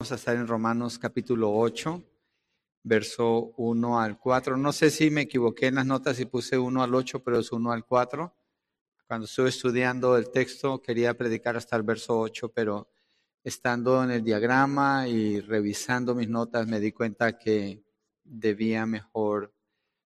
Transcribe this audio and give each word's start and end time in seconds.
Vamos 0.00 0.12
a 0.12 0.14
estar 0.14 0.36
en 0.36 0.46
Romanos 0.46 0.96
capítulo 0.96 1.52
8, 1.52 2.04
verso 2.84 3.52
1 3.56 4.00
al 4.00 4.16
4. 4.16 4.56
No 4.56 4.72
sé 4.72 4.90
si 4.90 5.10
me 5.10 5.22
equivoqué 5.22 5.66
en 5.66 5.74
las 5.74 5.86
notas 5.86 6.20
y 6.20 6.24
puse 6.24 6.56
1 6.56 6.84
al 6.84 6.94
8, 6.94 7.24
pero 7.24 7.40
es 7.40 7.50
1 7.50 7.72
al 7.72 7.84
4. 7.84 8.32
Cuando 9.08 9.24
estuve 9.24 9.48
estudiando 9.48 10.16
el 10.16 10.30
texto 10.30 10.80
quería 10.80 11.14
predicar 11.14 11.56
hasta 11.56 11.74
el 11.74 11.82
verso 11.82 12.16
8, 12.16 12.52
pero 12.52 12.88
estando 13.42 14.04
en 14.04 14.12
el 14.12 14.22
diagrama 14.22 15.08
y 15.08 15.40
revisando 15.40 16.14
mis 16.14 16.28
notas 16.28 16.68
me 16.68 16.78
di 16.78 16.92
cuenta 16.92 17.36
que 17.36 17.82
debía 18.22 18.86
mejor 18.86 19.52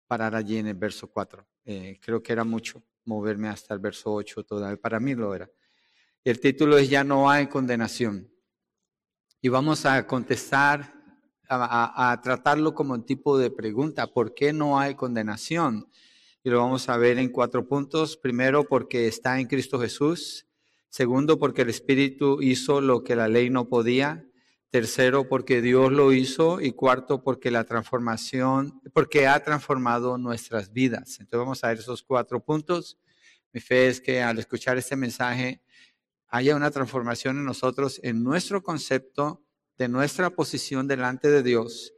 parar 0.07 0.37
allí 0.37 0.59
en 0.59 0.69
el 0.69 0.77
verso 0.77 1.09
4. 1.11 1.45
Eh, 1.64 1.99
creo 2.01 2.23
que 2.23 2.33
era 2.33 2.45
mucho 2.45 2.85
moverme 3.07 3.49
hasta 3.49 3.75
el 3.75 3.80
verso 3.80 4.14
8 4.14 4.45
todavía. 4.45 4.80
Para 4.80 5.01
mí 5.01 5.17
lo 5.17 5.35
era. 5.35 5.51
El 6.23 6.39
título 6.39 6.79
es 6.79 6.89
Ya 6.89 7.03
no 7.03 7.29
hay 7.29 7.49
condenación 7.49 8.32
y 9.45 9.49
vamos 9.49 9.85
a 9.87 10.07
contestar, 10.07 10.95
a, 11.49 12.21
tratarlo 12.23 12.75
como 12.75 12.95
un 12.95 13.05
tipo 13.05 13.37
de 13.37 13.50
pregunta, 13.50 14.07
¿por 14.07 14.35
qué 14.35 14.53
no 14.53 14.79
hay 14.79 14.95
condenación? 14.95 15.89
Y 16.45 16.50
lo 16.50 16.61
vamos 16.61 16.89
a 16.89 16.96
ver 16.96 17.19
en 17.19 17.29
cuatro 17.29 17.67
puntos. 17.67 18.17
Primero, 18.17 18.63
porque 18.69 19.09
está 19.09 19.41
en 19.41 19.49
Cristo 19.49 19.81
Jesús. 19.81 20.47
Segundo, 20.89 21.41
porque 21.41 21.63
el 21.63 21.71
Espíritu 21.71 22.41
hizo 22.41 22.81
lo 22.81 23.03
que 23.03 23.17
la 23.17 23.29
ley 23.29 23.50
no 23.50 23.69
podía. 23.69 24.25
Tercero, 24.71 25.29
porque 25.29 25.61
Dios 25.61 25.91
lo 25.91 26.13
hizo. 26.13 26.61
Y 26.61 26.72
cuarto, 26.72 27.25
porque 27.25 27.50
la 27.50 27.64
transformación, 27.64 28.81
porque 28.93 29.27
ha 29.27 29.43
transformado 29.43 30.19
nuestras 30.19 30.72
vidas. 30.72 31.19
Entonces 31.19 31.39
vamos 31.39 31.64
a 31.64 31.69
ver 31.69 31.79
esos 31.79 32.05
cuatro 32.05 32.39
puntos. 32.45 32.97
Mi 33.53 33.61
fe 33.61 33.89
es 33.89 34.00
que 34.00 34.22
al 34.22 34.39
escuchar 34.39 34.78
este 34.78 34.95
mensaje 34.95 35.61
haya 36.33 36.56
una 36.56 36.70
transformación 36.70 37.36
en 37.36 37.45
nosotros, 37.45 38.00
en 38.03 38.25
nuestro 38.25 38.62
concepto 38.62 39.45
de 39.77 39.86
nuestra 39.86 40.31
posición 40.31 40.89
delante 40.89 41.31
de 41.31 41.42
Dios, 41.42 41.92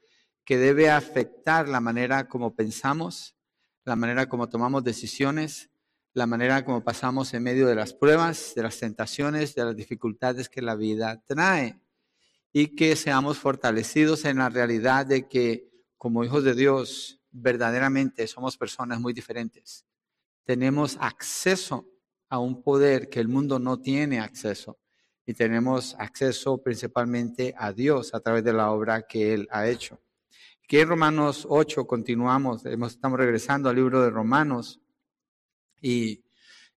que 0.44 0.58
debe 0.58 0.90
afectar 0.90 1.68
la 1.68 1.80
manera 1.80 2.26
como 2.26 2.56
pensamos, 2.56 3.36
la 3.84 3.94
manera 3.94 4.28
como 4.28 4.48
tomamos 4.48 4.82
decisiones, 4.82 5.70
la 6.14 6.26
manera 6.26 6.64
como 6.64 6.82
pasamos 6.82 7.32
en 7.32 7.44
medio 7.44 7.68
de 7.68 7.76
las 7.76 7.94
pruebas, 7.94 8.54
de 8.56 8.64
las 8.64 8.76
tentaciones, 8.80 9.54
de 9.54 9.66
las 9.66 9.76
dificultades 9.76 10.48
que 10.48 10.62
la 10.62 10.74
vida 10.74 11.22
trae. 11.24 11.80
Y 12.52 12.74
que 12.74 12.96
seamos 12.96 13.38
fortalecidos 13.38 14.24
en 14.24 14.38
la 14.38 14.48
realidad 14.48 15.06
de 15.06 15.28
que 15.28 15.70
como 15.96 16.24
hijos 16.24 16.42
de 16.42 16.54
Dios 16.54 17.20
verdaderamente 17.30 18.26
somos 18.26 18.56
personas 18.56 19.00
muy 19.00 19.12
diferentes. 19.12 19.84
Tenemos 20.44 20.96
acceso 21.00 21.93
a 22.34 22.38
un 22.40 22.62
poder 22.62 23.08
que 23.08 23.20
el 23.20 23.28
mundo 23.28 23.60
no 23.60 23.80
tiene 23.80 24.18
acceso. 24.18 24.76
Y 25.24 25.34
tenemos 25.34 25.94
acceso 26.00 26.60
principalmente 26.60 27.54
a 27.56 27.72
Dios 27.72 28.12
a 28.12 28.20
través 28.20 28.42
de 28.42 28.52
la 28.52 28.72
obra 28.72 29.06
que 29.06 29.32
Él 29.32 29.46
ha 29.52 29.68
hecho. 29.68 30.00
Que 30.66 30.80
en 30.80 30.88
Romanos 30.88 31.46
8 31.48 31.86
continuamos, 31.86 32.66
estamos 32.66 33.18
regresando 33.18 33.68
al 33.68 33.76
libro 33.76 34.02
de 34.02 34.10
Romanos. 34.10 34.80
Y 35.80 36.24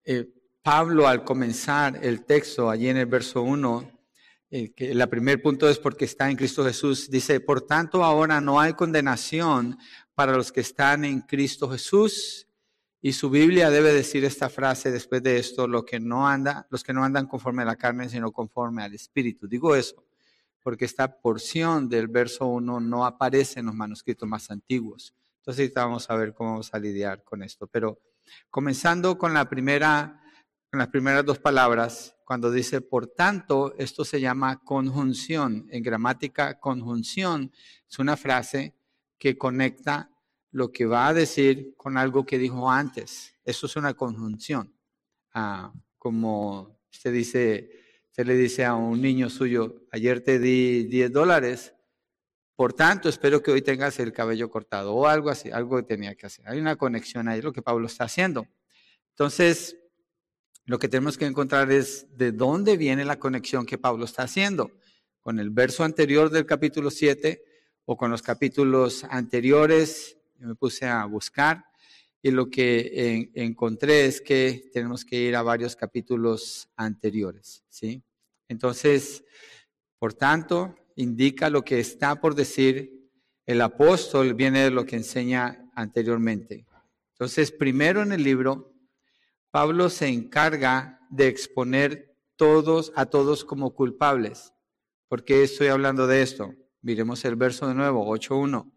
eh, 0.04 0.28
Pablo 0.62 1.08
al 1.08 1.24
comenzar 1.24 2.04
el 2.04 2.26
texto, 2.26 2.68
allí 2.68 2.88
en 2.88 2.98
el 2.98 3.06
verso 3.06 3.40
1, 3.40 3.90
eh, 4.50 4.74
que 4.74 4.90
el 4.90 5.08
primer 5.08 5.40
punto 5.40 5.70
es 5.70 5.78
porque 5.78 6.04
está 6.04 6.28
en 6.30 6.36
Cristo 6.36 6.64
Jesús, 6.66 7.10
dice, 7.10 7.40
por 7.40 7.62
tanto 7.62 8.04
ahora 8.04 8.42
no 8.42 8.60
hay 8.60 8.74
condenación 8.74 9.78
para 10.14 10.36
los 10.36 10.52
que 10.52 10.60
están 10.60 11.04
en 11.06 11.22
Cristo 11.22 11.70
Jesús 11.70 12.45
y 13.06 13.12
su 13.12 13.30
Biblia 13.30 13.70
debe 13.70 13.92
decir 13.92 14.24
esta 14.24 14.48
frase 14.48 14.90
después 14.90 15.22
de 15.22 15.38
esto, 15.38 15.68
lo 15.68 15.84
que 15.84 16.00
no 16.00 16.26
anda, 16.26 16.66
los 16.70 16.82
que 16.82 16.92
no 16.92 17.04
andan 17.04 17.28
conforme 17.28 17.62
a 17.62 17.64
la 17.64 17.76
carne, 17.76 18.08
sino 18.08 18.32
conforme 18.32 18.82
al 18.82 18.94
Espíritu. 18.94 19.46
Digo 19.46 19.76
eso 19.76 20.04
porque 20.60 20.86
esta 20.86 21.20
porción 21.20 21.88
del 21.88 22.08
verso 22.08 22.46
1 22.46 22.80
no 22.80 23.06
aparece 23.06 23.60
en 23.60 23.66
los 23.66 23.76
manuscritos 23.76 24.28
más 24.28 24.50
antiguos. 24.50 25.14
Entonces 25.36 25.72
vamos 25.72 26.10
a 26.10 26.16
ver 26.16 26.34
cómo 26.34 26.50
vamos 26.50 26.74
a 26.74 26.80
lidiar 26.80 27.22
con 27.22 27.44
esto. 27.44 27.68
Pero 27.68 28.00
comenzando 28.50 29.16
con 29.16 29.32
la 29.32 29.48
primera, 29.48 30.20
con 30.68 30.80
las 30.80 30.88
primeras 30.88 31.24
dos 31.24 31.38
palabras, 31.38 32.16
cuando 32.24 32.50
dice 32.50 32.80
por 32.80 33.06
tanto, 33.06 33.72
esto 33.78 34.04
se 34.04 34.20
llama 34.20 34.64
conjunción. 34.64 35.68
En 35.70 35.84
gramática, 35.84 36.58
conjunción 36.58 37.52
es 37.88 38.00
una 38.00 38.16
frase 38.16 38.74
que 39.16 39.38
conecta 39.38 40.10
lo 40.56 40.72
que 40.72 40.86
va 40.86 41.08
a 41.08 41.12
decir 41.12 41.74
con 41.76 41.98
algo 41.98 42.24
que 42.24 42.38
dijo 42.38 42.70
antes. 42.70 43.34
Eso 43.44 43.66
es 43.66 43.76
una 43.76 43.92
conjunción. 43.92 44.74
Ah, 45.34 45.70
como 45.98 46.80
usted 46.90 47.12
dice, 47.12 47.70
usted 48.06 48.26
le 48.26 48.36
dice 48.36 48.64
a 48.64 48.74
un 48.74 49.02
niño 49.02 49.28
suyo, 49.28 49.86
ayer 49.92 50.22
te 50.22 50.38
di 50.38 50.84
10 50.84 51.12
dólares, 51.12 51.74
por 52.54 52.72
tanto 52.72 53.10
espero 53.10 53.42
que 53.42 53.50
hoy 53.50 53.60
tengas 53.60 54.00
el 54.00 54.14
cabello 54.14 54.48
cortado 54.48 54.94
o 54.94 55.06
algo 55.06 55.28
así, 55.28 55.50
algo 55.50 55.76
que 55.76 55.82
tenía 55.82 56.14
que 56.14 56.24
hacer. 56.24 56.48
Hay 56.48 56.58
una 56.58 56.76
conexión 56.76 57.28
ahí, 57.28 57.42
lo 57.42 57.52
que 57.52 57.60
Pablo 57.60 57.86
está 57.86 58.04
haciendo. 58.04 58.46
Entonces, 59.10 59.76
lo 60.64 60.78
que 60.78 60.88
tenemos 60.88 61.18
que 61.18 61.26
encontrar 61.26 61.70
es 61.70 62.06
de 62.16 62.32
dónde 62.32 62.78
viene 62.78 63.04
la 63.04 63.18
conexión 63.18 63.66
que 63.66 63.76
Pablo 63.76 64.06
está 64.06 64.22
haciendo. 64.22 64.70
Con 65.20 65.38
el 65.38 65.50
verso 65.50 65.84
anterior 65.84 66.30
del 66.30 66.46
capítulo 66.46 66.90
7 66.90 67.44
o 67.84 67.98
con 67.98 68.10
los 68.10 68.22
capítulos 68.22 69.04
anteriores 69.04 70.16
yo 70.38 70.48
me 70.48 70.54
puse 70.54 70.86
a 70.86 71.04
buscar 71.04 71.64
y 72.22 72.30
lo 72.30 72.50
que 72.50 73.30
encontré 73.34 74.06
es 74.06 74.20
que 74.20 74.70
tenemos 74.72 75.04
que 75.04 75.16
ir 75.16 75.36
a 75.36 75.42
varios 75.42 75.76
capítulos 75.76 76.68
anteriores, 76.76 77.62
¿sí? 77.68 78.02
Entonces, 78.48 79.24
por 79.98 80.14
tanto, 80.14 80.74
indica 80.96 81.50
lo 81.50 81.64
que 81.64 81.78
está 81.78 82.20
por 82.20 82.34
decir 82.34 83.10
el 83.44 83.60
apóstol, 83.60 84.34
viene 84.34 84.64
de 84.64 84.70
lo 84.70 84.84
que 84.84 84.96
enseña 84.96 85.70
anteriormente. 85.74 86.66
Entonces, 87.12 87.52
primero 87.52 88.02
en 88.02 88.12
el 88.12 88.22
libro, 88.22 88.74
Pablo 89.50 89.88
se 89.88 90.08
encarga 90.08 91.06
de 91.10 91.28
exponer 91.28 92.16
todos 92.34 92.92
a 92.96 93.06
todos 93.06 93.44
como 93.44 93.74
culpables. 93.74 94.52
¿Por 95.08 95.24
qué 95.24 95.44
estoy 95.44 95.68
hablando 95.68 96.06
de 96.06 96.22
esto? 96.22 96.52
Miremos 96.82 97.24
el 97.24 97.36
verso 97.36 97.68
de 97.68 97.74
nuevo, 97.74 98.04
8.1. 98.06 98.72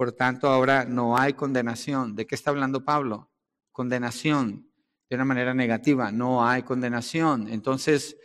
Por 0.00 0.12
tanto, 0.12 0.48
ahora 0.48 0.86
no 0.86 1.18
hay 1.18 1.34
condenación. 1.34 2.16
¿De 2.16 2.26
qué 2.26 2.34
está 2.34 2.48
hablando 2.48 2.86
Pablo? 2.86 3.30
Condenación, 3.70 4.66
de 5.10 5.16
una 5.16 5.26
manera 5.26 5.52
negativa. 5.52 6.10
No 6.10 6.42
hay 6.42 6.62
condenación. 6.62 7.48
Entonces, 7.48 8.16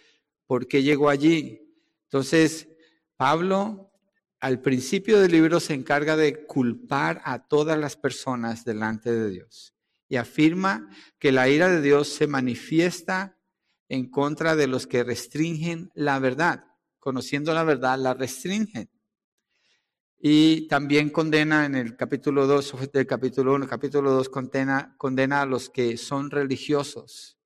¿por 0.45 0.69
qué 0.69 0.83
llegó 0.83 1.09
allí? 1.09 1.59
Entonces, 2.03 2.69
Pablo 3.17 3.91
al 4.39 4.61
principio 4.61 5.19
del 5.19 5.33
libro 5.33 5.59
se 5.59 5.73
encarga 5.73 6.15
de 6.15 6.45
culpar 6.45 7.21
a 7.25 7.45
todas 7.45 7.77
las 7.77 7.97
personas 7.97 8.63
delante 8.63 9.11
de 9.11 9.29
Dios 9.29 9.75
y 10.07 10.15
afirma 10.15 10.89
que 11.19 11.33
la 11.33 11.49
ira 11.49 11.67
de 11.67 11.81
Dios 11.81 12.07
se 12.07 12.25
manifiesta 12.25 13.37
en 13.89 14.09
contra 14.09 14.55
de 14.55 14.67
los 14.67 14.87
que 14.87 15.03
restringen 15.03 15.91
la 15.93 16.19
verdad. 16.19 16.67
Conociendo 16.99 17.53
la 17.53 17.65
verdad, 17.65 17.99
la 17.99 18.13
restringen. 18.13 18.94
Y 20.27 20.61
también 20.69 21.11
condena 21.11 21.67
en 21.67 21.75
el 21.75 21.95
capítulo 21.95 22.47
2 22.47 22.91
del 22.91 23.05
capítulo 23.05 23.53
1, 23.53 23.67
capítulo 23.67 24.11
2 24.11 24.29
condena, 24.29 24.95
condena 24.97 25.41
a 25.41 25.45
los 25.45 25.69
que 25.69 25.97
son 25.97 26.31
religiosos. 26.31 27.37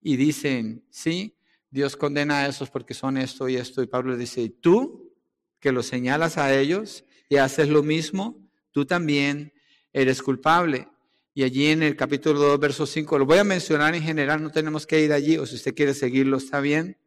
Y 0.00 0.16
dicen, 0.16 0.84
sí, 0.90 1.38
Dios 1.70 1.96
condena 1.96 2.40
a 2.40 2.48
esos 2.48 2.68
porque 2.68 2.94
son 2.94 3.16
esto 3.16 3.48
y 3.48 3.54
esto. 3.54 3.80
Y 3.80 3.86
Pablo 3.86 4.16
dice, 4.16 4.48
tú 4.48 5.14
que 5.60 5.70
los 5.70 5.86
señalas 5.86 6.36
a 6.36 6.52
ellos 6.52 7.04
y 7.28 7.36
haces 7.36 7.68
lo 7.68 7.84
mismo, 7.84 8.44
tú 8.72 8.84
también 8.84 9.52
eres 9.92 10.20
culpable. 10.20 10.88
Y 11.32 11.44
allí 11.44 11.66
en 11.66 11.84
el 11.84 11.94
capítulo 11.94 12.40
2, 12.40 12.58
verso 12.58 12.86
5, 12.86 13.20
lo 13.20 13.26
voy 13.26 13.38
a 13.38 13.44
mencionar 13.44 13.94
en 13.94 14.02
general, 14.02 14.42
no 14.42 14.50
tenemos 14.50 14.84
que 14.84 15.00
ir 15.00 15.12
allí, 15.12 15.38
o 15.38 15.46
si 15.46 15.54
usted 15.54 15.76
quiere 15.76 15.94
seguirlo, 15.94 16.38
está 16.38 16.58
bien. 16.58 16.98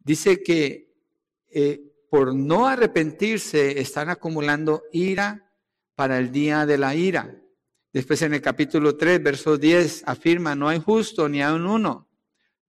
Dice 0.00 0.42
que 0.42 0.92
eh, 1.52 1.89
por 2.10 2.34
no 2.34 2.66
arrepentirse, 2.66 3.80
están 3.80 4.10
acumulando 4.10 4.82
ira 4.92 5.50
para 5.94 6.18
el 6.18 6.32
día 6.32 6.66
de 6.66 6.76
la 6.76 6.94
ira. 6.94 7.40
Después 7.92 8.20
en 8.22 8.34
el 8.34 8.42
capítulo 8.42 8.96
3, 8.96 9.22
verso 9.22 9.56
10, 9.56 10.02
afirma, 10.06 10.54
no 10.56 10.68
hay 10.68 10.80
justo 10.80 11.28
ni 11.28 11.40
aun 11.40 11.66
uno. 11.66 12.08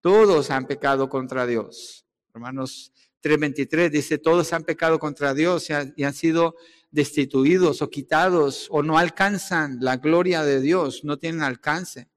Todos 0.01 0.51
han 0.51 0.67
pecado 0.67 1.09
contra 1.09 1.47
Dios. 1.47 2.05
Romanos 2.35 2.93
3:23 3.23 3.91
dice, 3.91 4.19
todos 4.19 4.53
han 4.53 4.65
pecado 4.65 4.99
contra 4.99 5.35
Dios 5.35 5.69
y 5.97 6.05
han 6.05 6.15
sido 6.15 6.57
destituidos 6.91 7.81
o 7.81 7.91
quitados 7.91 8.67
o 8.71 8.83
no 8.83 8.99
alcanzan 8.99 9.79
la 9.81 9.97
gloria 9.99 10.43
de 10.43 10.61
Dios, 10.61 11.05
no 11.05 11.19
tienen 11.19 11.43
alcance. 11.43 12.09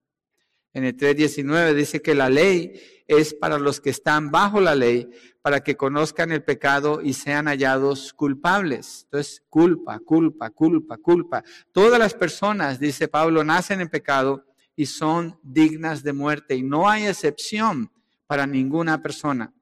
En 0.73 0.85
el 0.85 0.95
3.19 0.95 1.73
dice 1.73 2.01
que 2.01 2.15
la 2.15 2.29
ley 2.29 3.03
es 3.07 3.33
para 3.33 3.59
los 3.59 3.81
que 3.81 3.89
están 3.89 4.31
bajo 4.31 4.61
la 4.61 4.73
ley, 4.73 5.09
para 5.41 5.61
que 5.61 5.75
conozcan 5.75 6.31
el 6.31 6.43
pecado 6.43 7.01
y 7.01 7.13
sean 7.13 7.47
hallados 7.47 8.13
culpables. 8.13 9.01
Entonces, 9.05 9.41
culpa, 9.49 9.99
culpa, 9.99 10.49
culpa, 10.51 10.97
culpa. 10.97 11.43
Todas 11.71 11.99
las 11.99 12.13
personas, 12.13 12.79
dice 12.79 13.07
Pablo, 13.07 13.43
nacen 13.43 13.81
en 13.81 13.89
pecado 13.89 14.45
y 14.75 14.85
son 14.85 15.39
dignas 15.41 16.03
de 16.03 16.13
muerte 16.13 16.55
y 16.55 16.63
no 16.63 16.89
hay 16.89 17.07
excepción 17.07 17.91
para 18.27 18.45
ninguna 18.45 19.01
persona. 19.01 19.53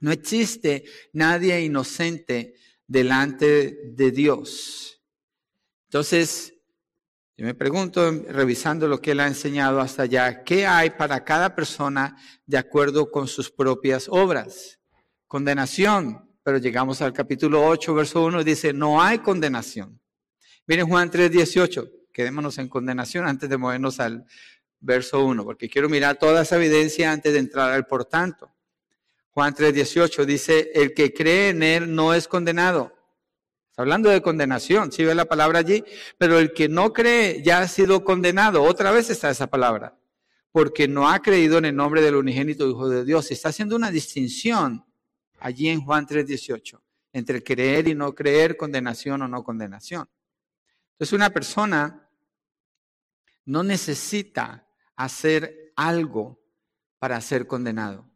No 0.00 0.10
existe 0.12 0.84
nadie 1.12 1.60
inocente 1.60 2.54
delante 2.86 3.78
de 3.84 4.10
Dios. 4.10 5.00
Entonces, 5.84 6.54
yo 7.36 7.46
me 7.46 7.54
pregunto, 7.54 8.10
revisando 8.28 8.88
lo 8.88 9.00
que 9.00 9.12
él 9.12 9.20
ha 9.20 9.28
enseñado 9.28 9.80
hasta 9.80 10.02
allá, 10.02 10.42
¿qué 10.42 10.66
hay 10.66 10.90
para 10.90 11.24
cada 11.24 11.54
persona 11.54 12.16
de 12.46 12.58
acuerdo 12.58 13.10
con 13.10 13.28
sus 13.28 13.50
propias 13.50 14.08
obras? 14.08 14.77
Condenación, 15.28 16.28
pero 16.42 16.58
llegamos 16.58 17.00
al 17.00 17.12
capítulo 17.12 17.64
8, 17.64 17.94
verso 17.94 18.24
1, 18.24 18.42
dice, 18.42 18.72
no 18.72 19.00
hay 19.00 19.18
condenación. 19.18 20.00
Miren 20.66 20.88
Juan 20.88 21.10
3, 21.10 21.30
18, 21.30 21.88
quedémonos 22.12 22.58
en 22.58 22.68
condenación 22.68 23.28
antes 23.28 23.48
de 23.48 23.56
movernos 23.56 24.00
al 24.00 24.24
verso 24.80 25.24
1, 25.24 25.44
porque 25.44 25.68
quiero 25.68 25.88
mirar 25.88 26.18
toda 26.18 26.42
esa 26.42 26.56
evidencia 26.56 27.12
antes 27.12 27.32
de 27.32 27.38
entrar 27.38 27.70
al 27.70 27.86
por 27.86 28.06
tanto. 28.06 28.52
Juan 29.30 29.54
3, 29.54 29.72
18 29.72 30.26
dice, 30.26 30.72
el 30.74 30.94
que 30.94 31.14
cree 31.14 31.50
en 31.50 31.62
él 31.62 31.94
no 31.94 32.12
es 32.12 32.26
condenado 32.26 32.98
hablando 33.78 34.10
de 34.10 34.20
condenación, 34.20 34.90
si 34.90 35.04
ve 35.04 35.14
la 35.14 35.24
palabra 35.24 35.60
allí, 35.60 35.84
pero 36.18 36.38
el 36.38 36.52
que 36.52 36.68
no 36.68 36.92
cree 36.92 37.42
ya 37.44 37.60
ha 37.60 37.68
sido 37.68 38.02
condenado. 38.04 38.64
Otra 38.64 38.90
vez 38.90 39.08
está 39.08 39.30
esa 39.30 39.46
palabra, 39.46 39.96
porque 40.50 40.88
no 40.88 41.08
ha 41.08 41.20
creído 41.20 41.58
en 41.58 41.64
el 41.64 41.76
nombre 41.76 42.02
del 42.02 42.16
unigénito 42.16 42.68
Hijo 42.68 42.88
de 42.88 43.04
Dios. 43.04 43.30
Está 43.30 43.50
haciendo 43.50 43.76
una 43.76 43.92
distinción 43.92 44.84
allí 45.40 45.68
en 45.68 45.80
Juan 45.80 46.06
3:18 46.06 46.80
entre 47.12 47.42
creer 47.42 47.88
y 47.88 47.94
no 47.94 48.14
creer, 48.14 48.56
condenación 48.56 49.22
o 49.22 49.28
no 49.28 49.42
condenación. 49.42 50.08
Entonces 50.92 51.12
una 51.12 51.30
persona 51.30 52.08
no 53.44 53.62
necesita 53.62 54.68
hacer 54.94 55.72
algo 55.74 56.38
para 56.98 57.20
ser 57.20 57.46
condenado. 57.46 58.08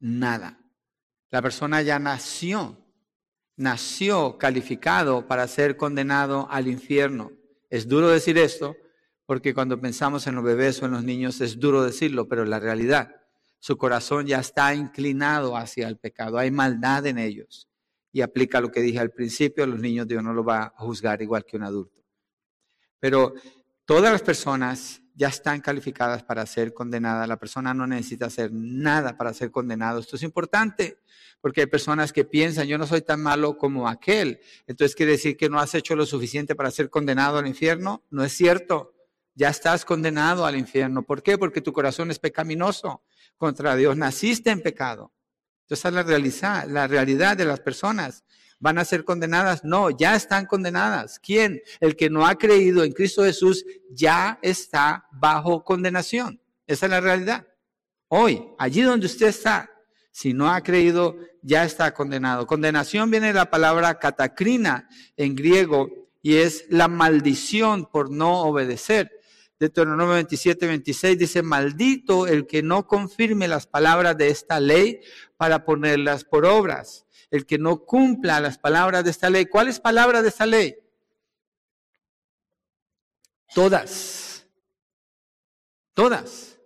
Nada. 0.00 0.60
La 1.30 1.40
persona 1.40 1.82
ya 1.82 1.98
nació 1.98 2.84
nació 3.56 4.38
calificado 4.38 5.26
para 5.26 5.46
ser 5.46 5.76
condenado 5.76 6.48
al 6.50 6.68
infierno. 6.68 7.32
Es 7.70 7.88
duro 7.88 8.08
decir 8.08 8.38
esto 8.38 8.76
porque 9.26 9.54
cuando 9.54 9.80
pensamos 9.80 10.26
en 10.26 10.34
los 10.34 10.44
bebés 10.44 10.82
o 10.82 10.86
en 10.86 10.92
los 10.92 11.04
niños 11.04 11.40
es 11.40 11.58
duro 11.58 11.82
decirlo, 11.82 12.28
pero 12.28 12.44
la 12.44 12.60
realidad, 12.60 13.22
su 13.64 13.78
corazón 13.78 14.26
ya 14.26 14.40
está 14.40 14.74
inclinado 14.74 15.56
hacia 15.56 15.88
el 15.88 15.96
pecado, 15.96 16.36
hay 16.36 16.50
maldad 16.50 17.06
en 17.06 17.16
ellos. 17.16 17.66
Y 18.12 18.20
aplica 18.20 18.60
lo 18.60 18.70
que 18.70 18.82
dije 18.82 18.98
al 18.98 19.10
principio, 19.10 19.66
los 19.66 19.80
niños 19.80 20.06
Dios 20.06 20.22
no 20.22 20.34
lo 20.34 20.44
va 20.44 20.64
a 20.64 20.80
juzgar 20.80 21.22
igual 21.22 21.46
que 21.46 21.56
un 21.56 21.62
adulto. 21.62 22.02
Pero 23.00 23.32
todas 23.86 24.12
las 24.12 24.20
personas 24.20 25.00
ya 25.14 25.28
están 25.28 25.62
calificadas 25.62 26.22
para 26.22 26.44
ser 26.44 26.74
condenadas. 26.74 27.26
La 27.26 27.38
persona 27.38 27.72
no 27.72 27.86
necesita 27.86 28.26
hacer 28.26 28.52
nada 28.52 29.16
para 29.16 29.32
ser 29.32 29.50
condenado. 29.50 29.98
Esto 29.98 30.16
es 30.16 30.22
importante 30.24 30.98
porque 31.40 31.62
hay 31.62 31.66
personas 31.66 32.12
que 32.12 32.26
piensan, 32.26 32.66
yo 32.66 32.76
no 32.76 32.86
soy 32.86 33.00
tan 33.00 33.22
malo 33.22 33.56
como 33.56 33.88
aquel. 33.88 34.40
Entonces 34.66 34.94
quiere 34.94 35.12
decir 35.12 35.38
que 35.38 35.48
no 35.48 35.58
has 35.58 35.74
hecho 35.74 35.96
lo 35.96 36.04
suficiente 36.04 36.54
para 36.54 36.70
ser 36.70 36.90
condenado 36.90 37.38
al 37.38 37.46
infierno. 37.46 38.04
No 38.10 38.24
es 38.24 38.32
cierto. 38.34 38.92
Ya 39.34 39.48
estás 39.48 39.86
condenado 39.86 40.44
al 40.44 40.54
infierno. 40.54 41.02
¿Por 41.02 41.22
qué? 41.22 41.38
Porque 41.38 41.62
tu 41.62 41.72
corazón 41.72 42.10
es 42.10 42.18
pecaminoso 42.18 43.02
contra 43.36 43.76
Dios. 43.76 43.96
Naciste 43.96 44.50
en 44.50 44.60
pecado. 44.60 45.12
Entonces, 45.62 45.84
es 45.86 45.92
la 45.92 46.02
realidad, 46.02 46.66
la 46.68 46.86
realidad 46.86 47.36
de 47.36 47.44
las 47.44 47.60
personas. 47.60 48.24
¿Van 48.60 48.78
a 48.78 48.84
ser 48.84 49.04
condenadas? 49.04 49.64
No, 49.64 49.90
ya 49.90 50.14
están 50.14 50.46
condenadas. 50.46 51.18
¿Quién? 51.18 51.60
El 51.80 51.96
que 51.96 52.08
no 52.08 52.26
ha 52.26 52.36
creído 52.36 52.84
en 52.84 52.92
Cristo 52.92 53.24
Jesús 53.24 53.64
ya 53.90 54.38
está 54.42 55.06
bajo 55.12 55.64
condenación. 55.64 56.40
Esa 56.66 56.86
es 56.86 56.90
la 56.90 57.00
realidad. 57.00 57.46
Hoy, 58.08 58.42
allí 58.58 58.82
donde 58.82 59.06
usted 59.06 59.26
está, 59.26 59.70
si 60.10 60.32
no 60.32 60.50
ha 60.50 60.62
creído, 60.62 61.16
ya 61.42 61.64
está 61.64 61.92
condenado. 61.92 62.46
Condenación 62.46 63.10
viene 63.10 63.28
de 63.28 63.32
la 63.34 63.50
palabra 63.50 63.98
catacrina 63.98 64.88
en 65.16 65.34
griego 65.34 65.90
y 66.22 66.36
es 66.36 66.64
la 66.70 66.88
maldición 66.88 67.86
por 67.86 68.10
no 68.10 68.42
obedecer. 68.42 69.10
Deuteronomio 69.58 70.14
27, 70.14 70.66
26 70.66 71.18
dice, 71.18 71.42
maldito 71.42 72.26
el 72.26 72.46
que 72.46 72.62
no 72.62 72.86
confirme 72.86 73.48
las 73.48 73.66
palabras 73.66 74.16
de 74.16 74.28
esta 74.28 74.60
ley 74.60 75.00
para 75.36 75.64
ponerlas 75.64 76.24
por 76.24 76.44
obras. 76.44 77.06
El 77.30 77.46
que 77.46 77.58
no 77.58 77.84
cumpla 77.84 78.40
las 78.40 78.58
palabras 78.58 79.04
de 79.04 79.10
esta 79.10 79.30
ley. 79.30 79.46
¿Cuáles 79.46 79.80
palabras 79.80 80.22
de 80.22 80.28
esta 80.28 80.46
ley? 80.46 80.74
Todas. 83.54 84.46
Todas. 85.94 86.58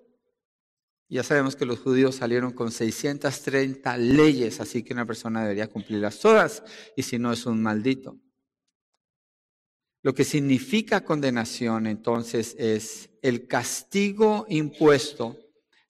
Ya 1.11 1.23
sabemos 1.23 1.57
que 1.57 1.65
los 1.65 1.79
judíos 1.79 2.17
salieron 2.17 2.53
con 2.53 2.71
630 2.71 3.97
leyes, 3.97 4.61
así 4.61 4.83
que 4.83 4.93
una 4.93 5.07
persona 5.07 5.43
debería 5.43 5.69
cumplirlas 5.69 6.19
todas, 6.21 6.63
y 6.97 7.03
si 7.03 7.19
no 7.19 7.33
es 7.33 7.47
un 7.47 7.63
maldito. 7.63 8.19
Lo 10.03 10.15
que 10.15 10.25
significa 10.25 11.05
condenación 11.05 11.87
entonces 11.87 12.55
es 12.59 13.11
el 13.23 13.47
castigo 13.49 14.47
impuesto 14.49 15.37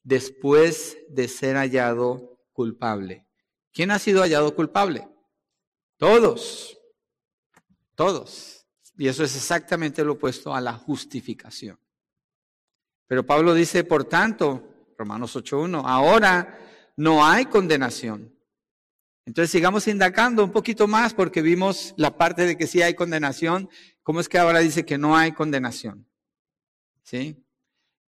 después 0.02 0.96
de 1.10 1.28
ser 1.28 1.56
hallado 1.56 2.40
culpable. 2.52 3.26
¿Quién 3.72 3.90
ha 3.90 3.98
sido 3.98 4.22
hallado 4.22 4.54
culpable? 4.54 5.06
Todos, 5.98 6.78
todos. 7.94 8.66
Y 8.96 9.08
eso 9.08 9.22
es 9.22 9.36
exactamente 9.36 10.02
lo 10.02 10.14
opuesto 10.14 10.54
a 10.54 10.60
la 10.60 10.72
justificación. 10.72 11.78
Pero 13.06 13.24
Pablo 13.24 13.54
dice, 13.54 13.84
por 13.84 14.04
tanto, 14.04 14.86
Romanos 14.96 15.36
8.1. 15.36 15.82
Ahora 15.84 16.58
no 16.96 17.24
hay 17.24 17.46
condenación. 17.46 18.34
Entonces 19.24 19.50
sigamos 19.50 19.86
indagando 19.86 20.42
un 20.42 20.50
poquito 20.50 20.88
más 20.88 21.14
porque 21.14 21.42
vimos 21.42 21.94
la 21.96 22.16
parte 22.16 22.46
de 22.46 22.56
que 22.56 22.66
sí 22.66 22.82
hay 22.82 22.94
condenación. 22.94 23.68
¿Cómo 24.08 24.20
es 24.20 24.28
que 24.30 24.38
ahora 24.38 24.60
dice 24.60 24.86
que 24.86 24.96
no 24.96 25.18
hay 25.18 25.32
condenación? 25.32 26.08
¿Sí? 27.02 27.44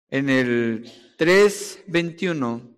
En 0.08 0.30
el 0.30 0.90
3.21, 1.18 2.78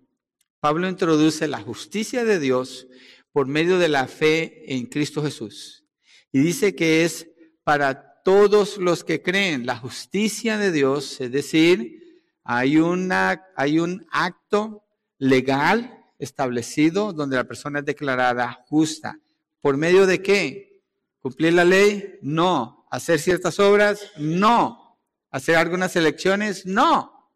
Pablo 0.58 0.88
introduce 0.88 1.46
la 1.46 1.60
justicia 1.60 2.24
de 2.24 2.40
Dios 2.40 2.88
por 3.30 3.46
medio 3.46 3.78
de 3.78 3.86
la 3.86 4.08
fe 4.08 4.64
en 4.74 4.86
Cristo 4.86 5.22
Jesús. 5.22 5.84
Y 6.32 6.40
dice 6.40 6.74
que 6.74 7.04
es 7.04 7.28
para 7.62 8.20
todos 8.24 8.78
los 8.78 9.04
que 9.04 9.22
creen 9.22 9.64
la 9.64 9.76
justicia 9.76 10.58
de 10.58 10.72
Dios, 10.72 11.20
es 11.20 11.30
decir, 11.30 12.24
hay, 12.42 12.78
una, 12.78 13.44
hay 13.54 13.78
un 13.78 14.04
acto 14.10 14.82
legal 15.18 16.04
establecido 16.18 17.12
donde 17.12 17.36
la 17.36 17.44
persona 17.44 17.78
es 17.78 17.84
declarada 17.84 18.64
justa. 18.66 19.20
¿Por 19.60 19.76
medio 19.76 20.04
de 20.04 20.20
qué? 20.20 20.82
¿Cumplir 21.20 21.52
la 21.52 21.64
ley? 21.64 22.18
No. 22.20 22.83
¿Hacer 22.94 23.18
ciertas 23.18 23.58
obras? 23.58 24.12
No. 24.18 25.00
¿Hacer 25.32 25.56
algunas 25.56 25.96
elecciones? 25.96 26.64
No. 26.64 27.28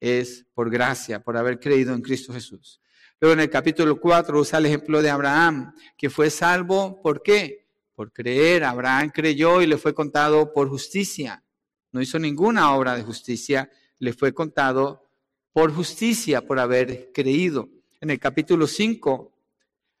Es 0.00 0.46
por 0.54 0.70
gracia, 0.70 1.22
por 1.22 1.36
haber 1.36 1.60
creído 1.60 1.92
en 1.92 2.00
Cristo 2.00 2.32
Jesús. 2.32 2.80
Luego 3.20 3.34
en 3.34 3.40
el 3.40 3.50
capítulo 3.50 4.00
4 4.00 4.40
usa 4.40 4.58
el 4.58 4.64
ejemplo 4.64 5.02
de 5.02 5.10
Abraham, 5.10 5.74
que 5.98 6.08
fue 6.08 6.30
salvo, 6.30 7.02
¿por 7.02 7.22
qué? 7.22 7.68
Por 7.94 8.10
creer. 8.10 8.64
Abraham 8.64 9.10
creyó 9.14 9.60
y 9.60 9.66
le 9.66 9.76
fue 9.76 9.92
contado 9.92 10.50
por 10.54 10.70
justicia. 10.70 11.44
No 11.92 12.00
hizo 12.00 12.18
ninguna 12.18 12.74
obra 12.74 12.96
de 12.96 13.02
justicia, 13.02 13.70
le 13.98 14.14
fue 14.14 14.32
contado 14.32 15.10
por 15.52 15.74
justicia, 15.74 16.40
por 16.40 16.58
haber 16.58 17.12
creído. 17.12 17.68
En 18.00 18.08
el 18.08 18.18
capítulo 18.18 18.66
5 18.66 19.30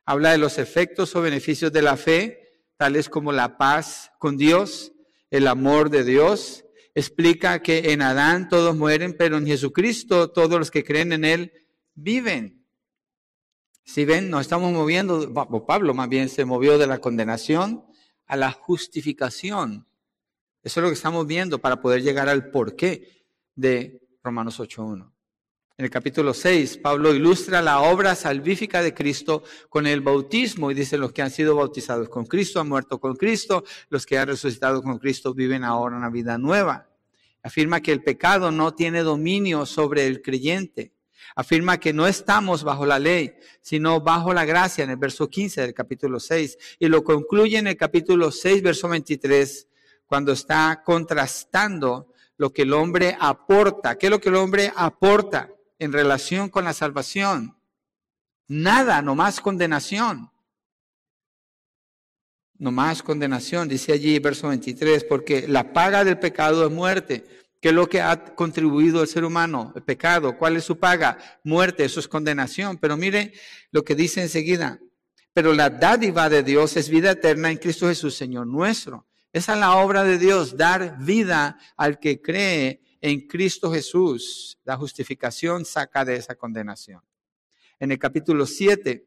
habla 0.06 0.30
de 0.30 0.38
los 0.38 0.56
efectos 0.56 1.14
o 1.16 1.20
beneficios 1.20 1.70
de 1.70 1.82
la 1.82 1.98
fe, 1.98 2.43
tales 2.84 3.08
como 3.08 3.32
la 3.32 3.56
paz 3.56 4.12
con 4.18 4.36
Dios, 4.36 4.92
el 5.30 5.46
amor 5.46 5.88
de 5.88 6.04
Dios. 6.04 6.66
Explica 6.94 7.62
que 7.62 7.92
en 7.92 8.02
Adán 8.02 8.50
todos 8.50 8.76
mueren, 8.76 9.16
pero 9.16 9.38
en 9.38 9.46
Jesucristo 9.46 10.30
todos 10.32 10.58
los 10.58 10.70
que 10.70 10.84
creen 10.84 11.14
en 11.14 11.24
Él 11.24 11.52
viven. 11.94 12.62
Si 13.84 14.04
ven, 14.04 14.28
nos 14.28 14.42
estamos 14.42 14.70
moviendo, 14.70 15.32
Pablo 15.32 15.94
más 15.94 16.10
bien 16.10 16.28
se 16.28 16.44
movió 16.44 16.76
de 16.76 16.86
la 16.86 16.98
condenación 16.98 17.86
a 18.26 18.36
la 18.36 18.52
justificación. 18.52 19.88
Eso 20.62 20.80
es 20.80 20.82
lo 20.82 20.90
que 20.90 20.96
estamos 20.96 21.26
viendo 21.26 21.62
para 21.62 21.80
poder 21.80 22.02
llegar 22.02 22.28
al 22.28 22.50
porqué 22.50 23.24
de 23.54 23.98
Romanos 24.22 24.60
8.1. 24.60 25.10
En 25.76 25.84
el 25.84 25.90
capítulo 25.90 26.34
6, 26.34 26.78
Pablo 26.78 27.12
ilustra 27.12 27.60
la 27.60 27.80
obra 27.80 28.14
salvífica 28.14 28.80
de 28.80 28.94
Cristo 28.94 29.42
con 29.68 29.88
el 29.88 30.02
bautismo 30.02 30.70
y 30.70 30.74
dice, 30.74 30.96
los 30.96 31.12
que 31.12 31.20
han 31.20 31.32
sido 31.32 31.56
bautizados 31.56 32.08
con 32.08 32.26
Cristo 32.26 32.60
han 32.60 32.68
muerto 32.68 33.00
con 33.00 33.16
Cristo, 33.16 33.64
los 33.88 34.06
que 34.06 34.16
han 34.16 34.28
resucitado 34.28 34.84
con 34.84 34.98
Cristo 34.98 35.34
viven 35.34 35.64
ahora 35.64 35.96
una 35.96 36.10
vida 36.10 36.38
nueva. 36.38 36.88
Afirma 37.42 37.80
que 37.80 37.90
el 37.90 38.04
pecado 38.04 38.52
no 38.52 38.72
tiene 38.72 39.02
dominio 39.02 39.66
sobre 39.66 40.06
el 40.06 40.22
creyente. 40.22 40.92
Afirma 41.34 41.80
que 41.80 41.92
no 41.92 42.06
estamos 42.06 42.62
bajo 42.62 42.86
la 42.86 43.00
ley, 43.00 43.34
sino 43.60 44.00
bajo 44.00 44.32
la 44.32 44.44
gracia 44.44 44.84
en 44.84 44.90
el 44.90 44.96
verso 44.96 45.28
15 45.28 45.60
del 45.62 45.74
capítulo 45.74 46.20
6. 46.20 46.56
Y 46.78 46.86
lo 46.86 47.02
concluye 47.02 47.58
en 47.58 47.66
el 47.66 47.76
capítulo 47.76 48.30
6, 48.30 48.62
verso 48.62 48.88
23, 48.88 49.66
cuando 50.06 50.30
está 50.30 50.84
contrastando 50.84 52.12
lo 52.36 52.52
que 52.52 52.62
el 52.62 52.72
hombre 52.74 53.16
aporta. 53.18 53.98
¿Qué 53.98 54.06
es 54.06 54.10
lo 54.10 54.20
que 54.20 54.28
el 54.28 54.36
hombre 54.36 54.72
aporta 54.76 55.50
en 55.78 55.92
relación 55.92 56.48
con 56.48 56.64
la 56.64 56.72
salvación? 56.72 57.56
Nada, 58.46 59.02
nomás 59.02 59.40
condenación. 59.40 60.30
Nomás 62.56 63.02
condenación, 63.02 63.68
dice 63.68 63.92
allí 63.92 64.18
verso 64.18 64.48
23, 64.48 65.04
porque 65.04 65.48
la 65.48 65.72
paga 65.72 66.04
del 66.04 66.18
pecado 66.18 66.66
es 66.66 66.72
muerte. 66.72 67.24
¿Qué 67.60 67.70
es 67.70 67.74
lo 67.74 67.88
que 67.88 68.02
ha 68.02 68.34
contribuido 68.34 69.00
el 69.00 69.08
ser 69.08 69.24
humano? 69.24 69.72
El 69.74 69.82
pecado. 69.82 70.36
¿Cuál 70.36 70.56
es 70.56 70.64
su 70.64 70.78
paga? 70.78 71.18
Muerte, 71.44 71.84
eso 71.84 71.98
es 71.98 72.06
condenación. 72.06 72.76
Pero 72.76 72.96
mire 72.96 73.32
lo 73.70 73.82
que 73.82 73.94
dice 73.94 74.20
enseguida. 74.20 74.78
Pero 75.32 75.52
la 75.54 75.70
dádiva 75.70 76.28
de 76.28 76.42
Dios 76.42 76.76
es 76.76 76.90
vida 76.90 77.12
eterna 77.12 77.50
en 77.50 77.56
Cristo 77.56 77.88
Jesús, 77.88 78.14
Señor 78.14 78.46
nuestro. 78.46 79.06
Esa 79.32 79.54
es 79.54 79.58
la 79.60 79.76
obra 79.76 80.04
de 80.04 80.18
Dios, 80.18 80.56
dar 80.56 80.98
vida 81.00 81.58
al 81.76 81.98
que 81.98 82.20
cree 82.20 82.83
en 83.04 83.20
Cristo 83.26 83.70
Jesús. 83.70 84.58
La 84.64 84.78
justificación 84.78 85.66
saca 85.66 86.06
de 86.06 86.16
esa 86.16 86.36
condenación. 86.36 87.02
En 87.78 87.92
el 87.92 87.98
capítulo 87.98 88.46
7, 88.46 89.04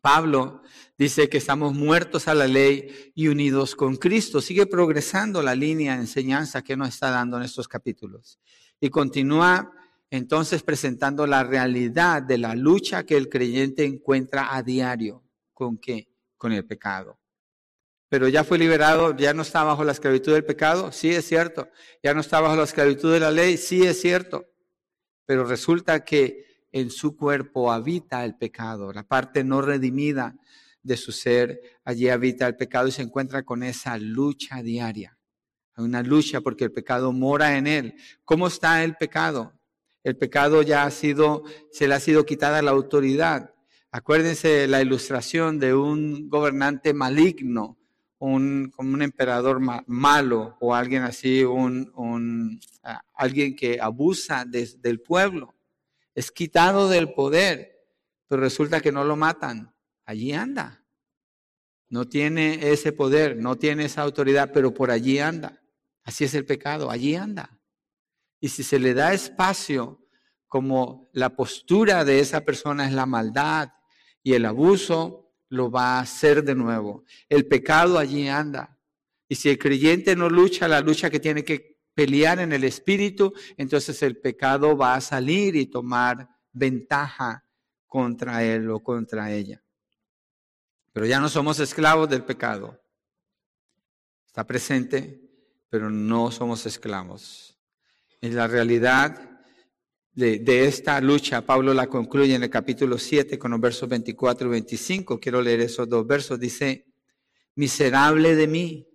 Pablo 0.00 0.62
dice 0.96 1.28
que 1.28 1.38
estamos 1.38 1.74
muertos 1.74 2.28
a 2.28 2.34
la 2.34 2.46
ley 2.46 3.10
y 3.16 3.26
unidos 3.26 3.74
con 3.74 3.96
Cristo. 3.96 4.40
Sigue 4.40 4.66
progresando 4.66 5.42
la 5.42 5.56
línea 5.56 5.96
de 5.96 6.02
enseñanza 6.02 6.62
que 6.62 6.76
nos 6.76 6.90
está 6.90 7.10
dando 7.10 7.38
en 7.38 7.42
estos 7.42 7.66
capítulos. 7.66 8.38
Y 8.78 8.88
continúa 8.88 9.72
entonces 10.08 10.62
presentando 10.62 11.26
la 11.26 11.42
realidad 11.42 12.22
de 12.22 12.38
la 12.38 12.54
lucha 12.54 13.04
que 13.04 13.16
el 13.16 13.28
creyente 13.28 13.84
encuentra 13.84 14.54
a 14.54 14.62
diario. 14.62 15.24
¿Con 15.52 15.76
qué? 15.76 16.08
Con 16.36 16.52
el 16.52 16.64
pecado 16.64 17.21
pero 18.12 18.28
ya 18.28 18.44
fue 18.44 18.58
liberado, 18.58 19.16
ya 19.16 19.32
no 19.32 19.40
está 19.40 19.64
bajo 19.64 19.84
la 19.84 19.92
esclavitud 19.92 20.34
del 20.34 20.44
pecado, 20.44 20.92
sí 20.92 21.08
es 21.08 21.26
cierto, 21.26 21.70
ya 22.02 22.12
no 22.12 22.20
está 22.20 22.42
bajo 22.42 22.54
la 22.56 22.64
esclavitud 22.64 23.10
de 23.10 23.20
la 23.20 23.30
ley, 23.30 23.56
sí 23.56 23.86
es 23.86 24.02
cierto, 24.02 24.50
pero 25.24 25.46
resulta 25.46 26.04
que 26.04 26.66
en 26.72 26.90
su 26.90 27.16
cuerpo 27.16 27.72
habita 27.72 28.22
el 28.26 28.36
pecado, 28.36 28.92
la 28.92 29.02
parte 29.02 29.44
no 29.44 29.62
redimida 29.62 30.36
de 30.82 30.98
su 30.98 31.10
ser, 31.10 31.58
allí 31.86 32.10
habita 32.10 32.46
el 32.46 32.54
pecado 32.54 32.86
y 32.86 32.92
se 32.92 33.00
encuentra 33.00 33.44
con 33.44 33.62
esa 33.62 33.96
lucha 33.96 34.62
diaria, 34.62 35.16
una 35.78 36.02
lucha 36.02 36.42
porque 36.42 36.64
el 36.64 36.72
pecado 36.72 37.14
mora 37.14 37.56
en 37.56 37.66
él. 37.66 37.94
¿Cómo 38.26 38.48
está 38.48 38.84
el 38.84 38.94
pecado? 38.96 39.58
El 40.04 40.18
pecado 40.18 40.60
ya 40.60 40.84
ha 40.84 40.90
sido, 40.90 41.44
se 41.70 41.88
le 41.88 41.94
ha 41.94 41.98
sido 41.98 42.26
quitada 42.26 42.60
la 42.60 42.72
autoridad. 42.72 43.54
Acuérdense 43.90 44.68
la 44.68 44.82
ilustración 44.82 45.58
de 45.58 45.72
un 45.72 46.28
gobernante 46.28 46.92
maligno 46.92 47.78
un, 48.22 48.70
como 48.76 48.94
un 48.94 49.02
emperador 49.02 49.58
malo 49.88 50.56
o 50.60 50.76
alguien 50.76 51.02
así, 51.02 51.42
un, 51.42 52.60
alguien 53.14 53.56
que 53.56 53.80
abusa 53.80 54.44
del 54.44 55.00
pueblo. 55.00 55.56
Es 56.14 56.30
quitado 56.30 56.88
del 56.88 57.14
poder, 57.14 57.84
pero 58.28 58.42
resulta 58.42 58.80
que 58.80 58.92
no 58.92 59.02
lo 59.02 59.16
matan. 59.16 59.74
Allí 60.04 60.32
anda. 60.32 60.84
No 61.88 62.08
tiene 62.08 62.70
ese 62.70 62.92
poder, 62.92 63.38
no 63.38 63.56
tiene 63.56 63.86
esa 63.86 64.02
autoridad, 64.02 64.52
pero 64.54 64.72
por 64.72 64.92
allí 64.92 65.18
anda. 65.18 65.60
Así 66.04 66.22
es 66.22 66.34
el 66.34 66.44
pecado, 66.44 66.92
allí 66.92 67.16
anda. 67.16 67.58
Y 68.38 68.50
si 68.50 68.62
se 68.62 68.78
le 68.78 68.94
da 68.94 69.12
espacio, 69.12 70.00
como 70.46 71.10
la 71.12 71.34
postura 71.34 72.04
de 72.04 72.20
esa 72.20 72.42
persona 72.42 72.86
es 72.86 72.92
la 72.92 73.06
maldad 73.06 73.70
y 74.22 74.34
el 74.34 74.44
abuso, 74.44 75.21
lo 75.52 75.70
va 75.70 75.98
a 75.98 76.00
hacer 76.00 76.42
de 76.42 76.54
nuevo. 76.54 77.04
El 77.28 77.46
pecado 77.46 77.98
allí 77.98 78.26
anda. 78.26 78.78
Y 79.28 79.34
si 79.34 79.50
el 79.50 79.58
creyente 79.58 80.16
no 80.16 80.30
lucha 80.30 80.66
la 80.66 80.80
lucha 80.80 81.10
que 81.10 81.20
tiene 81.20 81.44
que 81.44 81.78
pelear 81.94 82.38
en 82.38 82.52
el 82.54 82.64
espíritu, 82.64 83.34
entonces 83.58 84.02
el 84.02 84.16
pecado 84.16 84.74
va 84.78 84.94
a 84.94 85.00
salir 85.02 85.54
y 85.56 85.66
tomar 85.66 86.26
ventaja 86.52 87.44
contra 87.86 88.42
él 88.42 88.70
o 88.70 88.82
contra 88.82 89.30
ella. 89.30 89.62
Pero 90.90 91.04
ya 91.04 91.20
no 91.20 91.28
somos 91.28 91.60
esclavos 91.60 92.08
del 92.08 92.24
pecado. 92.24 92.82
Está 94.26 94.46
presente, 94.46 95.20
pero 95.68 95.90
no 95.90 96.30
somos 96.30 96.64
esclavos. 96.64 97.58
En 98.22 98.34
la 98.34 98.46
realidad 98.46 99.31
de, 100.14 100.66
esta 100.66 101.00
lucha, 101.00 101.40
Pablo 101.40 101.72
la 101.72 101.86
concluye 101.86 102.34
en 102.34 102.42
el 102.42 102.50
capítulo 102.50 102.98
7 102.98 103.38
con 103.38 103.52
los 103.52 103.60
versos 103.60 103.88
24 103.88 104.46
y 104.46 104.50
25. 104.50 105.18
Quiero 105.18 105.40
leer 105.40 105.60
esos 105.60 105.88
dos 105.88 106.06
versos. 106.06 106.38
Dice, 106.38 106.86
miserable 107.54 108.36
de 108.36 108.46
mí, 108.46 108.88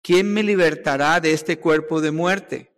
¿quién 0.00 0.32
me 0.32 0.42
libertará 0.42 1.20
de 1.20 1.32
este 1.32 1.58
cuerpo 1.58 2.00
de 2.00 2.12
muerte? 2.12 2.72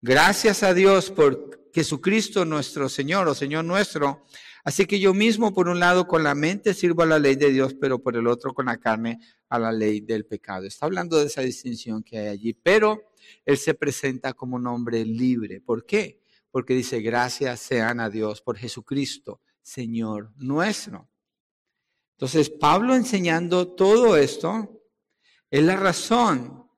Gracias 0.00 0.62
a 0.62 0.74
Dios 0.74 1.10
por 1.10 1.70
Jesucristo 1.74 2.44
nuestro 2.44 2.88
Señor 2.88 3.26
o 3.26 3.34
Señor 3.34 3.64
nuestro. 3.64 4.24
Así 4.64 4.86
que 4.86 5.00
yo 5.00 5.12
mismo, 5.12 5.52
por 5.52 5.68
un 5.68 5.80
lado, 5.80 6.06
con 6.06 6.22
la 6.22 6.36
mente 6.36 6.72
sirvo 6.72 7.02
a 7.02 7.06
la 7.06 7.18
ley 7.18 7.34
de 7.34 7.50
Dios, 7.50 7.74
pero 7.74 7.98
por 8.00 8.16
el 8.16 8.28
otro, 8.28 8.54
con 8.54 8.66
la 8.66 8.76
carne, 8.76 9.18
a 9.48 9.58
la 9.58 9.72
ley 9.72 10.00
del 10.00 10.24
pecado. 10.24 10.66
Está 10.66 10.86
hablando 10.86 11.18
de 11.18 11.26
esa 11.26 11.40
distinción 11.40 12.04
que 12.04 12.16
hay 12.18 12.28
allí, 12.28 12.52
pero 12.52 13.10
él 13.44 13.58
se 13.58 13.74
presenta 13.74 14.34
como 14.34 14.54
un 14.54 14.68
hombre 14.68 15.04
libre. 15.04 15.60
¿Por 15.60 15.84
qué? 15.84 16.21
Porque 16.52 16.74
dice, 16.74 17.00
gracias 17.00 17.58
sean 17.60 17.98
a 17.98 18.10
Dios 18.10 18.42
por 18.42 18.56
Jesucristo, 18.56 19.40
Señor 19.62 20.32
nuestro. 20.36 21.08
Entonces, 22.16 22.50
Pablo 22.50 22.94
enseñando 22.94 23.74
todo 23.74 24.16
esto 24.16 24.80
es 25.50 25.64
la 25.64 25.76
razón 25.76 26.68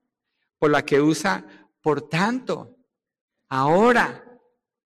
por 0.59 0.71
la 0.71 0.87
que 0.87 1.00
usa, 1.00 1.45
por 1.83 2.09
tanto, 2.09 2.78
ahora, 3.49 4.25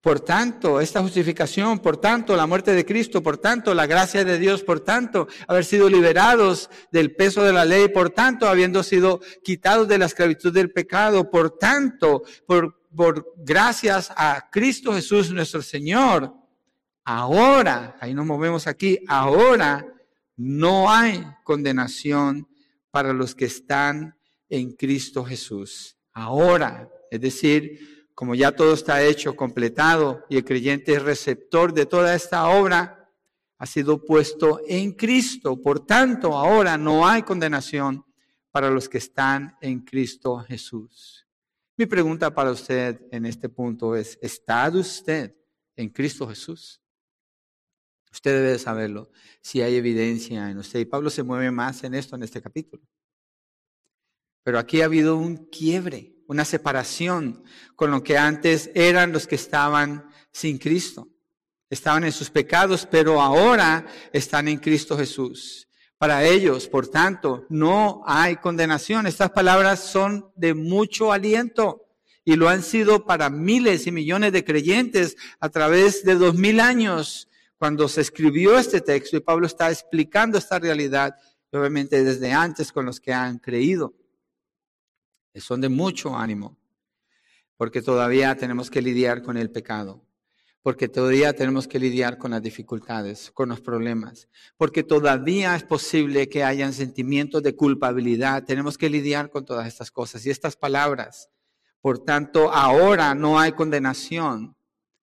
por 0.01 0.21
tanto, 0.21 0.81
esta 0.81 1.03
justificación, 1.03 1.79
por 1.81 1.99
tanto, 1.99 2.35
la 2.35 2.47
muerte 2.47 2.73
de 2.73 2.87
Cristo, 2.87 3.23
por 3.23 3.39
tanto, 3.39 3.75
la 3.75 3.87
gracia 3.87 4.25
de 4.25 4.39
Dios, 4.39 4.63
por 4.63 4.81
tanto, 4.81 5.29
haber 5.47 5.65
sido 5.65 5.89
liberados 5.89 6.71
del 6.91 7.15
peso 7.15 7.45
de 7.45 7.53
la 7.53 7.65
ley, 7.65 7.89
por 7.89 8.11
tanto, 8.11 8.49
habiendo 8.49 8.83
sido 8.83 9.21
quitados 9.45 9.87
de 9.87 9.99
la 9.99 10.07
esclavitud 10.07 10.53
del 10.53 10.73
pecado, 10.73 11.31
por 11.31 11.59
tanto, 11.59 12.23
por 12.47 12.88
por 12.95 13.35
gracias 13.37 14.11
a 14.17 14.49
Cristo 14.51 14.93
Jesús 14.93 15.31
nuestro 15.31 15.63
Señor, 15.63 16.35
ahora, 17.05 17.97
ahí 18.01 18.15
nos 18.15 18.27
movemos 18.27 18.67
aquí, 18.67 18.99
ahora 19.09 19.87
no 20.37 20.91
hay 20.91 21.25
condenación 21.45 22.49
para 22.91 23.13
los 23.13 23.35
que 23.35 23.47
están 23.47 24.17
en 24.49 24.73
Cristo 24.73 25.25
Jesús. 25.25 25.97
Ahora, 26.13 26.89
es 27.11 27.21
decir, 27.21 28.09
como 28.15 28.35
ya 28.35 28.53
todo 28.53 28.75
está 28.75 29.03
hecho, 29.03 29.37
completado, 29.37 30.25
y 30.29 30.37
el 30.37 30.45
creyente 30.45 30.95
es 30.95 31.03
receptor 31.03 31.73
de 31.73 31.87
toda 31.87 32.15
esta 32.15 32.49
obra, 32.49 33.11
ha 33.59 33.67
sido 33.67 34.05
puesto 34.05 34.61
en 34.67 34.93
Cristo. 34.93 35.61
Por 35.61 35.87
tanto, 35.87 36.37
ahora 36.37 36.79
no 36.79 37.07
hay 37.07 37.23
condenación 37.23 38.05
para 38.51 38.71
los 38.71 38.89
que 38.89 38.99
están 38.99 39.57
en 39.61 39.81
Cristo 39.81 40.39
Jesús. 40.39 41.18
Mi 41.79 41.87
pregunta 41.87 42.35
para 42.35 42.51
usted 42.51 43.01
en 43.13 43.25
este 43.25 43.49
punto 43.49 43.95
es, 43.95 44.19
¿está 44.21 44.69
usted 44.69 45.37
en 45.77 45.89
Cristo 45.91 46.27
Jesús? 46.27 46.83
Usted 48.11 48.43
debe 48.43 48.59
saberlo 48.59 49.13
si 49.41 49.63
hay 49.63 49.77
evidencia 49.77 50.51
en 50.51 50.59
usted. 50.59 50.81
Y 50.81 50.87
Pablo 50.87 51.09
se 51.09 51.23
mueve 51.23 51.53
más 51.53 51.85
en 51.85 51.95
esto 51.95 52.17
en 52.17 52.25
este 52.25 52.43
capítulo. 52.43 52.83
Pero 54.43 54.59
aquí 54.59 54.81
ha 54.81 54.87
habido 54.87 55.17
un 55.17 55.37
quiebre, 55.37 56.17
una 56.27 56.45
separación 56.45 57.45
con 57.77 57.93
lo 57.93 58.03
que 58.03 58.19
antes 58.19 58.73
eran 58.75 59.13
los 59.13 59.29
que 59.29 59.37
estaban 59.37 60.11
sin 60.33 60.59
Cristo. 60.59 61.09
Estaban 61.71 62.03
en 62.03 62.13
sus 62.13 62.29
pecados, 62.29 62.89
pero 62.91 63.21
ahora 63.21 63.87
están 64.13 64.49
en 64.49 64.59
Cristo 64.59 64.99
Jesús. 64.99 65.68
Para 65.99 66.25
ellos, 66.25 66.69
por 66.69 66.87
tanto, 66.87 67.45
no 67.49 68.03
hay 68.07 68.37
condenación. 68.37 69.09
Estas 69.09 69.31
palabras 69.31 69.81
son 69.81 70.31
de 70.37 70.55
mucho 70.55 71.13
aliento 71.13 71.87
y 72.25 72.37
lo 72.37 72.49
han 72.49 72.63
sido 72.63 73.05
para 73.05 73.31
miles 73.31 73.87
y 73.89 73.91
millones 73.91 74.33
de 74.33 74.45
creyentes 74.45 75.17
a 75.41 75.49
través 75.49 76.05
de 76.05 76.15
dos 76.15 76.37
mil 76.37 76.61
años 76.61 77.29
cuando 77.57 77.89
se 77.89 78.03
escribió 78.03 78.57
este 78.57 78.81
texto 78.81 79.17
y 79.17 79.21
Pablo 79.21 79.47
está 79.47 79.71
explicando 79.71 80.39
esta 80.39 80.61
realidad, 80.61 81.17
obviamente 81.51 82.05
desde 82.05 82.33
antes 82.33 82.71
con 82.71 82.87
los 82.87 83.01
que 83.01 83.13
han 83.13 83.39
creído. 83.39 83.93
Son 85.35 85.61
de 85.61 85.69
mucho 85.69 86.17
ánimo, 86.17 86.57
porque 87.57 87.83
todavía 87.83 88.37
tenemos 88.37 88.71
que 88.71 88.83
lidiar 88.83 89.23
con 89.23 89.37
el 89.37 89.51
pecado 89.51 90.08
porque 90.63 90.89
todavía 90.89 91.33
tenemos 91.33 91.69
que 91.69 91.79
lidiar 91.79 92.19
con 92.19 92.33
las 92.33 92.43
dificultades, 92.43 93.31
con 93.33 93.49
los 93.49 93.61
problemas, 93.61 94.29
porque 94.57 94.83
todavía 94.83 95.55
es 95.55 95.63
posible 95.63 96.29
que 96.29 96.45
hayan 96.45 96.73
sentimientos 96.73 97.43
de 97.43 97.55
culpabilidad. 97.55 98.45
Tenemos 98.45 98.77
que 98.77 98.91
lidiar 98.91 99.31
con 99.31 99.45
todas 99.45 99.67
estas 99.67 99.91
cosas 99.91 100.27
y 100.27 100.31
estas 100.31 100.57
palabras. 100.57 101.31
Por 101.81 102.01
tanto, 102.01 102.53
ahora 102.53 103.15
no 103.15 103.39
hay 103.39 103.53
condenación. 103.53 104.57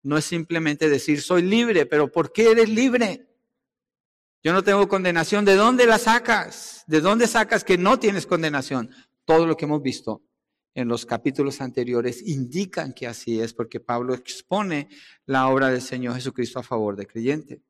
No 0.02 0.18
es 0.18 0.26
simplemente 0.26 0.88
decir, 0.88 1.22
soy 1.22 1.42
libre, 1.42 1.86
pero 1.86 2.12
¿por 2.12 2.32
qué 2.32 2.52
eres 2.52 2.70
libre? 2.70 3.28
Yo 4.42 4.54
no 4.54 4.64
tengo 4.64 4.88
condenación. 4.88 5.44
¿De 5.44 5.56
dónde 5.56 5.86
la 5.86 5.98
sacas? 5.98 6.84
¿De 6.88 7.02
dónde 7.02 7.28
sacas 7.28 7.64
que 7.64 7.78
no 7.78 8.00
tienes 8.00 8.26
condenación? 8.26 8.92
Todo 9.26 9.46
lo 9.46 9.58
que 9.58 9.66
hemos 9.66 9.82
visto 9.82 10.22
en 10.74 10.88
los 10.88 11.06
capítulos 11.06 11.62
anteriores 11.62 12.26
indican 12.28 12.94
que 12.94 13.08
así 13.08 13.40
es, 13.40 13.54
porque 13.54 13.80
Pablo 13.80 14.14
expone 14.14 14.90
la 15.26 15.48
obra 15.50 15.70
del 15.70 15.82
Señor 15.82 16.16
Jesucristo 16.16 16.60
a 16.60 16.64
favor 16.64 16.96
del 16.96 17.08
creyente. 17.08 17.64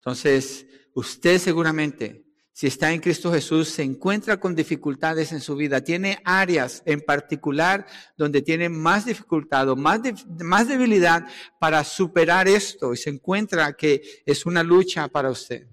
Entonces, 0.00 0.66
usted 0.94 1.38
seguramente, 1.38 2.24
si 2.52 2.68
está 2.68 2.92
en 2.92 3.00
Cristo 3.00 3.32
Jesús, 3.32 3.68
se 3.68 3.82
encuentra 3.82 4.40
con 4.40 4.54
dificultades 4.54 5.32
en 5.32 5.40
su 5.40 5.56
vida. 5.56 5.82
Tiene 5.82 6.18
áreas 6.24 6.82
en 6.86 7.00
particular 7.02 7.86
donde 8.16 8.40
tiene 8.40 8.68
más 8.68 9.04
dificultad 9.04 9.68
o 9.68 9.76
más, 9.76 10.00
más 10.42 10.68
debilidad 10.68 11.26
para 11.60 11.84
superar 11.84 12.48
esto 12.48 12.94
y 12.94 12.96
se 12.96 13.10
encuentra 13.10 13.74
que 13.74 14.00
es 14.24 14.46
una 14.46 14.62
lucha 14.62 15.08
para 15.08 15.30
usted. 15.30 15.68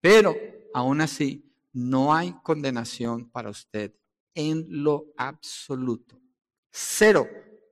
Pero, 0.00 0.34
aún 0.74 1.00
así, 1.00 1.44
no 1.72 2.14
hay 2.14 2.34
condenación 2.42 3.30
para 3.30 3.50
usted 3.50 3.97
en 4.38 4.66
lo 4.68 5.12
absoluto. 5.16 6.22
Cero 6.70 7.28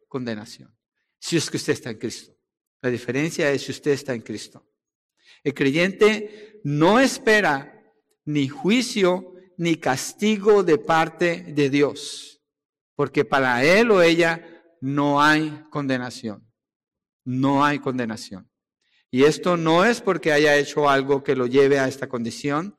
condenación. 0.08 0.76
Si 1.16 1.36
es 1.36 1.48
que 1.48 1.58
usted 1.58 1.74
está 1.74 1.90
en 1.90 1.98
Cristo. 1.98 2.36
La 2.82 2.90
diferencia 2.90 3.50
es 3.52 3.62
si 3.62 3.70
usted 3.70 3.92
está 3.92 4.14
en 4.14 4.22
Cristo. 4.22 4.66
El 5.44 5.54
creyente 5.54 6.60
no 6.64 6.98
espera 6.98 7.72
ni 8.24 8.48
juicio 8.48 9.34
ni 9.56 9.76
castigo 9.76 10.64
de 10.64 10.76
parte 10.76 11.44
de 11.54 11.70
Dios, 11.70 12.42
porque 12.96 13.24
para 13.24 13.64
él 13.64 13.92
o 13.92 14.02
ella 14.02 14.44
no 14.80 15.22
hay 15.22 15.62
condenación. 15.70 16.52
No 17.24 17.64
hay 17.64 17.78
condenación. 17.78 18.50
Y 19.10 19.22
esto 19.22 19.56
no 19.56 19.84
es 19.84 20.00
porque 20.00 20.32
haya 20.32 20.56
hecho 20.56 20.88
algo 20.88 21.22
que 21.22 21.36
lo 21.36 21.46
lleve 21.46 21.78
a 21.78 21.86
esta 21.86 22.08
condición, 22.08 22.76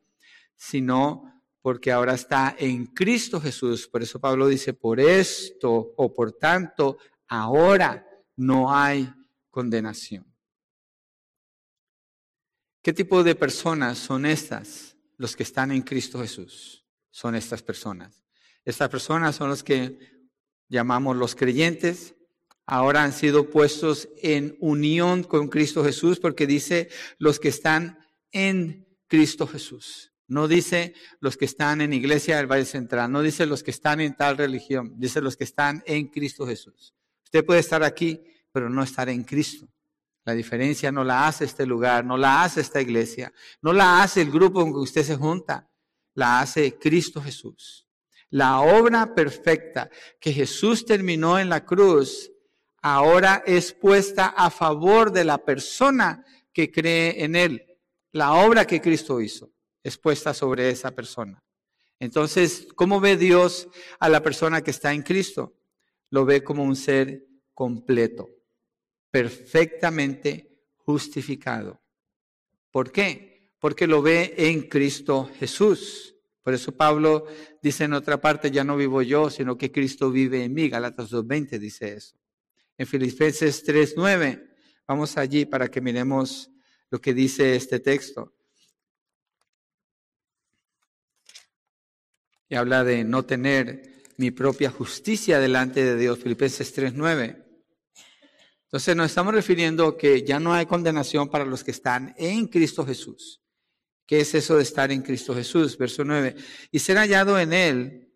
sino 0.57 1.36
porque 1.67 1.91
ahora 1.91 2.13
está 2.13 2.55
en 2.57 2.85
Cristo 2.85 3.41
Jesús. 3.41 3.89
Por 3.89 4.01
eso 4.01 4.21
Pablo 4.21 4.47
dice, 4.47 4.73
por 4.73 5.01
esto 5.01 5.91
o 5.97 6.13
por 6.13 6.31
tanto, 6.31 6.97
ahora 7.27 8.07
no 8.37 8.73
hay 8.73 9.13
condenación. 9.49 10.33
¿Qué 12.81 12.93
tipo 12.93 13.21
de 13.21 13.35
personas 13.35 13.97
son 13.97 14.25
estas? 14.25 14.95
Los 15.17 15.35
que 15.35 15.43
están 15.43 15.73
en 15.73 15.81
Cristo 15.81 16.21
Jesús. 16.21 16.85
Son 17.11 17.35
estas 17.35 17.61
personas. 17.61 18.23
Estas 18.63 18.87
personas 18.87 19.35
son 19.35 19.49
los 19.49 19.61
que 19.61 19.99
llamamos 20.69 21.17
los 21.17 21.35
creyentes. 21.35 22.15
Ahora 22.65 23.03
han 23.03 23.11
sido 23.11 23.49
puestos 23.49 24.07
en 24.21 24.55
unión 24.61 25.21
con 25.21 25.49
Cristo 25.49 25.83
Jesús 25.83 26.17
porque 26.17 26.47
dice 26.47 26.87
los 27.17 27.41
que 27.41 27.49
están 27.49 27.99
en 28.31 28.87
Cristo 29.09 29.45
Jesús. 29.45 30.13
No 30.27 30.49
dice 30.49 30.93
los 31.21 31.37
que 31.37 31.45
están 31.45 31.79
en 31.79 31.93
iglesia 31.93 32.35
del 32.37 32.51
Valle 32.51 32.65
Central, 32.65 33.09
no 33.09 33.21
dice 33.21 33.45
los 33.45 33.63
que 33.63 33.71
están 33.71 34.01
en 34.01 34.15
tal 34.15 34.37
religión, 34.37 34.93
dice 34.97 35.21
los 35.21 35.37
que 35.37 35.45
están 35.45 35.81
en 35.85 36.07
Cristo 36.07 36.45
Jesús. 36.45 36.93
Usted 37.23 37.45
puede 37.45 37.61
estar 37.61 37.81
aquí, 37.81 38.21
pero 38.51 38.69
no 38.69 38.83
estar 38.83 39.07
en 39.07 39.23
Cristo. 39.23 39.69
La 40.25 40.33
diferencia 40.33 40.91
no 40.91 41.05
la 41.05 41.27
hace 41.27 41.45
este 41.45 41.65
lugar, 41.65 42.03
no 42.03 42.17
la 42.17 42.43
hace 42.43 42.59
esta 42.59 42.81
iglesia, 42.81 43.31
no 43.61 43.71
la 43.71 44.03
hace 44.03 44.21
el 44.21 44.29
grupo 44.29 44.61
con 44.61 44.73
que 44.73 44.79
usted 44.79 45.03
se 45.03 45.15
junta, 45.15 45.69
la 46.13 46.41
hace 46.41 46.77
Cristo 46.77 47.21
Jesús. 47.21 47.87
La 48.29 48.59
obra 48.59 49.15
perfecta 49.15 49.89
que 50.19 50.33
Jesús 50.33 50.85
terminó 50.85 51.39
en 51.39 51.47
la 51.47 51.63
cruz 51.63 52.29
ahora 52.81 53.43
es 53.45 53.71
puesta 53.71 54.27
a 54.27 54.49
favor 54.49 55.13
de 55.13 55.23
la 55.23 55.37
persona 55.37 56.25
que 56.51 56.69
cree 56.69 57.23
en 57.23 57.37
Él. 57.37 57.65
La 58.11 58.33
obra 58.33 58.65
que 58.65 58.81
Cristo 58.81 59.21
hizo 59.21 59.53
es 59.87 59.97
puesta 59.97 60.33
sobre 60.33 60.69
esa 60.69 60.91
persona. 60.91 61.41
Entonces, 61.97 62.67
¿cómo 62.75 62.99
ve 62.99 63.15
Dios 63.15 63.69
a 63.99 64.09
la 64.09 64.21
persona 64.21 64.61
que 64.61 64.71
está 64.71 64.93
en 64.93 65.01
Cristo? 65.01 65.55
Lo 66.09 66.25
ve 66.25 66.43
como 66.43 66.63
un 66.63 66.75
ser 66.75 67.25
completo, 67.53 68.29
perfectamente 69.09 70.59
justificado. 70.75 71.81
¿Por 72.69 72.91
qué? 72.91 73.53
Porque 73.59 73.87
lo 73.87 74.01
ve 74.01 74.33
en 74.37 74.63
Cristo 74.63 75.29
Jesús. 75.39 76.15
Por 76.43 76.53
eso 76.53 76.73
Pablo 76.73 77.25
dice 77.61 77.85
en 77.85 77.93
otra 77.93 78.19
parte, 78.19 78.51
ya 78.51 78.65
no 78.65 78.75
vivo 78.75 79.01
yo, 79.01 79.29
sino 79.29 79.57
que 79.57 79.71
Cristo 79.71 80.11
vive 80.11 80.43
en 80.43 80.53
mí. 80.53 80.67
Galatas 80.67 81.11
2.20 81.11 81.57
dice 81.59 81.93
eso. 81.93 82.17
En 82.77 82.85
Filipenses 82.85 83.65
3.9, 83.65 84.49
vamos 84.85 85.17
allí 85.17 85.45
para 85.45 85.69
que 85.69 85.79
miremos 85.79 86.51
lo 86.89 86.99
que 86.99 87.13
dice 87.13 87.55
este 87.55 87.79
texto. 87.79 88.36
Y 92.49 92.55
habla 92.55 92.83
de 92.83 93.03
no 93.03 93.25
tener 93.25 94.03
mi 94.17 94.31
propia 94.31 94.71
justicia 94.71 95.39
delante 95.39 95.83
de 95.83 95.97
Dios, 95.97 96.19
Filipenses 96.19 96.75
3.9. 96.75 97.43
Entonces 98.63 98.95
nos 98.95 99.07
estamos 99.07 99.33
refiriendo 99.33 99.95
que 99.95 100.23
ya 100.23 100.39
no 100.39 100.53
hay 100.53 100.65
condenación 100.65 101.29
para 101.29 101.45
los 101.45 101.63
que 101.63 101.71
están 101.71 102.13
en 102.17 102.47
Cristo 102.47 102.85
Jesús. 102.85 103.41
¿Qué 104.05 104.21
es 104.21 104.33
eso 104.35 104.57
de 104.57 104.63
estar 104.63 104.91
en 104.91 105.01
Cristo 105.01 105.35
Jesús? 105.35 105.77
Verso 105.77 106.03
9. 106.03 106.35
Y 106.71 106.79
ser 106.79 106.97
hallado 106.97 107.39
en 107.39 107.53
Él, 107.53 108.13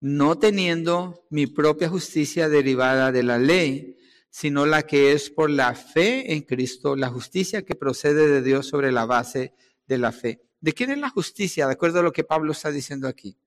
no 0.00 0.38
teniendo 0.38 1.26
mi 1.30 1.46
propia 1.46 1.88
justicia 1.88 2.48
derivada 2.48 3.10
de 3.10 3.22
la 3.22 3.38
ley, 3.38 3.96
sino 4.30 4.66
la 4.66 4.82
que 4.82 5.12
es 5.12 5.30
por 5.30 5.50
la 5.50 5.74
fe 5.74 6.32
en 6.32 6.42
Cristo, 6.42 6.96
la 6.96 7.08
justicia 7.08 7.64
que 7.64 7.74
procede 7.74 8.26
de 8.26 8.42
Dios 8.42 8.66
sobre 8.66 8.92
la 8.92 9.06
base 9.06 9.54
de 9.86 9.98
la 9.98 10.12
fe. 10.12 10.42
¿De 10.60 10.72
quién 10.72 10.90
es 10.90 10.98
la 10.98 11.10
justicia? 11.10 11.66
De 11.66 11.72
acuerdo 11.72 12.00
a 12.00 12.02
lo 12.02 12.12
que 12.12 12.24
Pablo 12.24 12.52
está 12.52 12.70
diciendo 12.70 13.08
aquí 13.08 13.38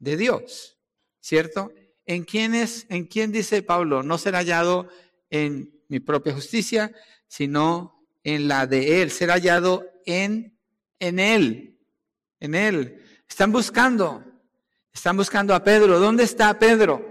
de 0.00 0.16
Dios, 0.16 0.78
¿cierto? 1.20 1.72
¿En 2.06 2.24
quién 2.24 2.54
es, 2.56 2.86
en 2.88 3.04
quién 3.04 3.30
dice 3.30 3.62
Pablo? 3.62 4.02
No 4.02 4.18
ser 4.18 4.34
hallado 4.34 4.88
en 5.28 5.80
mi 5.88 6.00
propia 6.00 6.34
justicia, 6.34 6.92
sino 7.28 8.04
en 8.24 8.48
la 8.48 8.66
de 8.66 9.02
Él, 9.02 9.12
ser 9.12 9.30
hallado 9.30 9.86
en, 10.06 10.58
en 10.98 11.20
Él, 11.20 11.78
en 12.40 12.54
Él. 12.56 13.04
Están 13.28 13.52
buscando, 13.52 14.24
están 14.92 15.16
buscando 15.16 15.54
a 15.54 15.62
Pedro. 15.62 16.00
¿Dónde 16.00 16.24
está 16.24 16.58
Pedro? 16.58 17.06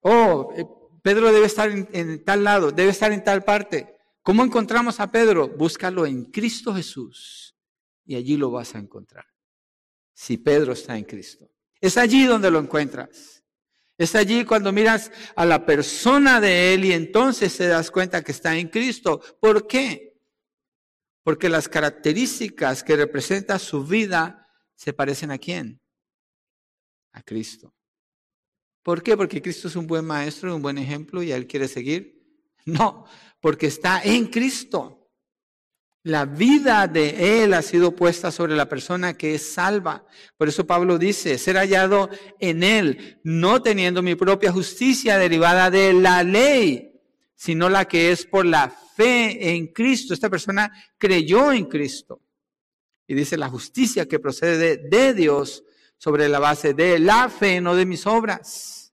Oh, 0.00 0.54
eh, 0.56 0.64
Pedro 1.02 1.32
debe 1.32 1.46
estar 1.46 1.70
en, 1.70 1.88
en 1.92 2.24
tal 2.24 2.44
lado, 2.44 2.70
debe 2.72 2.90
estar 2.90 3.12
en 3.12 3.22
tal 3.22 3.44
parte. 3.44 3.96
¿Cómo 4.22 4.44
encontramos 4.44 5.00
a 5.00 5.10
Pedro? 5.10 5.48
Búscalo 5.48 6.06
en 6.06 6.26
Cristo 6.26 6.72
Jesús 6.74 7.56
y 8.04 8.14
allí 8.14 8.36
lo 8.36 8.50
vas 8.50 8.74
a 8.74 8.78
encontrar. 8.78 9.26
Si 10.14 10.38
Pedro 10.38 10.72
está 10.72 10.96
en 10.96 11.04
Cristo. 11.04 11.50
Es 11.82 11.98
allí 11.98 12.24
donde 12.24 12.50
lo 12.50 12.60
encuentras. 12.60 13.42
Es 13.98 14.14
allí 14.14 14.44
cuando 14.44 14.72
miras 14.72 15.10
a 15.36 15.44
la 15.44 15.66
persona 15.66 16.40
de 16.40 16.72
Él 16.72 16.84
y 16.84 16.92
entonces 16.92 17.56
te 17.56 17.66
das 17.66 17.90
cuenta 17.90 18.22
que 18.22 18.32
está 18.32 18.56
en 18.56 18.68
Cristo. 18.68 19.20
¿Por 19.40 19.66
qué? 19.66 20.16
Porque 21.24 21.48
las 21.48 21.68
características 21.68 22.84
que 22.84 22.96
representa 22.96 23.58
su 23.58 23.84
vida 23.84 24.48
se 24.76 24.92
parecen 24.92 25.32
a 25.32 25.38
quién? 25.38 25.82
A 27.12 27.22
Cristo. 27.22 27.74
¿Por 28.82 29.02
qué? 29.02 29.16
Porque 29.16 29.42
Cristo 29.42 29.68
es 29.68 29.76
un 29.76 29.86
buen 29.86 30.04
maestro, 30.04 30.54
un 30.54 30.62
buen 30.62 30.78
ejemplo 30.78 31.22
y 31.22 31.32
Él 31.32 31.46
quiere 31.46 31.68
seguir. 31.68 32.20
No, 32.64 33.06
porque 33.40 33.66
está 33.66 34.02
en 34.04 34.28
Cristo. 34.28 35.01
La 36.04 36.24
vida 36.24 36.88
de 36.88 37.44
Él 37.44 37.54
ha 37.54 37.62
sido 37.62 37.94
puesta 37.94 38.32
sobre 38.32 38.56
la 38.56 38.68
persona 38.68 39.14
que 39.14 39.36
es 39.36 39.52
salva. 39.54 40.04
Por 40.36 40.48
eso 40.48 40.66
Pablo 40.66 40.98
dice, 40.98 41.38
ser 41.38 41.56
hallado 41.56 42.10
en 42.40 42.64
Él, 42.64 43.20
no 43.22 43.62
teniendo 43.62 44.02
mi 44.02 44.16
propia 44.16 44.50
justicia 44.50 45.16
derivada 45.16 45.70
de 45.70 45.92
la 45.92 46.24
ley, 46.24 47.00
sino 47.36 47.68
la 47.68 47.84
que 47.84 48.10
es 48.10 48.26
por 48.26 48.44
la 48.44 48.68
fe 48.68 49.50
en 49.50 49.68
Cristo. 49.68 50.12
Esta 50.12 50.28
persona 50.28 50.72
creyó 50.98 51.52
en 51.52 51.66
Cristo. 51.66 52.20
Y 53.06 53.14
dice 53.14 53.36
la 53.36 53.48
justicia 53.48 54.06
que 54.06 54.18
procede 54.18 54.78
de, 54.78 55.14
Dios 55.14 55.62
sobre 55.98 56.28
la 56.28 56.40
base 56.40 56.74
de 56.74 56.98
la 56.98 57.28
fe, 57.28 57.60
no 57.60 57.76
de 57.76 57.86
mis 57.86 58.06
obras, 58.06 58.92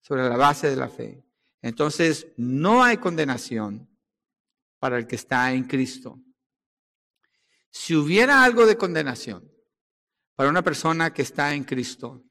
sobre 0.00 0.28
la 0.28 0.36
base 0.36 0.70
de 0.70 0.76
la 0.76 0.88
fe. 0.88 1.24
Entonces, 1.60 2.28
no 2.36 2.84
hay 2.84 2.98
condenación 2.98 3.88
para 4.84 4.98
el 4.98 5.06
que 5.06 5.16
está 5.16 5.50
en 5.54 5.64
Cristo. 5.64 6.22
Si 7.70 7.94
hubiera 7.96 8.44
algo 8.44 8.66
de 8.66 8.76
condenación 8.76 9.50
para 10.34 10.50
una 10.50 10.60
persona 10.60 11.10
que 11.10 11.22
está 11.22 11.54
en 11.54 11.64
Cristo, 11.64 12.22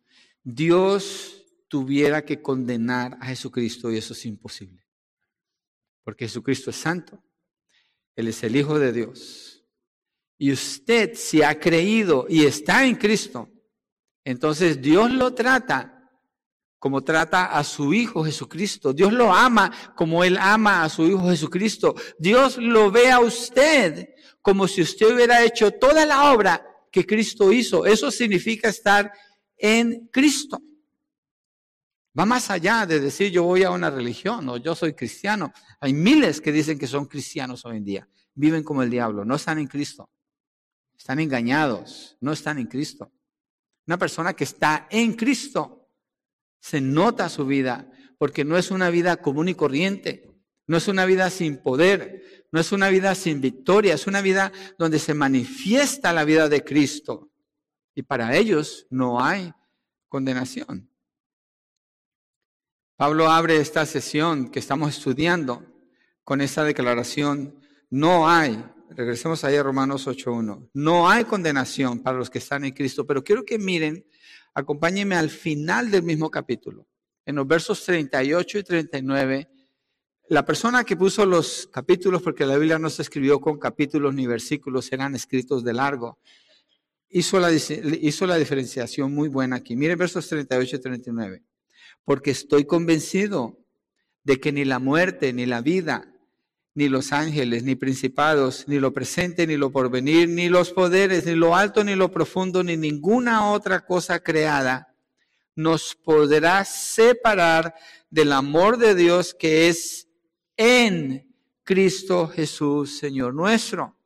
Dios 0.43 1.47
tuviera 1.67 2.23
que 2.23 2.43
condenar 2.43 3.17
a 3.19 3.25
Jesucristo 3.25 3.91
y 3.91 3.97
eso 3.97 4.13
es 4.13 4.23
imposible. 4.27 4.85
Porque 6.03 6.25
Jesucristo 6.25 6.69
es 6.69 6.75
santo. 6.75 7.23
Él 8.15 8.27
es 8.27 8.43
el 8.43 8.55
Hijo 8.55 8.77
de 8.77 8.93
Dios. 8.93 9.65
Y 10.37 10.51
usted, 10.51 11.15
si 11.15 11.41
ha 11.41 11.59
creído 11.59 12.27
y 12.29 12.45
está 12.45 12.85
en 12.85 12.97
Cristo, 12.97 13.51
entonces 14.23 14.79
Dios 14.79 15.11
lo 15.11 15.33
trata 15.33 15.92
como 16.83 17.01
trata 17.01 17.45
a 17.45 17.63
su 17.63 17.93
Hijo 17.93 18.25
Jesucristo. 18.25 18.91
Dios 18.91 19.13
lo 19.13 19.31
ama 19.31 19.71
como 19.95 20.21
Él 20.21 20.37
ama 20.37 20.83
a 20.83 20.89
su 20.89 21.07
Hijo 21.07 21.29
Jesucristo. 21.29 21.95
Dios 22.19 22.57
lo 22.57 22.91
ve 22.91 23.09
a 23.09 23.21
usted 23.21 24.09
como 24.41 24.67
si 24.67 24.81
usted 24.81 25.15
hubiera 25.15 25.45
hecho 25.45 25.71
toda 25.71 26.05
la 26.05 26.33
obra 26.33 26.61
que 26.91 27.05
Cristo 27.05 27.53
hizo. 27.53 27.85
Eso 27.85 28.11
significa 28.11 28.67
estar 28.67 29.13
en 29.55 30.09
Cristo. 30.11 30.61
Va 32.19 32.25
más 32.25 32.49
allá 32.49 32.85
de 32.85 32.99
decir 32.99 33.31
yo 33.31 33.43
voy 33.43 33.63
a 33.63 33.71
una 33.71 33.89
religión 33.89 34.49
o 34.49 34.57
yo 34.57 34.75
soy 34.75 34.93
cristiano. 34.93 35.53
Hay 35.79 35.93
miles 35.93 36.41
que 36.41 36.51
dicen 36.51 36.77
que 36.77 36.87
son 36.87 37.05
cristianos 37.05 37.63
hoy 37.63 37.77
en 37.77 37.85
día. 37.85 38.09
viven 38.33 38.61
como 38.61 38.83
el 38.83 38.89
diablo, 38.89 39.23
no 39.23 39.35
están 39.35 39.57
en 39.57 39.67
Cristo. 39.67 40.09
Están 40.97 41.21
engañados, 41.21 42.17
no 42.19 42.33
están 42.33 42.59
en 42.59 42.67
Cristo. 42.67 43.09
Una 43.87 43.97
persona 43.97 44.33
que 44.33 44.43
está 44.43 44.89
en 44.91 45.13
Cristo 45.13 45.82
se 46.63 46.79
nota 46.79 47.27
su 47.27 47.45
vida 47.45 47.91
porque 48.17 48.45
no 48.45 48.57
es 48.57 48.71
una 48.71 48.89
vida 48.89 49.17
común 49.17 49.49
y 49.49 49.53
corriente, 49.53 50.31
no 50.65 50.77
es 50.77 50.87
una 50.87 51.05
vida 51.05 51.29
sin 51.29 51.61
poder, 51.61 52.47
no 52.53 52.61
es 52.61 52.71
una 52.71 52.87
vida 52.87 53.15
sin 53.15 53.41
victoria, 53.41 53.95
es 53.95 54.07
una 54.07 54.21
vida 54.21 54.53
donde 54.79 54.97
se 54.97 55.13
manifiesta 55.13 56.13
la 56.13 56.23
vida 56.23 56.47
de 56.47 56.63
Cristo. 56.63 57.29
Y 57.93 58.03
para 58.03 58.37
ellos 58.37 58.87
no 58.89 59.21
hay 59.21 59.51
condenación. 60.07 60.89
Pablo 62.95 63.29
abre 63.29 63.57
esta 63.57 63.85
sesión 63.85 64.49
que 64.49 64.59
estamos 64.59 64.97
estudiando 64.97 65.65
con 66.23 66.39
esta 66.39 66.63
declaración, 66.63 67.59
no 67.89 68.29
hay, 68.29 68.63
regresemos 68.91 69.43
ahí 69.43 69.57
a 69.57 69.63
Romanos 69.63 70.07
8.1, 70.07 70.69
no 70.73 71.09
hay 71.09 71.25
condenación 71.25 72.01
para 72.01 72.17
los 72.17 72.29
que 72.29 72.37
están 72.37 72.63
en 72.63 72.71
Cristo, 72.71 73.05
pero 73.05 73.21
quiero 73.21 73.43
que 73.43 73.59
miren, 73.59 74.05
acompáñenme 74.53 75.15
al 75.15 75.29
final 75.29 75.91
del 75.91 76.03
mismo 76.03 76.29
capítulo, 76.29 76.87
en 77.25 77.35
los 77.35 77.47
versos 77.47 77.83
38 77.85 78.59
y 78.59 78.63
39, 78.63 79.49
la 80.29 80.45
persona 80.45 80.83
que 80.83 80.95
puso 80.95 81.25
los 81.25 81.67
capítulos, 81.71 82.21
porque 82.21 82.45
la 82.45 82.57
Biblia 82.57 82.79
no 82.79 82.89
se 82.89 83.01
escribió 83.01 83.39
con 83.39 83.59
capítulos 83.59 84.13
ni 84.13 84.25
versículos, 84.25 84.91
eran 84.91 85.15
escritos 85.15 85.63
de 85.63 85.73
largo, 85.73 86.19
hizo 87.09 87.39
la, 87.39 87.51
hizo 87.51 88.25
la 88.25 88.37
diferenciación 88.37 89.13
muy 89.13 89.29
buena 89.29 89.57
aquí. 89.57 89.75
Miren 89.75 89.97
versos 89.97 90.27
38 90.27 90.75
y 90.75 90.79
39. 90.79 91.43
Porque 92.03 92.31
estoy 92.31 92.65
convencido 92.65 93.59
de 94.23 94.39
que 94.39 94.51
ni 94.51 94.65
la 94.65 94.79
muerte, 94.79 95.31
ni 95.31 95.45
la 95.45 95.61
vida, 95.61 96.12
ni 96.75 96.89
los 96.89 97.11
ángeles, 97.13 97.63
ni 97.63 97.75
principados, 97.75 98.65
ni 98.67 98.79
lo 98.79 98.93
presente, 98.93 99.45
ni 99.45 99.57
lo 99.57 99.71
porvenir, 99.71 100.29
ni 100.29 100.49
los 100.49 100.71
poderes, 100.71 101.25
ni 101.25 101.35
lo 101.35 101.55
alto, 101.55 101.83
ni 101.83 101.95
lo 101.95 102.11
profundo, 102.11 102.63
ni 102.63 102.77
ninguna 102.77 103.51
otra 103.51 103.85
cosa 103.85 104.19
creada 104.19 104.93
nos 105.55 105.95
podrá 105.95 106.65
separar 106.65 107.75
del 108.09 108.31
amor 108.31 108.77
de 108.77 108.95
Dios 108.95 109.33
que 109.33 109.69
es 109.69 110.07
en 110.57 111.35
Cristo 111.63 112.27
Jesús, 112.27 112.97
Señor 112.97 113.33
nuestro. 113.33 113.97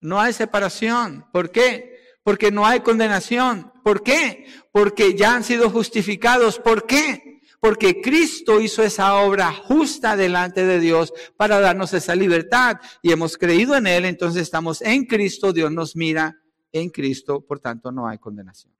No 0.00 0.20
hay 0.20 0.32
separación. 0.32 1.26
¿Por 1.32 1.50
qué? 1.50 1.98
Porque 2.22 2.50
no 2.50 2.66
hay 2.66 2.80
condenación. 2.80 3.72
¿Por 3.82 4.02
qué? 4.02 4.46
Porque 4.72 5.14
ya 5.14 5.34
han 5.34 5.44
sido 5.44 5.70
justificados. 5.70 6.58
¿Por 6.58 6.86
qué? 6.86 7.33
Porque 7.64 8.02
Cristo 8.02 8.60
hizo 8.60 8.82
esa 8.82 9.14
obra 9.22 9.50
justa 9.50 10.18
delante 10.18 10.66
de 10.66 10.78
Dios 10.78 11.14
para 11.34 11.60
darnos 11.60 11.94
esa 11.94 12.14
libertad 12.14 12.76
y 13.00 13.10
hemos 13.10 13.38
creído 13.38 13.74
en 13.74 13.86
Él, 13.86 14.04
entonces 14.04 14.42
estamos 14.42 14.82
en 14.82 15.06
Cristo, 15.06 15.50
Dios 15.50 15.72
nos 15.72 15.96
mira 15.96 16.38
en 16.72 16.90
Cristo, 16.90 17.40
por 17.40 17.60
tanto 17.60 17.90
no 17.90 18.06
hay 18.06 18.18
condenación. 18.18 18.76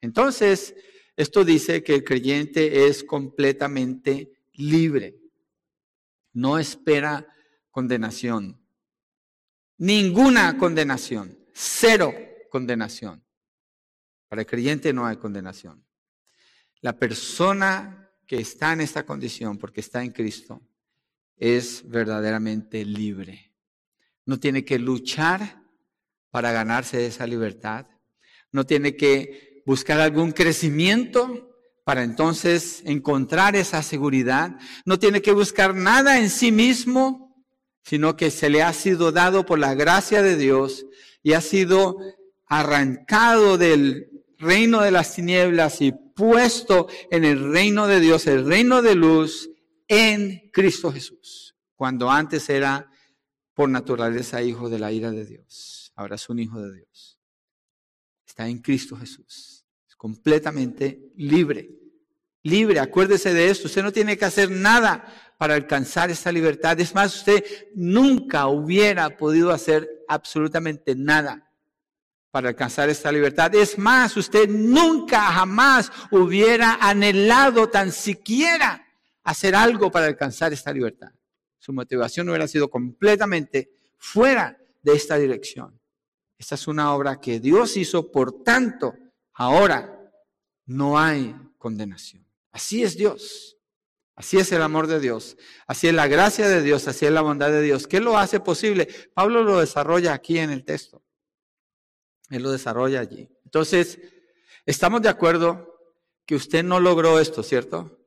Entonces, 0.00 0.74
esto 1.14 1.44
dice 1.44 1.84
que 1.84 1.94
el 1.94 2.02
creyente 2.02 2.88
es 2.88 3.04
completamente 3.04 4.32
libre, 4.54 5.20
no 6.32 6.58
espera 6.58 7.24
condenación, 7.70 8.60
ninguna 9.78 10.58
condenación, 10.58 11.38
cero 11.52 12.12
condenación. 12.50 13.24
Para 14.26 14.42
el 14.42 14.46
creyente 14.48 14.92
no 14.92 15.06
hay 15.06 15.18
condenación. 15.18 15.84
La 16.82 16.98
persona 16.98 18.10
que 18.26 18.38
está 18.38 18.72
en 18.72 18.80
esta 18.80 19.04
condición 19.04 19.58
porque 19.58 19.80
está 19.80 20.02
en 20.02 20.12
Cristo 20.12 20.62
es 21.36 21.88
verdaderamente 21.88 22.84
libre. 22.84 23.52
No 24.24 24.38
tiene 24.38 24.64
que 24.64 24.78
luchar 24.78 25.62
para 26.30 26.52
ganarse 26.52 27.06
esa 27.06 27.26
libertad. 27.26 27.86
No 28.52 28.64
tiene 28.64 28.96
que 28.96 29.62
buscar 29.66 30.00
algún 30.00 30.32
crecimiento 30.32 31.50
para 31.84 32.02
entonces 32.02 32.82
encontrar 32.84 33.56
esa 33.56 33.82
seguridad. 33.82 34.56
No 34.84 34.98
tiene 34.98 35.22
que 35.22 35.32
buscar 35.32 35.74
nada 35.74 36.18
en 36.18 36.30
sí 36.30 36.52
mismo, 36.52 37.44
sino 37.82 38.16
que 38.16 38.30
se 38.30 38.48
le 38.48 38.62
ha 38.62 38.72
sido 38.72 39.12
dado 39.12 39.44
por 39.44 39.58
la 39.58 39.74
gracia 39.74 40.22
de 40.22 40.36
Dios 40.36 40.86
y 41.22 41.32
ha 41.32 41.40
sido 41.40 41.96
arrancado 42.46 43.58
del 43.58 44.08
reino 44.38 44.82
de 44.82 44.90
las 44.90 45.14
tinieblas 45.14 45.80
y 45.80 45.92
puesto 46.20 46.86
en 47.10 47.24
el 47.24 47.50
reino 47.50 47.86
de 47.86 47.98
Dios, 47.98 48.26
el 48.26 48.46
reino 48.46 48.82
de 48.82 48.94
luz 48.94 49.48
en 49.88 50.50
Cristo 50.52 50.92
Jesús, 50.92 51.56
cuando 51.74 52.10
antes 52.10 52.50
era 52.50 52.90
por 53.54 53.70
naturaleza 53.70 54.42
hijo 54.42 54.68
de 54.68 54.78
la 54.78 54.92
ira 54.92 55.10
de 55.10 55.24
Dios, 55.24 55.94
ahora 55.96 56.16
es 56.16 56.28
un 56.28 56.38
hijo 56.38 56.60
de 56.60 56.74
Dios. 56.74 57.18
Está 58.26 58.46
en 58.46 58.58
Cristo 58.58 58.96
Jesús, 58.96 59.64
es 59.88 59.96
completamente 59.96 61.10
libre. 61.16 61.70
Libre, 62.42 62.80
acuérdese 62.80 63.32
de 63.32 63.48
esto, 63.48 63.68
usted 63.68 63.82
no 63.82 63.92
tiene 63.92 64.18
que 64.18 64.26
hacer 64.26 64.50
nada 64.50 65.34
para 65.38 65.54
alcanzar 65.54 66.10
esta 66.10 66.30
libertad. 66.30 66.78
Es 66.80 66.94
más, 66.94 67.16
usted 67.16 67.42
nunca 67.74 68.46
hubiera 68.46 69.16
podido 69.16 69.52
hacer 69.52 69.88
absolutamente 70.06 70.94
nada 70.94 71.49
para 72.30 72.48
alcanzar 72.48 72.88
esta 72.88 73.10
libertad. 73.10 73.54
Es 73.54 73.78
más, 73.78 74.16
usted 74.16 74.48
nunca 74.48 75.20
jamás 75.20 75.90
hubiera 76.10 76.74
anhelado 76.80 77.68
tan 77.68 77.92
siquiera 77.92 78.86
hacer 79.24 79.54
algo 79.54 79.90
para 79.90 80.06
alcanzar 80.06 80.52
esta 80.52 80.72
libertad. 80.72 81.10
Su 81.58 81.72
motivación 81.72 82.28
hubiera 82.28 82.48
sido 82.48 82.70
completamente 82.70 83.70
fuera 83.98 84.56
de 84.82 84.92
esta 84.92 85.16
dirección. 85.16 85.78
Esta 86.38 86.54
es 86.54 86.66
una 86.68 86.94
obra 86.94 87.20
que 87.20 87.38
Dios 87.38 87.76
hizo, 87.76 88.10
por 88.10 88.42
tanto, 88.42 88.94
ahora 89.34 90.00
no 90.64 90.98
hay 90.98 91.36
condenación. 91.58 92.26
Así 92.50 92.82
es 92.82 92.96
Dios. 92.96 93.58
Así 94.14 94.38
es 94.38 94.50
el 94.52 94.62
amor 94.62 94.86
de 94.86 95.00
Dios. 95.00 95.36
Así 95.66 95.88
es 95.88 95.94
la 95.94 96.08
gracia 96.08 96.48
de 96.48 96.62
Dios. 96.62 96.88
Así 96.88 97.06
es 97.06 97.12
la 97.12 97.20
bondad 97.20 97.50
de 97.50 97.62
Dios. 97.62 97.86
¿Qué 97.86 98.00
lo 98.00 98.18
hace 98.18 98.40
posible? 98.40 98.88
Pablo 99.14 99.42
lo 99.42 99.60
desarrolla 99.60 100.14
aquí 100.14 100.38
en 100.38 100.50
el 100.50 100.64
texto. 100.64 101.02
Él 102.30 102.42
lo 102.42 102.52
desarrolla 102.52 103.00
allí. 103.00 103.28
Entonces, 103.44 103.98
estamos 104.64 105.02
de 105.02 105.08
acuerdo 105.08 105.66
que 106.24 106.36
usted 106.36 106.62
no 106.62 106.78
logró 106.78 107.18
esto, 107.18 107.42
¿cierto? 107.42 107.98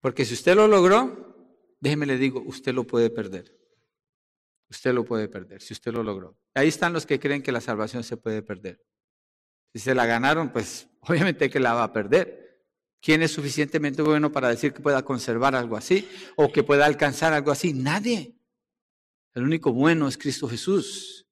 Porque 0.00 0.24
si 0.24 0.34
usted 0.34 0.56
lo 0.56 0.66
logró, 0.66 1.76
déjeme 1.80 2.06
le 2.06 2.18
digo, 2.18 2.42
usted 2.44 2.74
lo 2.74 2.84
puede 2.84 3.08
perder. 3.08 3.56
Usted 4.68 4.92
lo 4.92 5.04
puede 5.04 5.28
perder, 5.28 5.62
si 5.62 5.72
usted 5.72 5.92
lo 5.92 6.02
logró. 6.02 6.36
Ahí 6.54 6.68
están 6.68 6.92
los 6.92 7.06
que 7.06 7.18
creen 7.20 7.42
que 7.42 7.52
la 7.52 7.60
salvación 7.60 8.04
se 8.04 8.16
puede 8.16 8.42
perder. 8.42 8.84
Si 9.72 9.78
se 9.78 9.94
la 9.94 10.04
ganaron, 10.04 10.52
pues 10.52 10.88
obviamente 11.00 11.48
que 11.48 11.60
la 11.60 11.74
va 11.74 11.84
a 11.84 11.92
perder. 11.92 12.66
¿Quién 13.00 13.22
es 13.22 13.30
suficientemente 13.30 14.02
bueno 14.02 14.32
para 14.32 14.48
decir 14.48 14.72
que 14.72 14.82
pueda 14.82 15.04
conservar 15.04 15.54
algo 15.54 15.76
así 15.76 16.08
o 16.36 16.50
que 16.50 16.64
pueda 16.64 16.84
alcanzar 16.84 17.32
algo 17.32 17.52
así? 17.52 17.72
Nadie. 17.72 18.34
El 19.34 19.44
único 19.44 19.72
bueno 19.72 20.08
es 20.08 20.18
Cristo 20.18 20.48
Jesús 20.48 21.27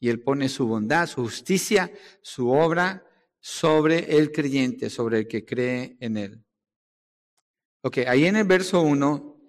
y 0.00 0.08
Él 0.08 0.20
pone 0.20 0.48
su 0.48 0.66
bondad, 0.66 1.06
su 1.06 1.22
justicia, 1.22 1.90
su 2.22 2.50
obra 2.50 3.06
sobre 3.40 4.16
el 4.16 4.32
creyente, 4.32 4.90
sobre 4.90 5.18
el 5.18 5.28
que 5.28 5.44
cree 5.44 5.96
en 6.00 6.16
Él. 6.16 6.44
Ok, 7.82 7.98
ahí 8.06 8.24
en 8.24 8.36
el 8.36 8.44
verso 8.44 8.80
1, 8.80 9.40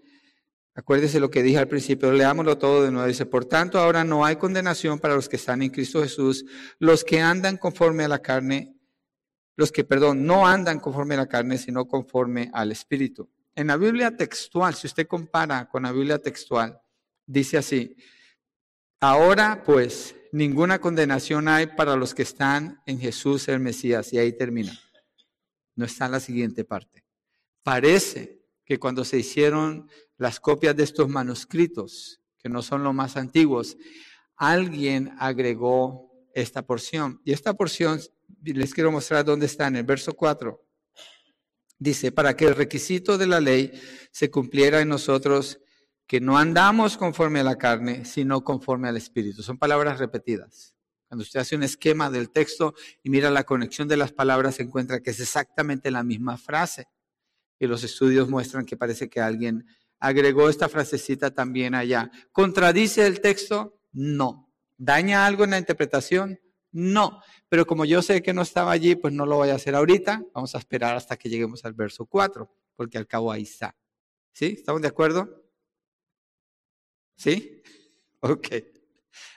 acuérdese 0.76 1.22
lo 1.22 1.32
que 1.32 1.42
dije 1.42 1.58
al 1.58 1.70
principio, 1.70 2.12
leámoslo 2.12 2.58
todo 2.58 2.84
de 2.84 2.92
nuevo. 2.92 3.08
Dice, 3.08 3.26
por 3.26 3.46
tanto, 3.46 3.80
ahora 3.80 4.04
no 4.04 4.26
hay 4.26 4.36
condenación 4.36 5.00
para 5.00 5.16
los 5.16 5.30
que 5.30 5.38
están 5.38 5.62
en 5.62 5.70
Cristo 5.70 6.04
Jesús, 6.04 6.46
los 6.78 7.06
que 7.06 7.22
andan 7.22 7.56
conforme 7.56 8.04
a 8.04 8.10
la 8.10 8.20
carne, 8.20 8.76
los 9.56 9.72
que, 9.72 9.86
perdón, 9.86 10.26
no 10.26 10.46
andan 10.46 10.82
conforme 10.82 11.14
a 11.14 11.20
la 11.20 11.28
carne, 11.28 11.58
sino 11.58 11.88
conforme 11.88 12.50
al 12.54 12.74
Espíritu. 12.74 13.30
En 13.56 13.68
la 13.68 13.78
Biblia 13.78 14.18
textual, 14.18 14.76
si 14.76 14.88
usted 14.88 15.08
compara 15.08 15.70
con 15.70 15.84
la 15.84 15.94
Biblia 15.94 16.20
textual, 16.20 16.82
dice 17.26 17.58
así, 17.58 17.96
ahora 19.00 19.64
pues, 19.64 20.14
ninguna 20.36 20.80
condenación 20.80 21.48
hay 21.48 21.68
para 21.68 21.96
los 21.96 22.14
que 22.14 22.24
están 22.24 22.82
en 22.86 23.00
Jesús 23.00 23.48
el 23.48 23.62
Mesías. 23.62 24.12
Y 24.12 24.18
ahí 24.18 24.34
termina. 24.34 24.78
No 25.76 25.86
está 25.86 26.08
en 26.08 26.12
la 26.12 26.20
siguiente 26.20 26.66
parte. 26.66 27.06
Parece 27.64 28.44
que 28.66 28.78
cuando 28.78 29.06
se 29.06 29.18
hicieron 29.18 29.90
las 30.18 30.42
copias 30.42 30.76
de 30.76 30.84
estos 30.84 31.08
manuscritos, 31.08 32.22
que 32.38 32.50
no 32.50 32.62
son 32.62 32.84
los 32.84 32.94
más 32.94 33.16
antiguos, 33.16 33.78
alguien 34.36 35.14
agregó 35.20 36.12
esta 36.34 36.66
porción. 36.66 37.22
Y 37.24 37.32
esta 37.32 37.54
porción 37.54 38.02
les 38.44 38.74
quiero 38.74 38.92
mostrar 38.92 39.24
dónde 39.24 39.46
está, 39.46 39.68
en 39.68 39.78
el 39.78 39.84
verso 39.84 40.14
4. 40.14 40.62
Dice, 41.80 42.12
para 42.12 42.36
que 42.36 42.46
el 42.46 42.56
requisito 42.56 43.18
de 43.18 43.28
la 43.28 43.40
ley 43.40 43.72
se 44.12 44.30
cumpliera 44.30 44.82
en 44.82 44.90
nosotros, 44.90 45.60
que 46.08 46.22
no 46.22 46.38
andamos 46.38 46.98
conforme 46.98 47.40
a 47.40 47.44
la 47.44 47.58
carne, 47.58 48.06
sino 48.06 48.44
conforme 48.44 48.90
al 48.90 48.98
Espíritu. 48.98 49.42
Son 49.42 49.58
palabras 49.58 50.00
repetidas. 50.00 50.76
Cuando 51.08 51.24
usted 51.24 51.40
hace 51.40 51.56
un 51.56 51.64
esquema 51.64 52.10
del 52.10 52.30
texto 52.30 52.74
y 53.04 53.10
mira 53.10 53.30
la 53.30 53.44
conexión 53.44 53.88
de 53.88 53.98
las 53.98 54.12
palabras, 54.12 54.56
se 54.56 54.64
encuentra 54.64 55.02
que 55.02 55.12
es 55.12 55.20
exactamente 55.20 55.92
la 55.92 56.04
misma 56.04 56.38
frase. 56.38 56.88
Y 57.60 57.68
los 57.68 57.84
estudios 57.84 58.30
muestran 58.30 58.66
que 58.66 58.78
parece 58.78 59.10
que 59.10 59.22
alguien 59.22 59.66
agregó 60.00 60.50
esta 60.50 60.68
frasecita 60.68 61.32
también 61.32 61.74
allá. 61.74 62.12
¿Contradice 62.32 63.06
el 63.06 63.22
texto? 63.22 63.80
No. 63.94 64.54
¿Daña 64.78 65.26
algo 65.26 65.46
en 65.46 65.52
la 65.52 65.58
interpretación? 65.58 66.40
No. 66.72 67.22
Pero 67.48 67.66
como 67.66 67.86
yo 67.86 68.02
sé 68.02 68.22
que 68.22 68.34
no 68.34 68.42
estaba 68.42 68.72
allí, 68.72 68.96
pues 68.96 69.14
no 69.14 69.26
lo 69.26 69.38
voy 69.38 69.50
a 69.50 69.56
hacer 69.56 69.76
ahorita. 69.76 70.22
Vamos 70.34 70.54
a 70.54 70.58
esperar 70.58 70.96
hasta 70.98 71.18
que 71.18 71.30
lleguemos 71.30 71.64
al 71.66 71.74
verso 71.74 72.06
4, 72.06 72.52
porque 72.76 72.98
al 72.98 73.08
cabo 73.08 73.32
ahí 73.32 73.44
está. 73.44 73.76
¿Sí? 74.34 74.56
¿Estamos 74.58 74.82
de 74.82 74.90
acuerdo? 74.90 75.45
¿Sí? 77.16 77.62
Ok. 78.22 78.48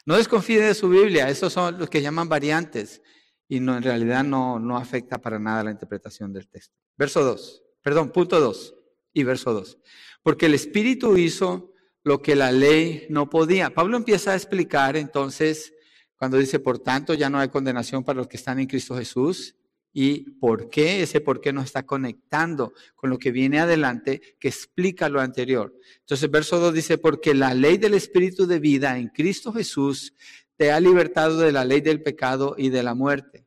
No 0.06 0.16
desconfíe 0.16 0.62
de 0.62 0.72
su 0.72 0.88
Biblia, 0.88 1.28
esos 1.28 1.52
son 1.52 1.78
los 1.78 1.90
que 1.90 2.00
llaman 2.00 2.26
variantes 2.26 3.02
y 3.48 3.60
no, 3.60 3.76
en 3.76 3.82
realidad 3.82 4.24
no, 4.24 4.58
no 4.58 4.78
afecta 4.78 5.18
para 5.18 5.38
nada 5.38 5.64
la 5.64 5.70
interpretación 5.70 6.32
del 6.32 6.48
texto. 6.48 6.74
Verso 6.96 7.22
2, 7.22 7.64
perdón, 7.82 8.10
punto 8.10 8.40
2 8.40 8.74
y 9.12 9.24
verso 9.24 9.52
2. 9.52 9.78
Porque 10.22 10.46
el 10.46 10.54
Espíritu 10.54 11.18
hizo 11.18 11.74
lo 12.02 12.22
que 12.22 12.34
la 12.34 12.50
ley 12.50 13.06
no 13.10 13.28
podía. 13.28 13.74
Pablo 13.74 13.98
empieza 13.98 14.32
a 14.32 14.36
explicar 14.36 14.96
entonces 14.96 15.74
cuando 16.16 16.36
dice, 16.38 16.58
por 16.58 16.78
tanto, 16.78 17.14
ya 17.14 17.30
no 17.30 17.38
hay 17.38 17.48
condenación 17.48 18.02
para 18.02 18.16
los 18.16 18.26
que 18.26 18.36
están 18.36 18.58
en 18.58 18.66
Cristo 18.66 18.96
Jesús. 18.96 19.54
¿Y 19.92 20.30
por 20.32 20.68
qué? 20.68 21.02
Ese 21.02 21.20
por 21.20 21.40
qué 21.40 21.52
nos 21.52 21.64
está 21.64 21.84
conectando 21.84 22.72
con 22.94 23.10
lo 23.10 23.18
que 23.18 23.32
viene 23.32 23.58
adelante, 23.58 24.36
que 24.38 24.48
explica 24.48 25.08
lo 25.08 25.20
anterior. 25.20 25.74
Entonces, 26.00 26.30
verso 26.30 26.58
2 26.60 26.74
dice, 26.74 26.98
porque 26.98 27.34
la 27.34 27.54
ley 27.54 27.78
del 27.78 27.94
Espíritu 27.94 28.46
de 28.46 28.58
vida 28.58 28.98
en 28.98 29.08
Cristo 29.08 29.52
Jesús 29.52 30.14
te 30.56 30.72
ha 30.72 30.80
libertado 30.80 31.38
de 31.38 31.52
la 31.52 31.64
ley 31.64 31.80
del 31.80 32.02
pecado 32.02 32.54
y 32.58 32.68
de 32.68 32.82
la 32.82 32.94
muerte. 32.94 33.46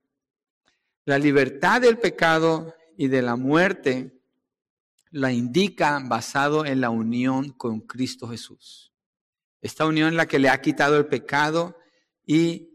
La 1.06 1.20
libertad 1.20 1.82
del 1.82 1.98
pecado 1.98 2.74
y 2.98 3.08
de 3.08 3.22
la 3.22 3.36
muerte 3.36 4.14
la 5.10 5.32
indica 5.32 6.00
basado 6.04 6.66
en 6.66 6.80
la 6.82 6.90
unión 6.90 7.50
con 7.52 7.82
Cristo 7.82 8.28
Jesús. 8.30 8.94
Esta 9.62 9.86
unión 9.86 10.10
en 10.10 10.18
la 10.18 10.26
que 10.26 10.40
le 10.40 10.50
ha 10.50 10.62
quitado 10.62 10.98
el 10.98 11.06
pecado 11.06 11.78
y 12.26 12.71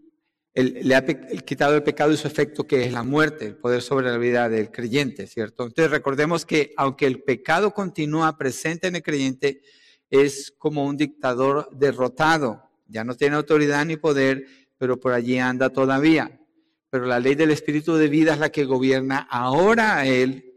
le 0.56 0.94
ha 0.94 1.04
quitado 1.04 1.74
el 1.74 1.82
pecado 1.82 2.12
y 2.12 2.16
su 2.16 2.26
efecto 2.26 2.66
que 2.66 2.84
es 2.84 2.92
la 2.92 3.02
muerte, 3.02 3.46
el 3.46 3.56
poder 3.56 3.82
sobre 3.82 4.10
la 4.10 4.16
vida 4.16 4.48
del 4.48 4.70
creyente, 4.70 5.26
¿cierto? 5.26 5.64
Entonces 5.64 5.90
recordemos 5.90 6.46
que 6.46 6.72
aunque 6.78 7.06
el 7.06 7.22
pecado 7.22 7.74
continúa 7.74 8.38
presente 8.38 8.86
en 8.86 8.96
el 8.96 9.02
creyente, 9.02 9.60
es 10.08 10.54
como 10.56 10.86
un 10.86 10.96
dictador 10.96 11.68
derrotado, 11.72 12.62
ya 12.86 13.04
no 13.04 13.14
tiene 13.14 13.36
autoridad 13.36 13.84
ni 13.84 13.96
poder, 13.96 14.46
pero 14.78 14.98
por 14.98 15.12
allí 15.12 15.38
anda 15.38 15.68
todavía. 15.68 16.40
Pero 16.88 17.04
la 17.04 17.20
ley 17.20 17.34
del 17.34 17.50
espíritu 17.50 17.96
de 17.96 18.08
vida 18.08 18.32
es 18.32 18.38
la 18.38 18.50
que 18.50 18.64
gobierna 18.64 19.26
ahora 19.30 19.98
a 19.98 20.06
él, 20.06 20.54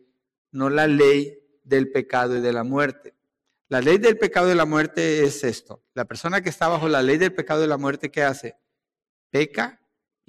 no 0.52 0.70
la 0.70 0.88
ley 0.88 1.40
del 1.64 1.92
pecado 1.92 2.38
y 2.38 2.42
de 2.42 2.54
la 2.54 2.64
muerte. 2.64 3.16
La 3.68 3.82
ley 3.82 3.98
del 3.98 4.18
pecado 4.18 4.48
y 4.48 4.52
de 4.52 4.56
la 4.56 4.66
muerte 4.66 5.24
es 5.24 5.44
esto. 5.44 5.84
La 5.94 6.06
persona 6.06 6.42
que 6.42 6.50
está 6.50 6.70
bajo 6.70 6.88
la 6.88 7.04
ley 7.04 7.18
del 7.18 7.34
pecado 7.34 7.60
y 7.60 7.64
de 7.64 7.68
la 7.68 7.78
muerte, 7.78 8.10
¿qué 8.10 8.24
hace? 8.24 8.56
Peca 9.30 9.79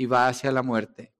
y 0.00 0.06
va 0.06 0.28
hacia 0.28 0.50
la 0.50 0.62
muerte. 0.62 1.12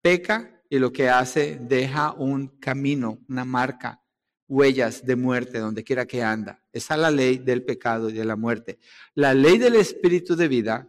Peca 0.00 0.62
y 0.70 0.78
lo 0.78 0.92
que 0.92 1.10
hace, 1.10 1.58
deja 1.60 2.12
un 2.12 2.46
camino, 2.60 3.18
una 3.28 3.44
marca, 3.44 4.04
huellas 4.46 5.04
de 5.04 5.16
muerte 5.16 5.58
donde 5.58 5.82
quiera 5.82 6.06
que 6.06 6.22
anda. 6.22 6.62
Esa 6.72 6.94
es 6.94 7.00
la 7.00 7.10
ley 7.10 7.38
del 7.38 7.64
pecado 7.64 8.10
y 8.10 8.12
de 8.12 8.24
la 8.24 8.36
muerte. 8.36 8.78
La 9.16 9.34
ley 9.34 9.58
del 9.58 9.74
espíritu 9.74 10.36
de 10.36 10.46
vida 10.46 10.88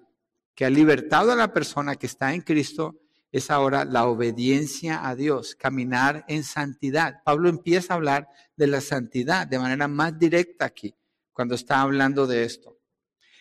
que 0.53 0.65
ha 0.65 0.69
libertado 0.69 1.31
a 1.31 1.35
la 1.35 1.51
persona 1.51 1.95
que 1.95 2.05
está 2.05 2.31
en 2.31 2.41
Cristo 2.41 3.01
es 3.31 3.49
ahora 3.49 3.85
la 3.85 4.05
obediencia 4.05 5.07
a 5.07 5.15
Dios, 5.15 5.55
caminar 5.55 6.25
en 6.27 6.43
santidad. 6.43 7.23
Pablo 7.25 7.49
empieza 7.49 7.95
a 7.95 7.97
hablar 7.97 8.27
de 8.55 8.67
la 8.67 8.81
santidad 8.81 9.47
de 9.47 9.57
manera 9.57 9.87
más 9.87 10.19
directa 10.19 10.65
aquí, 10.65 10.93
cuando 11.33 11.55
está 11.55 11.81
hablando 11.81 12.27
de 12.27 12.43
esto. 12.43 12.77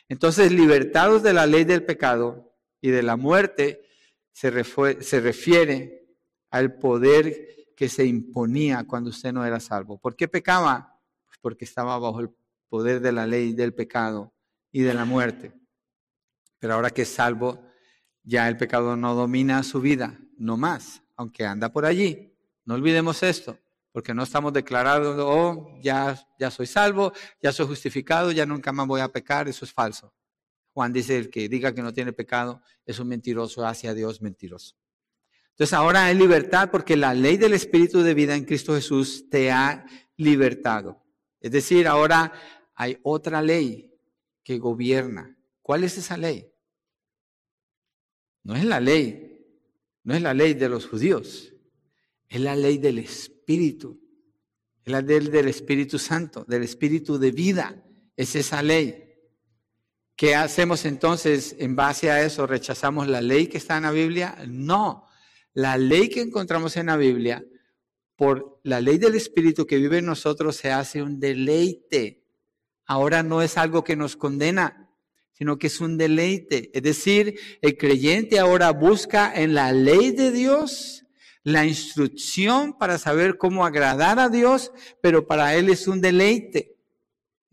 Entonces, 0.08 0.52
libertados 0.52 1.22
de 1.22 1.34
la 1.34 1.46
ley 1.46 1.64
del 1.64 1.84
pecado 1.84 2.53
y 2.84 2.90
de 2.90 3.02
la 3.02 3.16
muerte, 3.16 3.80
se, 4.30 4.50
refiere 4.50 6.06
al 6.50 6.74
poder 6.74 7.72
que 7.74 7.88
se 7.88 8.04
imponía 8.04 8.84
cuando 8.84 9.08
usted 9.08 9.32
no 9.32 9.42
era 9.42 9.58
salvo. 9.58 9.96
¿Por 9.98 10.14
qué 10.14 10.28
pecaba? 10.28 11.00
Pues 11.24 11.38
porque 11.40 11.64
estaba 11.64 11.98
bajo 11.98 12.20
el 12.20 12.28
poder 12.68 13.00
de 13.00 13.10
la 13.10 13.26
ley 13.26 13.54
del 13.54 13.72
pecado 13.72 14.34
y 14.70 14.82
de 14.82 14.92
la 14.92 15.06
muerte. 15.06 15.54
Pero 16.58 16.74
ahora 16.74 16.90
que 16.90 17.02
es 17.02 17.08
salvo, 17.08 17.66
ya 18.22 18.48
el 18.48 18.58
pecado 18.58 18.98
no 18.98 19.14
domina 19.14 19.62
su 19.62 19.80
vida, 19.80 20.20
no 20.36 20.58
más, 20.58 21.02
aunque 21.16 21.46
anda 21.46 21.72
por 21.72 21.86
allí. 21.86 22.36
No 22.66 22.74
olvidemos 22.74 23.22
esto, 23.22 23.58
porque 23.92 24.12
no 24.12 24.24
estamos 24.24 24.52
declarando, 24.52 25.26
oh, 25.26 25.80
ya, 25.80 26.22
ya 26.38 26.50
soy 26.50 26.66
salvo, 26.66 27.14
ya 27.40 27.50
soy 27.50 27.66
justificado, 27.66 28.30
ya 28.30 28.44
nunca 28.44 28.72
más 28.72 28.86
voy 28.86 29.00
a 29.00 29.08
pecar, 29.08 29.48
eso 29.48 29.64
es 29.64 29.72
falso. 29.72 30.12
Juan 30.74 30.92
dice, 30.92 31.16
el 31.16 31.30
que 31.30 31.48
diga 31.48 31.72
que 31.72 31.82
no 31.82 31.94
tiene 31.94 32.12
pecado 32.12 32.60
es 32.84 32.98
un 32.98 33.08
mentiroso, 33.08 33.64
hacia 33.64 33.94
Dios 33.94 34.20
mentiroso. 34.20 34.76
Entonces 35.50 35.72
ahora 35.72 36.06
hay 36.06 36.16
libertad 36.16 36.68
porque 36.72 36.96
la 36.96 37.14
ley 37.14 37.36
del 37.36 37.52
Espíritu 37.52 38.02
de 38.02 38.12
vida 38.12 38.34
en 38.34 38.44
Cristo 38.44 38.74
Jesús 38.74 39.30
te 39.30 39.52
ha 39.52 39.86
libertado. 40.16 41.00
Es 41.40 41.52
decir, 41.52 41.86
ahora 41.86 42.32
hay 42.74 42.98
otra 43.04 43.40
ley 43.40 43.94
que 44.42 44.58
gobierna. 44.58 45.38
¿Cuál 45.62 45.84
es 45.84 45.96
esa 45.96 46.16
ley? 46.16 46.50
No 48.42 48.56
es 48.56 48.64
la 48.64 48.80
ley, 48.80 49.46
no 50.02 50.14
es 50.14 50.22
la 50.22 50.34
ley 50.34 50.54
de 50.54 50.68
los 50.68 50.86
judíos, 50.86 51.54
es 52.28 52.40
la 52.40 52.56
ley 52.56 52.78
del 52.78 52.98
Espíritu, 52.98 54.00
es 54.84 54.90
la 54.92 55.00
ley 55.00 55.20
del 55.28 55.46
Espíritu 55.46 56.00
Santo, 56.00 56.44
del 56.48 56.64
Espíritu 56.64 57.16
de 57.16 57.30
vida, 57.30 57.80
es 58.16 58.34
esa 58.34 58.60
ley. 58.60 59.03
¿Qué 60.16 60.36
hacemos 60.36 60.84
entonces 60.84 61.56
en 61.58 61.74
base 61.74 62.10
a 62.10 62.22
eso? 62.22 62.46
¿Rechazamos 62.46 63.08
la 63.08 63.20
ley 63.20 63.48
que 63.48 63.58
está 63.58 63.76
en 63.76 63.82
la 63.82 63.90
Biblia? 63.90 64.36
No, 64.46 65.08
la 65.54 65.76
ley 65.76 66.08
que 66.08 66.20
encontramos 66.20 66.76
en 66.76 66.86
la 66.86 66.96
Biblia, 66.96 67.44
por 68.14 68.60
la 68.62 68.80
ley 68.80 68.98
del 68.98 69.16
Espíritu 69.16 69.66
que 69.66 69.76
vive 69.76 69.98
en 69.98 70.06
nosotros, 70.06 70.54
se 70.54 70.70
hace 70.70 71.02
un 71.02 71.18
deleite. 71.18 72.22
Ahora 72.86 73.24
no 73.24 73.42
es 73.42 73.58
algo 73.58 73.82
que 73.82 73.96
nos 73.96 74.16
condena, 74.16 74.88
sino 75.32 75.58
que 75.58 75.66
es 75.66 75.80
un 75.80 75.98
deleite. 75.98 76.70
Es 76.72 76.82
decir, 76.84 77.34
el 77.60 77.76
creyente 77.76 78.38
ahora 78.38 78.70
busca 78.70 79.34
en 79.34 79.54
la 79.54 79.72
ley 79.72 80.12
de 80.12 80.30
Dios 80.30 81.04
la 81.42 81.66
instrucción 81.66 82.78
para 82.78 82.98
saber 82.98 83.36
cómo 83.36 83.66
agradar 83.66 84.20
a 84.20 84.28
Dios, 84.28 84.70
pero 85.02 85.26
para 85.26 85.56
él 85.56 85.70
es 85.70 85.88
un 85.88 86.00
deleite. 86.00 86.73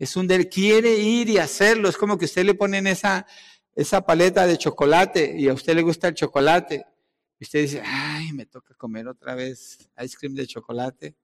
Es 0.02 0.16
un 0.16 0.26
del 0.26 0.48
quiere 0.48 0.96
ir 0.96 1.28
y 1.28 1.38
hacerlo. 1.38 1.88
Es 1.88 1.96
como 1.96 2.18
que 2.18 2.24
usted 2.24 2.44
le 2.44 2.54
pone 2.54 2.78
en 2.78 2.88
esa, 2.88 3.24
esa 3.72 4.04
paleta 4.04 4.48
de 4.48 4.58
chocolate 4.58 5.32
y 5.38 5.46
a 5.46 5.52
usted 5.52 5.76
le 5.76 5.82
gusta 5.82 6.08
el 6.08 6.14
chocolate. 6.14 6.84
Y 7.38 7.44
usted 7.44 7.60
dice, 7.60 7.82
ay, 7.86 8.32
me 8.32 8.46
toca 8.46 8.74
comer 8.74 9.06
otra 9.06 9.36
vez 9.36 9.78
ice 10.02 10.16
cream 10.18 10.34
de 10.34 10.48
chocolate. 10.48 11.14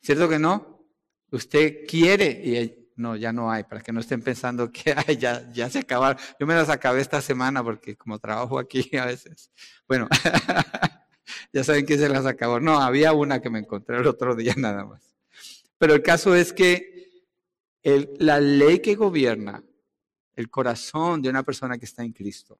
¿Cierto 0.00 0.30
que 0.30 0.38
no? 0.38 0.82
Usted 1.30 1.86
quiere 1.86 2.30
y 2.42 2.88
no, 2.96 3.16
ya 3.16 3.34
no 3.34 3.50
hay, 3.52 3.64
para 3.64 3.82
que 3.82 3.92
no 3.92 4.00
estén 4.00 4.22
pensando 4.22 4.72
que 4.72 4.96
ya, 5.18 5.52
ya 5.52 5.68
se 5.68 5.80
acabaron. 5.80 6.18
Yo 6.40 6.46
me 6.46 6.54
las 6.54 6.70
acabé 6.70 7.02
esta 7.02 7.20
semana 7.20 7.62
porque 7.62 7.96
como 7.96 8.18
trabajo 8.18 8.58
aquí 8.58 8.88
a 8.96 9.04
veces, 9.04 9.50
bueno, 9.86 10.08
ya 11.52 11.62
saben 11.62 11.84
que 11.84 11.98
se 11.98 12.08
las 12.08 12.24
acabó. 12.24 12.60
No, 12.60 12.80
había 12.80 13.12
una 13.12 13.42
que 13.42 13.50
me 13.50 13.58
encontré 13.58 13.98
el 13.98 14.06
otro 14.06 14.34
día 14.34 14.54
nada 14.56 14.86
más. 14.86 15.14
Pero 15.76 15.92
el 15.92 16.02
caso 16.02 16.34
es 16.34 16.50
que 16.54 16.94
la 17.84 18.40
ley 18.40 18.80
que 18.80 18.94
gobierna 18.94 19.62
el 20.34 20.50
corazón 20.50 21.22
de 21.22 21.28
una 21.28 21.42
persona 21.42 21.78
que 21.78 21.84
está 21.84 22.02
en 22.02 22.12
Cristo 22.12 22.58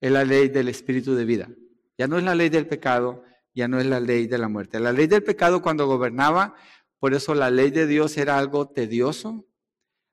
es 0.00 0.10
la 0.10 0.24
ley 0.24 0.48
del 0.48 0.68
espíritu 0.68 1.14
de 1.14 1.24
vida. 1.24 1.48
Ya 1.96 2.08
no 2.08 2.18
es 2.18 2.24
la 2.24 2.34
ley 2.34 2.48
del 2.48 2.66
pecado, 2.66 3.22
ya 3.54 3.68
no 3.68 3.78
es 3.78 3.86
la 3.86 4.00
ley 4.00 4.26
de 4.26 4.38
la 4.38 4.48
muerte. 4.48 4.80
La 4.80 4.92
ley 4.92 5.06
del 5.06 5.22
pecado 5.22 5.62
cuando 5.62 5.86
gobernaba, 5.86 6.54
por 6.98 7.14
eso 7.14 7.34
la 7.34 7.50
ley 7.50 7.70
de 7.70 7.86
Dios 7.86 8.16
era 8.16 8.38
algo 8.38 8.68
tedioso, 8.68 9.46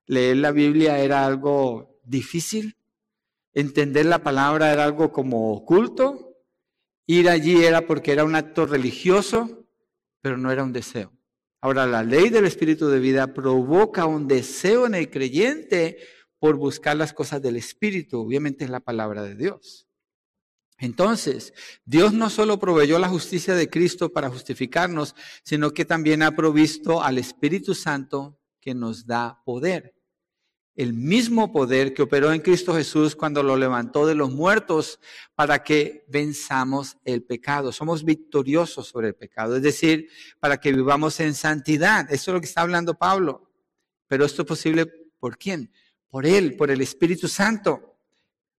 leer 0.05 0.37
la 0.37 0.51
Biblia 0.51 0.99
era 0.99 1.25
algo 1.25 1.99
difícil, 2.03 2.77
entender 3.53 4.05
la 4.05 4.23
palabra 4.23 4.71
era 4.71 4.83
algo 4.83 5.11
como 5.11 5.53
oculto, 5.53 6.35
ir 7.05 7.29
allí 7.29 7.63
era 7.63 7.87
porque 7.87 8.11
era 8.11 8.23
un 8.23 8.35
acto 8.35 8.65
religioso, 8.65 9.65
pero 10.21 10.37
no 10.37 10.51
era 10.51 10.63
un 10.63 10.73
deseo. 10.73 11.16
Ahora, 11.61 11.87
la 11.87 12.03
ley 12.03 12.29
del 12.29 12.45
Espíritu 12.45 12.87
de 12.87 12.99
vida 12.99 13.33
provoca 13.33 14.05
un 14.05 14.27
deseo 14.27 14.85
en 14.85 14.95
el 14.95 15.09
creyente 15.09 15.97
por 16.39 16.55
buscar 16.55 16.95
las 16.95 17.13
cosas 17.13 17.41
del 17.41 17.55
Espíritu, 17.55 18.19
obviamente 18.19 18.63
es 18.63 18.69
la 18.69 18.79
palabra 18.79 19.23
de 19.23 19.35
Dios. 19.35 19.87
Entonces, 20.77 21.53
Dios 21.85 22.13
no 22.13 22.29
solo 22.29 22.59
proveyó 22.59 22.99
la 22.99 23.09
justicia 23.09 23.55
de 23.55 23.69
Cristo 23.69 24.13
para 24.13 24.29
justificarnos, 24.29 25.15
sino 25.43 25.71
que 25.71 25.85
también 25.85 26.21
ha 26.21 26.35
provisto 26.35 27.01
al 27.01 27.17
Espíritu 27.17 27.73
Santo 27.73 28.39
que 28.61 28.75
nos 28.75 29.07
da 29.07 29.41
poder 29.43 29.96
el 30.77 30.93
mismo 30.93 31.51
poder 31.51 31.95
que 31.95 32.03
operó 32.03 32.31
en 32.31 32.39
Cristo 32.39 32.75
Jesús 32.75 33.15
cuando 33.15 33.41
lo 33.41 33.57
levantó 33.57 34.05
de 34.05 34.13
los 34.13 34.31
muertos 34.31 34.99
para 35.33 35.63
que 35.63 36.05
venzamos 36.07 36.97
el 37.03 37.23
pecado. 37.23 37.71
Somos 37.71 38.05
victoriosos 38.05 38.87
sobre 38.87 39.07
el 39.07 39.15
pecado, 39.15 39.55
es 39.55 39.63
decir, 39.63 40.07
para 40.39 40.57
que 40.57 40.71
vivamos 40.71 41.19
en 41.19 41.33
santidad. 41.33 42.05
Eso 42.13 42.29
es 42.29 42.35
lo 42.35 42.39
que 42.39 42.45
está 42.45 42.61
hablando 42.61 42.93
Pablo. 42.93 43.51
Pero 44.07 44.23
esto 44.23 44.43
es 44.43 44.47
posible 44.47 44.85
por 45.19 45.39
quién? 45.39 45.71
Por 46.09 46.27
Él, 46.27 46.55
por 46.55 46.69
el 46.69 46.81
Espíritu 46.81 47.27
Santo. 47.27 47.97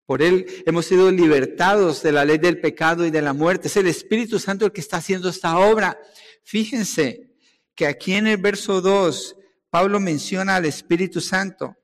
Por 0.05 0.21
Él 0.21 0.45
hemos 0.67 0.87
sido 0.87 1.13
libertados 1.13 2.03
de 2.03 2.11
la 2.11 2.25
ley 2.25 2.39
del 2.39 2.61
pecado 2.61 3.07
y 3.07 3.13
de 3.13 3.23
la 3.23 3.33
muerte. 3.33 3.69
Es 3.69 3.77
el 3.77 3.87
Espíritu 3.87 4.41
Santo 4.41 4.67
el 4.67 4.73
que 4.73 4.81
está 4.81 4.97
haciendo 4.97 5.29
esta 5.29 5.57
obra. 5.57 5.97
Fíjense 6.43 7.31
que 7.77 7.87
aquí 7.87 8.15
en 8.15 8.27
el 8.27 8.39
verso 8.39 8.81
2, 8.81 9.37
Pablo 9.71 10.01
menciona 10.01 10.57
al 10.57 10.65
Espíritu 10.65 11.21
Santo. 11.21 11.78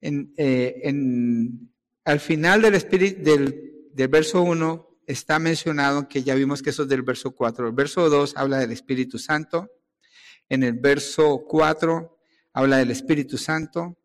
En, 0.00 0.32
eh, 0.36 0.80
en, 0.84 1.72
al 2.04 2.20
final 2.20 2.62
del, 2.62 2.72
del, 3.22 3.88
del 3.92 4.08
verso 4.08 4.42
1 4.42 4.90
está 5.06 5.38
mencionado, 5.38 6.08
que 6.08 6.22
ya 6.22 6.34
vimos 6.34 6.62
que 6.62 6.70
eso 6.70 6.84
es 6.84 6.88
del 6.88 7.02
verso 7.02 7.32
4. 7.32 7.68
El 7.68 7.74
verso 7.74 8.08
2 8.08 8.34
habla 8.36 8.58
del 8.58 8.72
Espíritu 8.72 9.18
Santo. 9.18 9.70
En 10.48 10.62
el 10.62 10.74
verso 10.74 11.44
4 11.46 12.18
habla 12.52 12.78
del 12.78 12.90
Espíritu 12.90 13.38
Santo. 13.38 13.98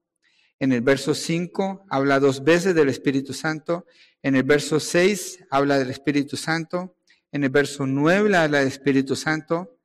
En 0.60 0.72
el 0.72 0.82
verso 0.82 1.14
5 1.14 1.86
habla 1.90 2.20
dos 2.20 2.44
veces 2.44 2.76
del 2.76 2.90
Espíritu 2.90 3.34
Santo. 3.34 3.86
En 4.22 4.36
el 4.36 4.44
verso 4.44 4.80
6 4.80 5.46
habla 5.50 5.78
del 5.78 5.90
Espíritu 5.90 6.38
Santo. 6.38 6.98
En 7.32 7.44
el 7.44 7.50
verso 7.50 7.86
9 7.86 8.36
habla 8.36 8.60
del 8.60 8.68
Espíritu 8.68 9.16
Santo. 9.16 9.78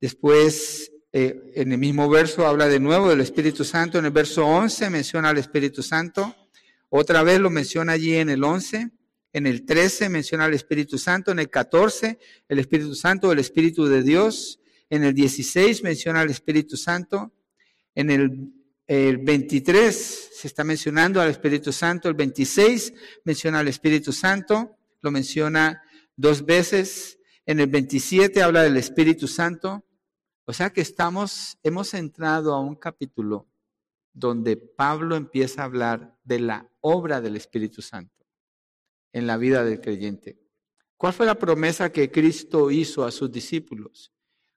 Después, 0.00 0.90
eh, 1.18 1.50
en 1.54 1.72
el 1.72 1.78
mismo 1.78 2.10
verso 2.10 2.46
habla 2.46 2.68
de 2.68 2.78
nuevo 2.78 3.08
del 3.08 3.22
Espíritu 3.22 3.64
Santo. 3.64 3.98
En 3.98 4.04
el 4.04 4.10
verso 4.10 4.44
11 4.44 4.90
menciona 4.90 5.30
al 5.30 5.38
Espíritu 5.38 5.82
Santo. 5.82 6.36
Otra 6.90 7.22
vez 7.22 7.40
lo 7.40 7.48
menciona 7.48 7.92
allí 7.92 8.16
en 8.16 8.28
el 8.28 8.44
11. 8.44 8.90
En 9.32 9.46
el 9.46 9.64
13 9.64 10.10
menciona 10.10 10.44
al 10.44 10.52
Espíritu 10.52 10.98
Santo. 10.98 11.30
En 11.32 11.38
el 11.38 11.48
14, 11.48 12.18
el 12.50 12.58
Espíritu 12.58 12.94
Santo, 12.94 13.32
el 13.32 13.38
Espíritu 13.38 13.86
de 13.86 14.02
Dios. 14.02 14.60
En 14.90 15.04
el 15.04 15.14
16 15.14 15.82
menciona 15.84 16.20
al 16.20 16.28
Espíritu 16.28 16.76
Santo. 16.76 17.32
En 17.94 18.10
el, 18.10 18.52
23 18.86 20.28
se 20.34 20.46
está 20.46 20.64
mencionando 20.64 21.22
al 21.22 21.30
Espíritu 21.30 21.72
Santo. 21.72 22.10
El 22.10 22.14
26 22.14 22.92
menciona 23.24 23.60
al 23.60 23.68
Espíritu 23.68 24.12
Santo. 24.12 24.76
Lo 25.00 25.10
menciona 25.10 25.80
dos 26.14 26.44
veces. 26.44 27.18
En 27.46 27.58
el 27.60 27.68
27 27.68 28.42
habla 28.42 28.64
del 28.64 28.76
Espíritu 28.76 29.26
Santo. 29.26 29.85
O 30.48 30.52
sea 30.52 30.70
que 30.70 30.80
estamos, 30.80 31.58
hemos 31.64 31.92
entrado 31.92 32.54
a 32.54 32.60
un 32.60 32.76
capítulo 32.76 33.48
donde 34.12 34.56
Pablo 34.56 35.16
empieza 35.16 35.60
a 35.62 35.64
hablar 35.64 36.16
de 36.22 36.38
la 36.38 36.70
obra 36.80 37.20
del 37.20 37.34
Espíritu 37.34 37.82
Santo 37.82 38.24
en 39.12 39.26
la 39.26 39.36
vida 39.38 39.64
del 39.64 39.80
creyente. 39.80 40.38
¿Cuál 40.96 41.12
fue 41.12 41.26
la 41.26 41.34
promesa 41.34 41.90
que 41.90 42.12
Cristo 42.12 42.70
hizo 42.70 43.04
a 43.04 43.10
sus 43.10 43.30
discípulos 43.30 44.12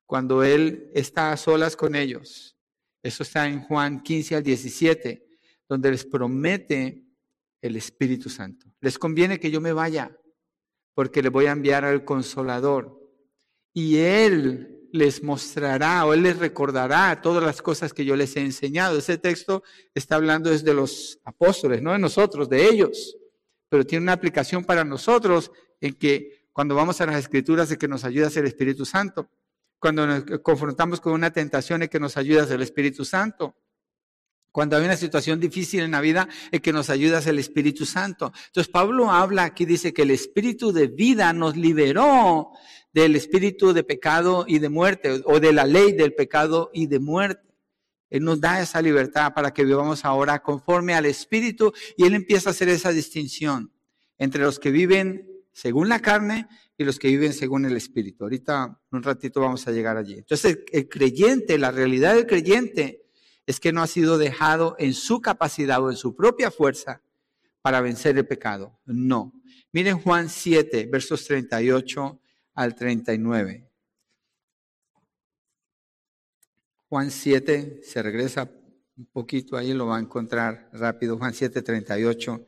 cuando 0.06 0.44
Él 0.44 0.92
está 0.94 1.32
a 1.32 1.38
solas 1.38 1.76
con 1.76 1.96
ellos? 1.96 2.56
Eso 3.02 3.24
está 3.24 3.48
en 3.48 3.62
Juan 3.64 4.04
15 4.04 4.36
al 4.36 4.44
17, 4.44 5.28
donde 5.68 5.90
les 5.90 6.06
promete 6.06 7.04
el 7.62 7.76
Espíritu 7.76 8.30
Santo. 8.30 8.68
Les 8.80 9.00
conviene 9.00 9.40
que 9.40 9.50
yo 9.50 9.60
me 9.60 9.74
vaya, 9.74 10.16
porque 10.94 11.24
le 11.24 11.30
voy 11.30 11.48
a 11.48 11.52
enviar 11.52 11.84
al 11.84 12.06
consolador. 12.06 12.96
Y 13.74 13.98
Él 13.98 14.79
les 14.92 15.24
mostrará 15.24 16.06
o 16.06 16.14
Él 16.14 16.24
les 16.24 16.38
recordará 16.38 17.22
todas 17.22 17.44
las 17.44 17.62
cosas 17.62 17.94
que 17.94 18.06
yo 18.06 18.16
les 18.16 18.36
he 18.36 18.42
enseñado. 18.42 18.98
Ese 18.98 19.18
texto 19.18 19.64
está 19.94 20.16
hablando 20.16 20.50
desde 20.50 20.74
los 20.74 21.20
apóstoles, 21.24 21.82
no 21.82 21.94
de 21.94 22.00
nosotros, 22.00 22.50
de 22.50 22.68
ellos. 22.68 23.18
Pero 23.70 23.86
tiene 23.86 24.04
una 24.04 24.14
aplicación 24.14 24.64
para 24.64 24.84
nosotros 24.84 25.52
en 25.80 25.94
que 25.94 26.48
cuando 26.54 26.76
vamos 26.76 27.00
a 27.02 27.06
las 27.06 27.18
escrituras 27.18 27.70
es 27.72 27.78
que 27.78 27.88
nos 27.88 28.04
ayuda 28.04 28.30
el 28.36 28.46
Espíritu 28.46 28.86
Santo 28.86 29.30
cuando 29.80 30.06
nos 30.06 30.24
confrontamos 30.44 31.00
con 31.00 31.14
una 31.14 31.32
tentación 31.32 31.82
es 31.82 31.90
que 31.90 32.00
nos 32.00 32.18
ayuda 32.18 32.54
el 32.54 32.62
Espíritu 32.62 33.06
Santo. 33.06 33.56
Cuando 34.52 34.76
hay 34.76 34.84
una 34.84 34.98
situación 34.98 35.40
difícil 35.40 35.82
en 35.82 35.92
la 35.92 36.02
vida, 36.02 36.28
es 36.52 36.60
que 36.60 36.74
nos 36.74 36.90
ayuda 36.90 37.20
el 37.20 37.40
Espíritu 37.40 37.86
Santo. 37.86 38.34
Entonces 38.48 38.70
Pablo 38.72 39.12
habla 39.12 39.44
aquí, 39.44 39.66
dice 39.66 39.94
que 39.94 40.02
el 40.02 40.12
Espíritu 40.12 40.74
de 40.74 40.88
vida 40.88 41.32
nos 41.34 41.56
liberó 41.56 42.52
del 42.94 43.16
espíritu 43.16 43.74
de 43.74 43.84
pecado 43.84 44.46
y 44.48 44.60
de 44.60 44.70
muerte, 44.70 45.22
o 45.26 45.40
de 45.40 45.54
la 45.54 45.66
ley 45.66 45.94
del 45.94 46.14
pecado 46.14 46.72
y 46.74 46.88
de 46.88 47.00
muerte. 47.00 47.50
Él 48.10 48.24
nos 48.24 48.42
da 48.42 48.62
esa 48.62 48.82
libertad 48.82 49.34
para 49.34 49.54
que 49.54 49.64
vivamos 49.64 50.04
ahora 50.04 50.40
conforme 50.40 50.94
al 50.96 51.06
Espíritu 51.06 51.72
y 51.96 52.06
Él 52.06 52.16
empieza 52.16 52.50
a 52.50 52.52
hacer 52.52 52.70
esa 52.70 52.92
distinción 52.92 53.72
entre 54.18 54.42
los 54.42 54.60
que 54.60 54.72
viven 54.72 55.28
según 55.54 55.90
la 55.90 56.00
carne 56.00 56.48
y 56.78 56.84
los 56.86 56.98
que 56.98 57.10
viven 57.10 57.34
según 57.34 57.66
el 57.66 57.78
Espíritu. 57.78 58.24
Ahorita, 58.24 58.82
un 58.92 59.04
ratito 59.04 59.42
vamos 59.42 59.68
a 59.68 59.72
llegar 59.72 59.98
allí. 59.98 60.16
Entonces, 60.16 60.60
el, 60.72 60.90
creyente, 60.90 61.58
la 61.58 61.72
realidad 61.72 62.16
del 62.16 62.26
creyente 62.26 63.06
es 63.46 63.60
que 63.60 63.72
no 63.72 63.82
ha 63.82 63.88
sido 63.88 64.18
dejado 64.18 64.76
en 64.80 64.94
su 64.94 65.22
capacidad 65.22 65.84
o 65.84 65.92
en 65.92 65.98
su 65.98 66.16
propia 66.16 66.52
fuerza 66.52 67.02
para 67.62 67.82
vencer 67.82 68.18
el 68.18 68.26
pecado. 68.26 68.80
No. 68.86 69.34
Miren 69.72 70.00
Juan 70.00 70.30
7, 70.30 70.88
versos 70.92 71.26
38 71.26 72.20
al 72.60 72.76
39. 72.76 73.72
Juan 76.90 77.10
7, 77.10 77.80
se 77.84 78.04
regresa 78.04 78.52
un 78.98 79.06
poquito 79.06 79.56
ahí, 79.56 79.72
lo 79.74 79.86
va 79.86 79.96
a 79.96 80.02
encontrar 80.02 80.70
rápido. 80.74 81.18
Juan 81.18 81.34
7, 81.34 81.62
38 81.62 82.46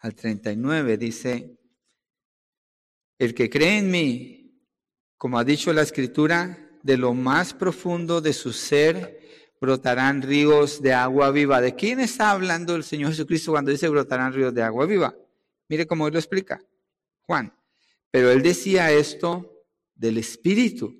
al 0.00 0.14
39 0.16 0.98
dice, 0.98 1.60
el 3.20 3.36
que 3.36 3.48
cree 3.48 3.78
en 3.78 3.88
mí, 3.88 4.60
como 5.16 5.38
ha 5.38 5.44
dicho 5.44 5.72
la 5.72 5.82
escritura, 5.82 6.58
de 6.82 6.96
lo 6.96 7.14
más 7.14 7.54
profundo 7.54 8.20
de 8.20 8.32
su 8.32 8.52
ser 8.52 9.20
brotarán 9.60 10.22
ríos 10.22 10.82
de 10.82 10.92
agua 10.92 11.30
viva. 11.30 11.60
¿De 11.60 11.76
quién 11.76 12.00
está 12.00 12.32
hablando 12.32 12.74
el 12.74 12.82
Señor 12.82 13.10
Jesucristo 13.10 13.52
cuando 13.52 13.70
dice 13.70 13.88
brotarán 13.88 14.32
ríos 14.32 14.52
de 14.52 14.64
agua 14.64 14.86
viva? 14.86 15.16
Mire 15.68 15.86
cómo 15.86 16.08
él 16.08 16.14
lo 16.14 16.18
explica. 16.18 16.60
Juan. 17.26 17.56
Pero 18.10 18.30
él 18.30 18.42
decía 18.42 18.92
esto 18.92 19.64
del 19.94 20.18
Espíritu, 20.18 20.94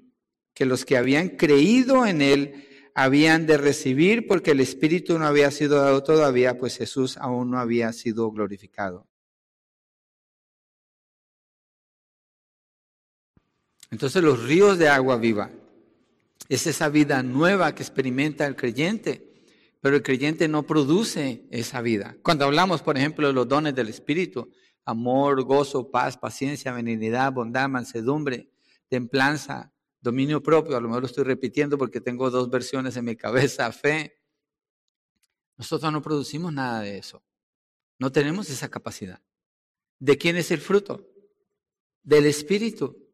que 0.54 0.64
los 0.64 0.84
que 0.84 0.96
habían 0.96 1.30
creído 1.30 2.06
en 2.06 2.22
él 2.22 2.66
habían 2.94 3.46
de 3.46 3.58
recibir 3.58 4.26
porque 4.26 4.52
el 4.52 4.60
Espíritu 4.60 5.18
no 5.18 5.26
había 5.26 5.50
sido 5.50 5.76
dado 5.76 6.02
todavía, 6.02 6.56
pues 6.56 6.78
Jesús 6.78 7.18
aún 7.18 7.50
no 7.50 7.58
había 7.58 7.92
sido 7.92 8.30
glorificado. 8.30 9.06
Entonces 13.90 14.22
los 14.22 14.42
ríos 14.42 14.78
de 14.78 14.88
agua 14.88 15.16
viva 15.16 15.50
es 16.48 16.66
esa 16.66 16.88
vida 16.88 17.22
nueva 17.22 17.74
que 17.74 17.82
experimenta 17.82 18.46
el 18.46 18.56
creyente, 18.56 19.44
pero 19.80 19.96
el 19.96 20.02
creyente 20.02 20.48
no 20.48 20.64
produce 20.64 21.44
esa 21.50 21.80
vida. 21.82 22.16
Cuando 22.22 22.44
hablamos, 22.44 22.82
por 22.82 22.96
ejemplo, 22.96 23.26
de 23.26 23.32
los 23.32 23.46
dones 23.46 23.74
del 23.74 23.88
Espíritu, 23.88 24.50
amor, 24.86 25.42
gozo, 25.42 25.90
paz, 25.90 26.16
paciencia, 26.16 26.72
benignidad, 26.72 27.32
bondad, 27.32 27.68
mansedumbre, 27.68 28.50
templanza, 28.88 29.72
dominio 30.00 30.42
propio, 30.42 30.76
a 30.76 30.80
lo 30.80 30.88
mejor 30.88 31.02
lo 31.02 31.06
estoy 31.08 31.24
repitiendo 31.24 31.76
porque 31.76 32.00
tengo 32.00 32.30
dos 32.30 32.48
versiones 32.48 32.96
en 32.96 33.04
mi 33.04 33.16
cabeza, 33.16 33.70
fe. 33.72 34.22
Nosotros 35.56 35.92
no 35.92 36.00
producimos 36.00 36.52
nada 36.52 36.80
de 36.80 36.98
eso. 36.98 37.22
No 37.98 38.12
tenemos 38.12 38.48
esa 38.48 38.70
capacidad. 38.70 39.20
¿De 39.98 40.16
quién 40.16 40.36
es 40.36 40.50
el 40.50 40.60
fruto? 40.60 41.10
Del 42.02 42.26
Espíritu. 42.26 43.04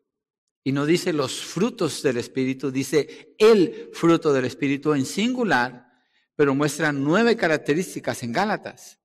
Y 0.64 0.72
no 0.72 0.84
dice 0.84 1.12
los 1.12 1.40
frutos 1.40 2.02
del 2.02 2.18
Espíritu, 2.18 2.70
dice 2.70 3.34
el 3.38 3.90
fruto 3.94 4.32
del 4.32 4.44
Espíritu 4.44 4.92
en 4.92 5.06
singular, 5.06 5.90
pero 6.36 6.54
muestra 6.54 6.92
nueve 6.92 7.36
características 7.36 8.22
en 8.22 8.32
Gálatas. 8.32 9.00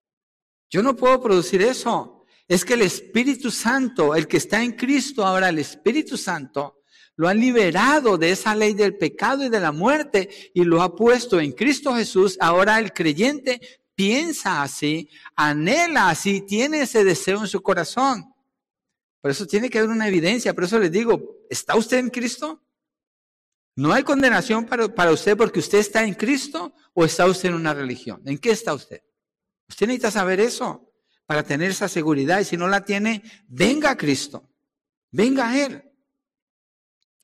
Yo 0.69 0.83
no 0.83 0.95
puedo 0.95 1.21
producir 1.21 1.61
eso. 1.61 2.16
Es 2.47 2.63
que 2.63 2.75
el 2.75 2.81
Espíritu 2.81 3.51
Santo, 3.51 4.15
el 4.15 4.27
que 4.27 4.37
está 4.37 4.63
en 4.63 4.71
Cristo 4.73 5.25
ahora, 5.25 5.49
el 5.49 5.59
Espíritu 5.59 6.17
Santo, 6.17 6.81
lo 7.17 7.27
ha 7.27 7.33
liberado 7.33 8.17
de 8.17 8.31
esa 8.31 8.55
ley 8.55 8.73
del 8.73 8.95
pecado 8.95 9.43
y 9.43 9.49
de 9.49 9.59
la 9.59 9.71
muerte 9.71 10.29
y 10.53 10.63
lo 10.63 10.81
ha 10.81 10.95
puesto 10.95 11.39
en 11.39 11.51
Cristo 11.51 11.93
Jesús. 11.95 12.37
Ahora 12.39 12.79
el 12.79 12.93
creyente 12.93 13.59
piensa 13.95 14.61
así, 14.61 15.09
anhela 15.35 16.09
así, 16.09 16.41
tiene 16.41 16.81
ese 16.81 17.03
deseo 17.03 17.41
en 17.41 17.47
su 17.47 17.61
corazón. 17.61 18.33
Por 19.19 19.31
eso 19.31 19.47
tiene 19.47 19.69
que 19.69 19.79
haber 19.79 19.89
una 19.89 20.07
evidencia. 20.07 20.53
Por 20.53 20.65
eso 20.65 20.79
les 20.79 20.91
digo, 20.91 21.39
¿está 21.49 21.75
usted 21.75 21.97
en 21.97 22.09
Cristo? 22.09 22.63
No 23.75 23.91
hay 23.93 24.03
condenación 24.03 24.65
para, 24.65 24.87
para, 24.87 25.11
usted 25.11 25.35
porque 25.35 25.59
usted 25.59 25.79
está 25.79 26.03
en 26.03 26.13
Cristo 26.13 26.73
o 26.93 27.03
está 27.03 27.25
usted 27.25 27.49
en 27.49 27.55
una 27.55 27.73
religión. 27.73 28.21
¿En 28.25 28.37
qué 28.37 28.51
está 28.51 28.73
usted? 28.73 29.01
Usted 29.67 29.87
necesita 29.87 30.11
saber 30.11 30.39
eso 30.39 30.86
para 31.27 31.43
tener 31.43 31.69
esa 31.69 31.87
seguridad. 31.87 32.39
Y 32.39 32.45
si 32.45 32.57
no 32.57 32.67
la 32.67 32.83
tiene, 32.83 33.21
venga 33.47 33.95
Cristo. 33.95 34.49
Venga 35.11 35.49
a 35.49 35.65
Él. 35.65 35.83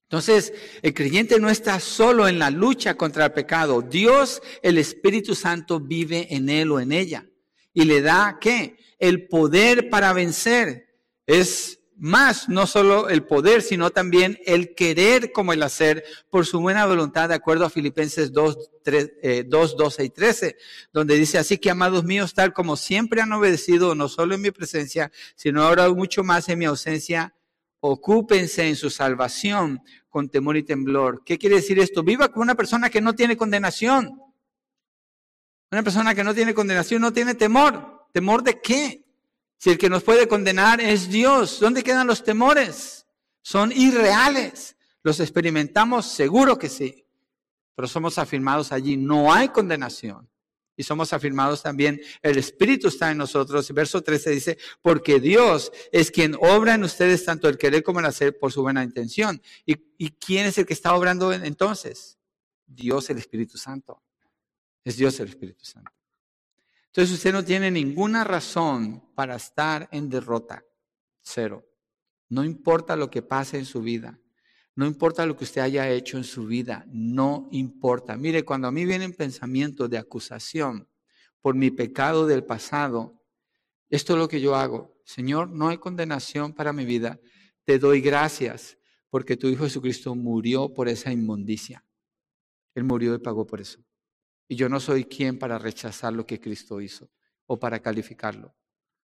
Entonces, 0.03 0.53
el 0.83 0.93
creyente 0.93 1.39
no 1.39 1.49
está 1.49 1.79
solo 1.79 2.27
en 2.27 2.37
la 2.37 2.51
lucha 2.51 2.93
contra 2.93 3.25
el 3.25 3.31
pecado. 3.31 3.81
Dios, 3.81 4.43
el 4.61 4.77
Espíritu 4.77 5.33
Santo, 5.33 5.79
vive 5.79 6.27
en 6.29 6.49
él 6.49 6.71
o 6.71 6.79
en 6.79 6.91
ella. 6.91 7.25
Y 7.73 7.85
le 7.85 8.03
da, 8.03 8.37
¿qué? 8.39 8.77
El 8.99 9.27
poder 9.27 9.89
para 9.89 10.13
vencer. 10.13 10.85
Es 11.25 11.79
más 11.97 12.49
no 12.49 12.67
solo 12.67 13.09
el 13.09 13.23
poder, 13.25 13.61
sino 13.61 13.91
también 13.91 14.39
el 14.45 14.75
querer 14.75 15.31
como 15.31 15.53
el 15.53 15.63
hacer 15.63 16.03
por 16.29 16.45
su 16.45 16.59
buena 16.59 16.85
voluntad, 16.85 17.29
de 17.29 17.35
acuerdo 17.35 17.65
a 17.65 17.69
Filipenses 17.69 18.31
2, 18.31 18.71
12 19.47 20.03
y 20.03 20.09
13, 20.09 20.57
donde 20.91 21.15
dice, 21.15 21.37
así 21.37 21.57
que 21.57 21.69
amados 21.69 22.03
míos, 22.03 22.33
tal 22.33 22.53
como 22.53 22.75
siempre 22.75 23.21
han 23.21 23.31
obedecido, 23.31 23.95
no 23.95 24.09
solo 24.09 24.35
en 24.35 24.41
mi 24.41 24.51
presencia, 24.51 25.11
sino 25.35 25.63
ahora 25.63 25.89
mucho 25.89 26.23
más 26.23 26.49
en 26.49 26.59
mi 26.59 26.65
ausencia, 26.65 27.35
ocúpense 27.79 28.67
en 28.67 28.75
su 28.75 28.89
salvación 28.89 29.81
con 30.09 30.29
temor 30.29 30.57
y 30.57 30.63
temblor. 30.63 31.23
¿Qué 31.25 31.37
quiere 31.37 31.57
decir 31.57 31.79
esto? 31.79 32.03
Viva 32.03 32.29
como 32.29 32.43
una 32.43 32.55
persona 32.55 32.89
que 32.89 33.01
no 33.01 33.13
tiene 33.13 33.35
condenación. 33.35 34.21
Una 35.71 35.83
persona 35.83 36.15
que 36.15 36.23
no 36.23 36.33
tiene 36.33 36.53
condenación 36.53 37.01
no 37.01 37.11
tiene 37.11 37.33
temor. 37.33 38.07
¿Temor 38.13 38.43
de 38.43 38.61
qué? 38.61 39.02
Si 39.63 39.69
el 39.69 39.77
que 39.77 39.89
nos 39.89 40.03
puede 40.03 40.27
condenar 40.27 40.81
es 40.81 41.07
Dios, 41.07 41.57
¿dónde 41.61 41.83
quedan 41.83 42.05
los 42.05 42.21
temores? 42.21 43.07
Son 43.41 43.71
irreales. 43.71 44.75
¿Los 45.03 45.21
experimentamos? 45.21 46.05
Seguro 46.05 46.57
que 46.57 46.67
sí. 46.67 47.05
Pero 47.73 47.87
somos 47.87 48.17
afirmados 48.17 48.73
allí, 48.73 48.97
no 48.97 49.31
hay 49.31 49.47
condenación. 49.47 50.29
Y 50.75 50.83
somos 50.83 51.13
afirmados 51.13 51.63
también, 51.63 52.01
el 52.21 52.37
Espíritu 52.37 52.89
está 52.89 53.09
en 53.09 53.19
nosotros. 53.19 53.73
Verso 53.73 54.01
13 54.01 54.31
dice, 54.31 54.57
porque 54.81 55.21
Dios 55.21 55.71
es 55.93 56.11
quien 56.11 56.35
obra 56.41 56.75
en 56.75 56.83
ustedes 56.83 57.23
tanto 57.23 57.47
el 57.47 57.57
querer 57.57 57.83
como 57.83 58.01
el 58.01 58.05
hacer 58.05 58.37
por 58.37 58.51
su 58.51 58.63
buena 58.63 58.83
intención. 58.83 59.41
¿Y, 59.65 59.77
y 59.97 60.09
quién 60.09 60.45
es 60.45 60.57
el 60.57 60.65
que 60.65 60.73
está 60.73 60.93
obrando 60.93 61.31
entonces? 61.31 62.19
Dios 62.65 63.09
el 63.09 63.17
Espíritu 63.17 63.57
Santo. 63.57 64.03
Es 64.83 64.97
Dios 64.97 65.17
el 65.21 65.29
Espíritu 65.29 65.63
Santo. 65.63 65.92
Entonces 66.95 67.15
usted 67.15 67.33
no 67.33 67.43
tiene 67.43 67.71
ninguna 67.71 68.23
razón 68.23 69.03
para 69.15 69.35
estar 69.35 69.89
en 69.91 70.09
derrota. 70.09 70.63
Cero. 71.21 71.67
No 72.29 72.43
importa 72.43 72.95
lo 72.95 73.09
que 73.09 73.23
pase 73.23 73.57
en 73.57 73.65
su 73.65 73.81
vida. 73.81 74.19
No 74.75 74.85
importa 74.85 75.25
lo 75.25 75.35
que 75.35 75.43
usted 75.43 75.61
haya 75.61 75.89
hecho 75.89 76.17
en 76.17 76.23
su 76.23 76.45
vida. 76.45 76.85
No 76.89 77.49
importa. 77.51 78.15
Mire, 78.15 78.45
cuando 78.45 78.67
a 78.67 78.71
mí 78.71 78.85
vienen 78.85 79.13
pensamientos 79.13 79.89
de 79.89 79.97
acusación 79.97 80.87
por 81.41 81.55
mi 81.55 81.71
pecado 81.71 82.27
del 82.27 82.43
pasado, 82.43 83.23
esto 83.89 84.13
es 84.13 84.19
lo 84.19 84.27
que 84.27 84.39
yo 84.39 84.55
hago. 84.55 84.95
Señor, 85.03 85.49
no 85.49 85.69
hay 85.69 85.79
condenación 85.79 86.53
para 86.53 86.73
mi 86.73 86.85
vida. 86.85 87.19
Te 87.63 87.79
doy 87.79 88.01
gracias 88.01 88.77
porque 89.09 89.35
tu 89.35 89.47
Hijo 89.47 89.63
Jesucristo 89.63 90.13
murió 90.13 90.71
por 90.71 90.87
esa 90.87 91.11
inmundicia. 91.11 91.83
Él 92.75 92.83
murió 92.83 93.15
y 93.15 93.19
pagó 93.19 93.47
por 93.47 93.61
eso. 93.61 93.83
Y 94.47 94.55
yo 94.55 94.69
no 94.69 94.79
soy 94.79 95.05
quien 95.05 95.39
para 95.39 95.57
rechazar 95.57 96.13
lo 96.13 96.25
que 96.25 96.39
Cristo 96.39 96.81
hizo 96.81 97.09
o 97.45 97.59
para 97.59 97.79
calificarlo. 97.79 98.55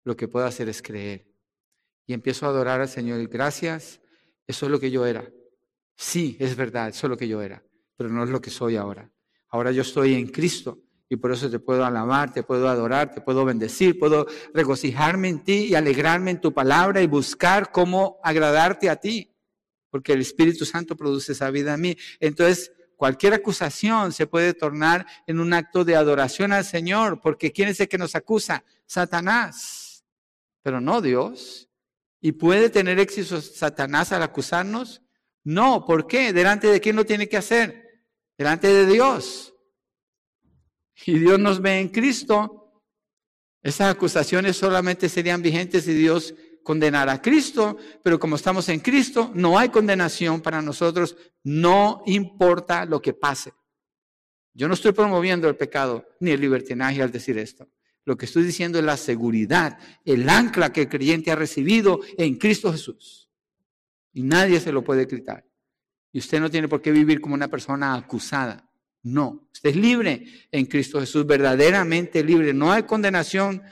Lo 0.04 0.16
que 0.16 0.28
puedo 0.28 0.46
hacer 0.46 0.68
es 0.68 0.82
creer. 0.82 1.26
Y 2.06 2.12
empiezo 2.12 2.46
a 2.46 2.50
adorar 2.50 2.80
al 2.80 2.88
Señor 2.88 3.26
gracias, 3.28 4.00
eso 4.46 4.66
es 4.66 4.72
lo 4.72 4.78
que 4.78 4.90
yo 4.90 5.06
era. 5.06 5.30
Sí, 5.96 6.36
es 6.38 6.56
verdad, 6.56 6.88
eso 6.88 7.06
es 7.06 7.10
lo 7.10 7.16
que 7.16 7.28
yo 7.28 7.40
era, 7.40 7.64
pero 7.96 8.10
no 8.10 8.24
es 8.24 8.30
lo 8.30 8.40
que 8.40 8.50
soy 8.50 8.76
ahora. 8.76 9.10
Ahora 9.48 9.70
yo 9.70 9.82
estoy 9.82 10.14
en 10.14 10.26
Cristo 10.26 10.82
y 11.08 11.16
por 11.16 11.32
eso 11.32 11.48
te 11.48 11.58
puedo 11.58 11.84
alabar, 11.84 12.32
te 12.32 12.42
puedo 12.42 12.68
adorar, 12.68 13.14
te 13.14 13.20
puedo 13.20 13.44
bendecir, 13.44 13.98
puedo 13.98 14.26
regocijarme 14.52 15.28
en 15.28 15.44
ti 15.44 15.66
y 15.70 15.74
alegrarme 15.74 16.32
en 16.32 16.40
tu 16.40 16.52
palabra 16.52 17.02
y 17.02 17.06
buscar 17.06 17.70
cómo 17.70 18.18
agradarte 18.22 18.90
a 18.90 18.96
ti, 18.96 19.32
porque 19.90 20.12
el 20.12 20.20
Espíritu 20.20 20.64
Santo 20.64 20.96
produce 20.96 21.32
esa 21.32 21.50
vida 21.50 21.74
en 21.74 21.80
mí. 21.80 21.96
Entonces, 22.18 22.72
Cualquier 22.96 23.34
acusación 23.34 24.12
se 24.12 24.26
puede 24.26 24.54
tornar 24.54 25.06
en 25.26 25.40
un 25.40 25.52
acto 25.52 25.84
de 25.84 25.96
adoración 25.96 26.52
al 26.52 26.64
Señor, 26.64 27.20
porque 27.20 27.52
¿quién 27.52 27.68
es 27.68 27.80
el 27.80 27.88
que 27.88 27.98
nos 27.98 28.14
acusa? 28.14 28.64
Satanás, 28.86 30.04
pero 30.62 30.80
no 30.80 31.00
Dios. 31.00 31.68
¿Y 32.20 32.32
puede 32.32 32.70
tener 32.70 32.98
éxito 32.98 33.40
Satanás 33.40 34.12
al 34.12 34.22
acusarnos? 34.22 35.02
No, 35.42 35.84
¿por 35.84 36.06
qué? 36.06 36.32
¿Delante 36.32 36.68
de 36.68 36.80
quién 36.80 36.96
lo 36.96 37.04
tiene 37.04 37.28
que 37.28 37.36
hacer? 37.36 38.02
Delante 38.38 38.68
de 38.68 38.86
Dios. 38.86 39.54
Y 41.04 41.18
Dios 41.18 41.38
nos 41.38 41.60
ve 41.60 41.80
en 41.80 41.88
Cristo. 41.88 42.82
Esas 43.62 43.94
acusaciones 43.94 44.56
solamente 44.56 45.08
serían 45.08 45.42
vigentes 45.42 45.84
si 45.84 45.94
Dios 45.94 46.34
condenar 46.64 47.08
a 47.08 47.22
Cristo, 47.22 47.76
pero 48.02 48.18
como 48.18 48.34
estamos 48.34 48.68
en 48.68 48.80
Cristo, 48.80 49.30
no 49.34 49.56
hay 49.56 49.68
condenación 49.68 50.40
para 50.40 50.60
nosotros, 50.60 51.16
no 51.44 52.02
importa 52.06 52.84
lo 52.86 53.00
que 53.00 53.12
pase. 53.12 53.52
Yo 54.54 54.66
no 54.66 54.74
estoy 54.74 54.92
promoviendo 54.92 55.48
el 55.48 55.56
pecado 55.56 56.04
ni 56.18 56.30
el 56.30 56.40
libertinaje 56.40 57.02
al 57.02 57.12
decir 57.12 57.38
esto. 57.38 57.68
Lo 58.04 58.16
que 58.16 58.26
estoy 58.26 58.44
diciendo 58.44 58.78
es 58.78 58.84
la 58.84 58.96
seguridad, 58.96 59.78
el 60.04 60.28
ancla 60.28 60.72
que 60.72 60.82
el 60.82 60.88
creyente 60.88 61.30
ha 61.30 61.36
recibido 61.36 62.00
en 62.18 62.36
Cristo 62.36 62.72
Jesús. 62.72 63.30
Y 64.12 64.22
nadie 64.22 64.58
se 64.60 64.72
lo 64.72 64.82
puede 64.82 65.06
quitar. 65.06 65.44
Y 66.12 66.18
usted 66.18 66.40
no 66.40 66.50
tiene 66.50 66.68
por 66.68 66.80
qué 66.80 66.92
vivir 66.92 67.20
como 67.20 67.34
una 67.34 67.48
persona 67.48 67.94
acusada. 67.94 68.70
No, 69.02 69.48
usted 69.52 69.70
es 69.70 69.76
libre 69.76 70.24
en 70.50 70.64
Cristo 70.66 71.00
Jesús, 71.00 71.26
verdaderamente 71.26 72.24
libre. 72.24 72.54
No 72.54 72.72
hay 72.72 72.84
condenación 72.84 73.62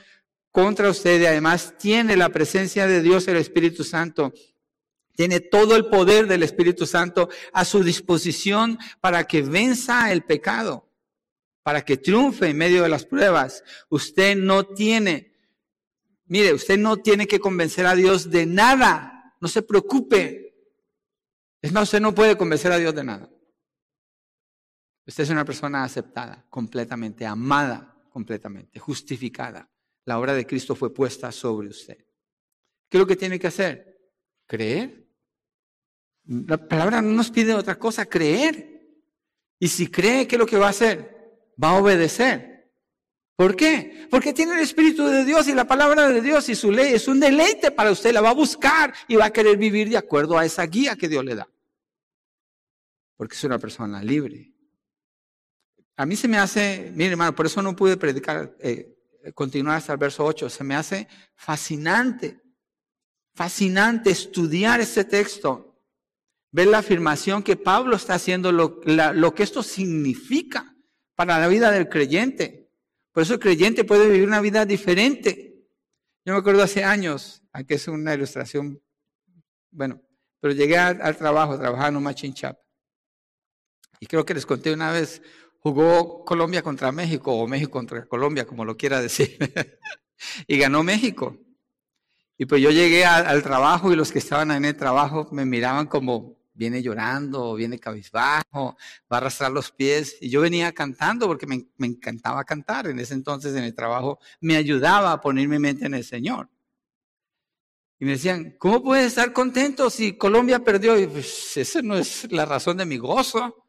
contra 0.53 0.91
usted 0.91 1.19
y 1.19 1.25
además 1.25 1.73
tiene 1.79 2.15
la 2.15 2.29
presencia 2.29 2.85
de 2.85 3.01
Dios, 3.01 3.27
el 3.27 3.37
Espíritu 3.37 3.83
Santo. 3.83 4.33
Tiene 5.15 5.39
todo 5.39 5.75
el 5.75 5.87
poder 5.87 6.27
del 6.27 6.43
Espíritu 6.43 6.85
Santo 6.85 7.27
a 7.51 7.65
su 7.65 7.83
disposición 7.83 8.77
para 9.01 9.25
que 9.25 9.41
venza 9.41 10.11
el 10.11 10.23
pecado, 10.23 10.87
para 11.63 11.83
que 11.83 11.97
triunfe 11.97 12.49
en 12.49 12.57
medio 12.57 12.83
de 12.83 12.89
las 12.89 13.03
pruebas. 13.03 13.63
Usted 13.89 14.37
no 14.37 14.63
tiene, 14.63 15.33
mire, 16.25 16.53
usted 16.53 16.77
no 16.77 16.97
tiene 16.97 17.25
que 17.27 17.39
convencer 17.39 17.87
a 17.87 17.95
Dios 17.95 18.29
de 18.29 18.45
nada. 18.45 19.35
No 19.41 19.47
se 19.47 19.63
preocupe. 19.63 20.53
Es 21.63 21.71
más, 21.71 21.83
usted 21.83 21.99
no 21.99 22.13
puede 22.13 22.37
convencer 22.37 22.71
a 22.71 22.77
Dios 22.77 22.93
de 22.93 23.03
nada. 23.03 23.27
Usted 25.07 25.23
es 25.23 25.29
una 25.31 25.45
persona 25.45 25.83
aceptada, 25.83 26.45
completamente, 26.47 27.25
amada, 27.25 27.97
completamente, 28.11 28.79
justificada. 28.79 29.72
La 30.05 30.19
obra 30.19 30.33
de 30.33 30.45
Cristo 30.45 30.75
fue 30.75 30.93
puesta 30.93 31.31
sobre 31.31 31.69
usted. 31.69 31.97
¿Qué 32.89 32.97
es 32.97 32.99
lo 32.99 33.07
que 33.07 33.15
tiene 33.15 33.39
que 33.39 33.47
hacer? 33.47 33.97
Creer. 34.45 35.07
La 36.25 36.57
palabra 36.57 37.01
no 37.01 37.11
nos 37.11 37.31
pide 37.31 37.53
otra 37.53 37.77
cosa, 37.77 38.05
creer. 38.05 38.73
Y 39.59 39.67
si 39.67 39.87
cree, 39.87 40.27
¿qué 40.27 40.35
es 40.35 40.39
lo 40.39 40.45
que 40.45 40.57
va 40.57 40.67
a 40.67 40.71
hacer? 40.71 41.49
Va 41.61 41.69
a 41.69 41.79
obedecer. 41.79 42.53
¿Por 43.35 43.55
qué? 43.55 44.07
Porque 44.11 44.33
tiene 44.33 44.53
el 44.53 44.59
Espíritu 44.59 45.05
de 45.05 45.25
Dios 45.25 45.47
y 45.47 45.53
la 45.53 45.65
palabra 45.65 46.07
de 46.07 46.21
Dios 46.21 46.47
y 46.49 46.55
su 46.55 46.71
ley 46.71 46.93
es 46.93 47.07
un 47.07 47.19
deleite 47.19 47.71
para 47.71 47.91
usted. 47.91 48.13
La 48.13 48.21
va 48.21 48.29
a 48.29 48.33
buscar 48.33 48.93
y 49.07 49.15
va 49.15 49.25
a 49.25 49.33
querer 49.33 49.57
vivir 49.57 49.89
de 49.89 49.97
acuerdo 49.97 50.37
a 50.37 50.45
esa 50.45 50.65
guía 50.65 50.95
que 50.95 51.09
Dios 51.09 51.25
le 51.25 51.35
da. 51.35 51.49
Porque 53.17 53.35
es 53.35 53.43
una 53.43 53.57
persona 53.57 54.03
libre. 54.03 54.53
A 55.95 56.05
mí 56.05 56.15
se 56.15 56.27
me 56.27 56.37
hace, 56.37 56.91
mire 56.93 57.11
hermano, 57.11 57.35
por 57.35 57.45
eso 57.45 57.61
no 57.61 57.75
pude 57.75 57.97
predicar 57.97 58.55
eh, 58.59 58.95
continuar 59.31 59.77
hasta 59.77 59.93
el 59.93 59.99
verso 59.99 60.25
8, 60.25 60.49
se 60.49 60.63
me 60.63 60.75
hace 60.75 61.07
fascinante, 61.35 62.41
fascinante 63.33 64.09
estudiar 64.09 64.81
este 64.81 65.05
texto, 65.05 65.81
ver 66.51 66.67
la 66.67 66.79
afirmación 66.79 67.41
que 67.41 67.55
Pablo 67.55 67.95
está 67.95 68.15
haciendo, 68.15 68.51
lo, 68.51 68.81
que 69.33 69.43
esto 69.43 69.63
significa 69.63 70.75
para 71.15 71.39
la 71.39 71.47
vida 71.47 71.71
del 71.71 71.89
creyente. 71.89 72.69
Por 73.11 73.23
eso 73.23 73.35
el 73.35 73.39
creyente 73.39 73.83
puede 73.83 74.09
vivir 74.09 74.27
una 74.27 74.41
vida 74.41 74.65
diferente. 74.65 75.67
Yo 76.25 76.33
me 76.33 76.39
acuerdo 76.39 76.63
hace 76.63 76.83
años, 76.83 77.43
aquí 77.51 77.75
es 77.75 77.87
una 77.87 78.13
ilustración, 78.13 78.81
bueno, 79.71 80.01
pero 80.39 80.53
llegué 80.53 80.77
al, 80.77 81.15
trabajo, 81.17 81.57
trabajaba 81.57 81.87
en 81.87 82.33
shop. 82.33 82.57
Y 83.99 84.07
creo 84.07 84.25
que 84.25 84.33
les 84.33 84.45
conté 84.45 84.73
una 84.73 84.91
vez 84.91 85.21
jugó 85.63 86.25
Colombia 86.25 86.61
contra 86.61 86.91
México 86.91 87.33
o 87.33 87.47
México 87.47 87.71
contra 87.71 88.05
Colombia, 88.05 88.45
como 88.45 88.65
lo 88.65 88.75
quiera 88.75 89.01
decir. 89.01 89.37
y 90.47 90.57
ganó 90.57 90.83
México. 90.83 91.37
Y 92.37 92.45
pues 92.45 92.61
yo 92.61 92.69
llegué 92.71 93.05
al 93.05 93.41
trabajo 93.41 93.91
y 93.91 93.95
los 93.95 94.11
que 94.11 94.19
estaban 94.19 94.51
en 94.51 94.65
el 94.65 94.75
trabajo 94.75 95.29
me 95.31 95.45
miraban 95.45 95.87
como 95.87 96.37
viene 96.53 96.83
llorando, 96.83 97.55
viene 97.55 97.79
cabizbajo, 97.79 98.77
va 99.11 99.17
a 99.17 99.17
arrastrar 99.17 99.51
los 99.51 99.71
pies. 99.71 100.17
Y 100.19 100.29
yo 100.29 100.41
venía 100.41 100.73
cantando 100.73 101.27
porque 101.27 101.47
me, 101.47 101.65
me, 101.77 101.87
encantaba 101.87 102.43
cantar. 102.43 102.87
En 102.87 102.99
ese 102.99 103.13
entonces 103.13 103.55
en 103.55 103.63
el 103.63 103.73
trabajo 103.73 104.19
me 104.41 104.57
ayudaba 104.57 105.13
a 105.13 105.21
poner 105.21 105.47
mi 105.47 105.59
mente 105.59 105.85
en 105.85 105.93
el 105.93 106.03
Señor. 106.03 106.49
Y 107.99 108.05
me 108.05 108.11
decían, 108.11 108.55
¿cómo 108.59 108.83
puedes 108.83 109.07
estar 109.07 109.31
contento 109.31 109.89
si 109.89 110.17
Colombia 110.17 110.59
perdió? 110.59 110.99
Y 110.99 111.07
pues 111.07 111.55
esa 111.55 111.81
no 111.81 111.95
es 111.95 112.29
la 112.31 112.45
razón 112.45 112.75
de 112.75 112.85
mi 112.85 112.97
gozo. 112.97 113.62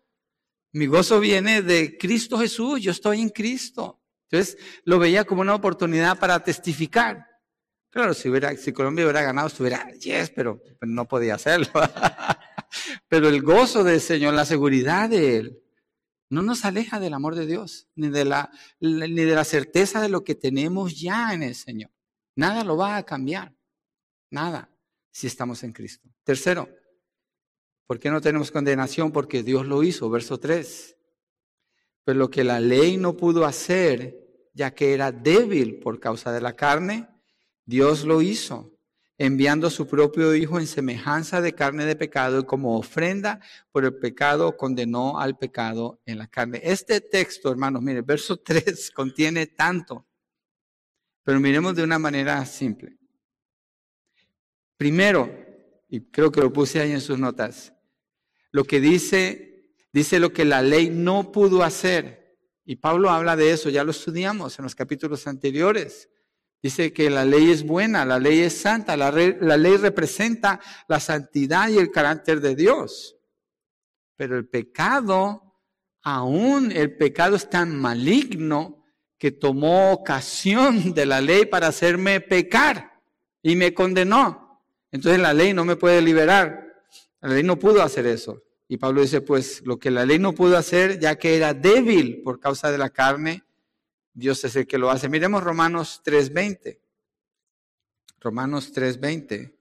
Mi 0.74 0.86
gozo 0.86 1.20
viene 1.20 1.62
de 1.62 1.96
Cristo 1.96 2.36
Jesús, 2.36 2.80
yo 2.80 2.90
estoy 2.90 3.20
en 3.20 3.28
Cristo. 3.28 4.02
Entonces 4.28 4.58
lo 4.84 4.98
veía 4.98 5.24
como 5.24 5.40
una 5.40 5.54
oportunidad 5.54 6.18
para 6.18 6.42
testificar. 6.42 7.24
Claro, 7.90 8.12
si, 8.12 8.28
hubiera, 8.28 8.56
si 8.56 8.72
Colombia 8.72 9.04
hubiera 9.04 9.22
ganado, 9.22 9.46
estuviera, 9.46 9.88
yes, 9.92 10.30
pero 10.30 10.60
no 10.80 11.06
podía 11.06 11.36
hacerlo. 11.36 11.68
pero 13.08 13.28
el 13.28 13.40
gozo 13.42 13.84
del 13.84 14.00
Señor, 14.00 14.34
la 14.34 14.44
seguridad 14.44 15.08
de 15.08 15.36
Él, 15.36 15.62
no 16.28 16.42
nos 16.42 16.64
aleja 16.64 16.98
del 16.98 17.14
amor 17.14 17.36
de 17.36 17.46
Dios, 17.46 17.86
ni 17.94 18.08
de 18.08 18.24
la, 18.24 18.50
ni 18.80 19.12
de 19.22 19.34
la 19.34 19.44
certeza 19.44 20.00
de 20.00 20.08
lo 20.08 20.24
que 20.24 20.34
tenemos 20.34 21.00
ya 21.00 21.32
en 21.32 21.44
el 21.44 21.54
Señor. 21.54 21.92
Nada 22.34 22.64
lo 22.64 22.76
va 22.76 22.96
a 22.96 23.04
cambiar, 23.04 23.54
nada. 24.28 24.76
si 25.12 25.28
estamos 25.28 25.62
en 25.62 25.72
Cristo. 25.72 26.08
Tercero, 26.24 26.68
¿por 27.86 27.98
qué 27.98 28.10
no 28.10 28.20
tenemos 28.20 28.50
condenación? 28.50 29.12
Porque 29.12 29.42
Dios 29.42 29.66
lo 29.66 29.82
hizo, 29.82 30.10
verso 30.10 30.38
3. 30.38 30.96
Pero 32.04 32.18
lo 32.18 32.30
que 32.30 32.44
la 32.44 32.60
ley 32.60 32.96
no 32.96 33.16
pudo 33.16 33.46
hacer, 33.46 34.16
ya 34.52 34.74
que 34.74 34.94
era 34.94 35.12
débil 35.12 35.80
por 35.80 36.00
causa 36.00 36.32
de 36.32 36.40
la 36.40 36.54
carne, 36.54 37.08
Dios 37.64 38.04
lo 38.04 38.20
hizo 38.22 38.74
enviando 39.18 39.68
a 39.68 39.70
su 39.70 39.86
propio 39.86 40.34
Hijo 40.34 40.58
en 40.58 40.66
semejanza 40.66 41.40
de 41.40 41.54
carne 41.54 41.84
de 41.84 41.96
pecado 41.96 42.40
y 42.40 42.44
como 42.44 42.76
ofrenda 42.76 43.40
por 43.70 43.84
el 43.84 43.94
pecado 43.96 44.56
condenó 44.56 45.18
al 45.20 45.38
pecado 45.38 46.00
en 46.04 46.18
la 46.18 46.26
carne. 46.26 46.60
Este 46.62 47.00
texto, 47.00 47.50
hermanos, 47.50 47.82
mire, 47.82 48.02
verso 48.02 48.36
3 48.44 48.90
contiene 48.90 49.46
tanto, 49.46 50.06
pero 51.22 51.40
miremos 51.40 51.74
de 51.74 51.84
una 51.84 51.98
manera 51.98 52.44
simple. 52.44 52.98
Primero, 54.76 55.30
y 55.94 56.00
creo 56.10 56.32
que 56.32 56.40
lo 56.40 56.52
puse 56.52 56.80
ahí 56.80 56.90
en 56.90 57.00
sus 57.00 57.20
notas, 57.20 57.72
lo 58.50 58.64
que 58.64 58.80
dice, 58.80 59.76
dice 59.92 60.18
lo 60.18 60.32
que 60.32 60.44
la 60.44 60.60
ley 60.60 60.90
no 60.90 61.30
pudo 61.30 61.62
hacer. 61.62 62.36
Y 62.64 62.76
Pablo 62.76 63.10
habla 63.10 63.36
de 63.36 63.52
eso, 63.52 63.70
ya 63.70 63.84
lo 63.84 63.92
estudiamos 63.92 64.58
en 64.58 64.64
los 64.64 64.74
capítulos 64.74 65.28
anteriores. 65.28 66.10
Dice 66.60 66.92
que 66.92 67.10
la 67.10 67.24
ley 67.24 67.48
es 67.48 67.64
buena, 67.64 68.04
la 68.04 68.18
ley 68.18 68.40
es 68.40 68.56
santa, 68.60 68.96
la, 68.96 69.12
ley 69.12 69.76
representa 69.76 70.58
la 70.88 70.98
santidad 70.98 71.68
y 71.68 71.78
el 71.78 71.92
carácter 71.92 72.40
de 72.40 72.56
Dios. 72.56 73.16
Pero 74.16 74.36
el 74.36 74.48
pecado, 74.48 75.60
aún 76.02 76.72
el 76.72 76.96
pecado 76.96 77.36
es 77.36 77.48
tan 77.48 77.78
maligno 77.78 78.84
que 79.16 79.30
tomó 79.30 79.92
ocasión 79.92 80.92
de 80.92 81.06
la 81.06 81.20
ley 81.20 81.46
para 81.46 81.68
hacerme 81.68 82.20
pecar 82.20 83.00
y 83.42 83.54
me 83.54 83.72
condenó. 83.72 84.43
Entonces 84.94 85.20
la 85.20 85.34
ley 85.34 85.52
no 85.52 85.64
me 85.64 85.74
puede 85.74 86.00
liberar. 86.00 86.72
La 87.20 87.30
ley 87.30 87.42
no 87.42 87.58
pudo 87.58 87.82
hacer 87.82 88.06
eso. 88.06 88.44
Y 88.68 88.76
Pablo 88.76 89.02
dice, 89.02 89.20
pues 89.20 89.60
lo 89.66 89.76
que 89.76 89.90
la 89.90 90.06
ley 90.06 90.20
no 90.20 90.32
pudo 90.32 90.56
hacer, 90.56 91.00
ya 91.00 91.18
que 91.18 91.36
era 91.36 91.52
débil 91.52 92.22
por 92.22 92.38
causa 92.38 92.70
de 92.70 92.78
la 92.78 92.90
carne, 92.90 93.42
Dios 94.12 94.44
es 94.44 94.54
el 94.54 94.68
que 94.68 94.78
lo 94.78 94.90
hace. 94.90 95.08
Miremos 95.08 95.42
Romanos 95.42 96.00
3:20. 96.04 96.80
Romanos 98.20 98.72
3:20. 98.72 99.58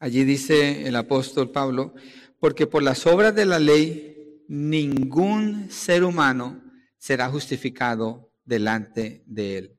Allí 0.00 0.24
dice 0.24 0.88
el 0.88 0.96
apóstol 0.96 1.52
Pablo, 1.52 1.94
porque 2.40 2.66
por 2.66 2.82
las 2.82 3.06
obras 3.06 3.32
de 3.32 3.46
la 3.46 3.60
ley 3.60 4.42
ningún 4.48 5.70
ser 5.70 6.02
humano 6.02 6.64
será 6.98 7.28
justificado 7.30 8.32
delante 8.44 9.22
de 9.26 9.58
él. 9.58 9.78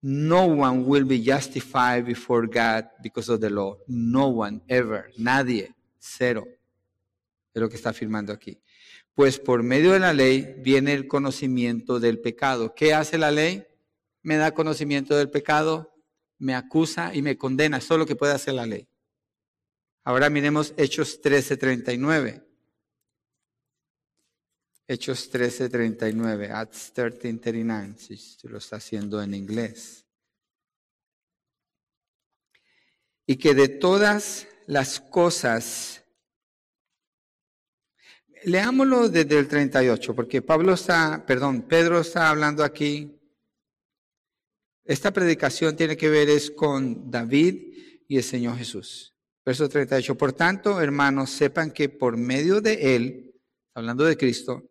No 0.00 0.44
one 0.44 0.84
will 0.84 1.04
be 1.04 1.20
justified 1.20 2.04
before 2.04 2.46
God 2.46 2.88
because 3.02 3.30
of 3.30 3.40
the 3.40 3.50
law. 3.50 3.76
No 3.88 4.28
one, 4.28 4.60
ever, 4.68 5.10
nadie, 5.16 5.74
cero. 5.98 6.46
Es 7.52 7.60
lo 7.60 7.68
que 7.68 7.76
está 7.76 7.90
afirmando 7.90 8.32
aquí. 8.32 8.60
Pues 9.14 9.38
por 9.38 9.64
medio 9.64 9.92
de 9.92 9.98
la 9.98 10.12
ley 10.12 10.54
viene 10.58 10.92
el 10.92 11.08
conocimiento 11.08 11.98
del 11.98 12.20
pecado. 12.20 12.74
¿Qué 12.74 12.94
hace 12.94 13.18
la 13.18 13.32
ley? 13.32 13.66
Me 14.22 14.36
da 14.36 14.52
conocimiento 14.52 15.16
del 15.16 15.30
pecado, 15.30 15.92
me 16.38 16.54
acusa 16.54 17.12
y 17.14 17.22
me 17.22 17.36
condena. 17.36 17.78
Eso 17.78 18.00
es 18.00 18.06
que 18.06 18.14
puede 18.14 18.34
hacer 18.34 18.54
la 18.54 18.66
ley. 18.66 18.86
Ahora 20.04 20.30
miremos 20.30 20.72
Hechos 20.76 21.20
13:39. 21.20 22.47
Hechos 24.88 25.30
13:39, 25.30 26.50
Acts 26.50 26.92
13:39, 26.94 27.96
si 27.98 28.48
lo 28.48 28.58
está 28.58 28.76
haciendo 28.76 29.22
en 29.22 29.34
inglés. 29.34 30.06
Y 33.26 33.36
que 33.36 33.54
de 33.54 33.68
todas 33.68 34.48
las 34.66 34.98
cosas 34.98 36.02
Leámoslo 38.44 39.08
desde 39.08 39.38
el 39.38 39.48
38, 39.48 40.14
porque 40.14 40.42
Pablo 40.42 40.74
está, 40.74 41.24
perdón, 41.26 41.62
Pedro 41.62 42.00
está 42.00 42.28
hablando 42.28 42.62
aquí. 42.62 43.18
Esta 44.84 45.12
predicación 45.12 45.76
tiene 45.76 45.96
que 45.96 46.08
ver 46.08 46.28
es 46.30 46.50
con 46.50 47.10
David 47.10 48.04
y 48.06 48.16
el 48.16 48.22
Señor 48.22 48.56
Jesús. 48.56 49.14
Verso 49.44 49.68
38. 49.68 50.16
Por 50.16 50.32
tanto, 50.32 50.80
hermanos, 50.80 51.30
sepan 51.30 51.72
que 51.72 51.88
por 51.88 52.16
medio 52.16 52.60
de 52.60 52.96
Él, 52.96 53.34
hablando 53.74 54.04
de 54.04 54.16
Cristo, 54.16 54.70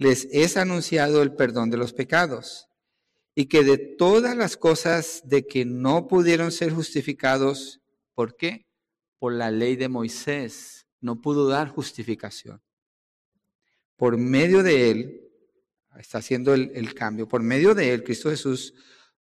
les 0.00 0.26
es 0.32 0.56
anunciado 0.56 1.22
el 1.22 1.36
perdón 1.36 1.70
de 1.70 1.76
los 1.76 1.92
pecados 1.92 2.66
y 3.36 3.46
que 3.46 3.62
de 3.62 3.78
todas 3.78 4.36
las 4.36 4.56
cosas 4.56 5.22
de 5.24 5.46
que 5.46 5.64
no 5.64 6.08
pudieron 6.08 6.50
ser 6.50 6.72
justificados, 6.72 7.80
¿por 8.14 8.36
qué? 8.36 8.66
Por 9.20 9.34
la 9.34 9.52
ley 9.52 9.76
de 9.76 9.88
Moisés, 9.88 10.88
no 11.00 11.20
pudo 11.20 11.46
dar 11.46 11.68
justificación 11.68 12.60
por 14.00 14.16
medio 14.16 14.62
de 14.62 14.90
Él, 14.90 15.30
está 15.98 16.16
haciendo 16.16 16.54
el, 16.54 16.94
cambio, 16.94 17.28
por 17.28 17.42
medio 17.42 17.74
de 17.74 17.92
Él, 17.92 18.02
Cristo 18.02 18.30
Jesús, 18.30 18.72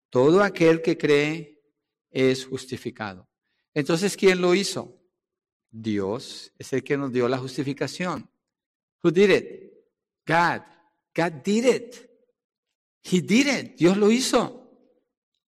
todo 0.10 0.42
aquel 0.42 0.82
que 0.82 0.98
cree 0.98 1.62
es 2.10 2.46
justificado. 2.46 3.28
Entonces, 3.74 4.16
¿quién 4.16 4.40
lo 4.40 4.56
hizo? 4.56 4.98
Dios 5.70 6.54
es 6.58 6.72
el 6.72 6.82
que 6.82 6.96
nos 6.96 7.12
dio 7.12 7.28
la 7.28 7.38
justificación. 7.38 8.30
Who 9.04 9.12
did 9.12 9.30
it? 9.32 9.69
God. 10.30 10.62
God 11.16 11.44
did 11.44 11.66
it. 11.66 12.10
He 13.04 13.22
did 13.22 13.48
it. 13.48 13.76
Dios 13.78 13.98
lo 13.98 14.12
hizo. 14.12 14.56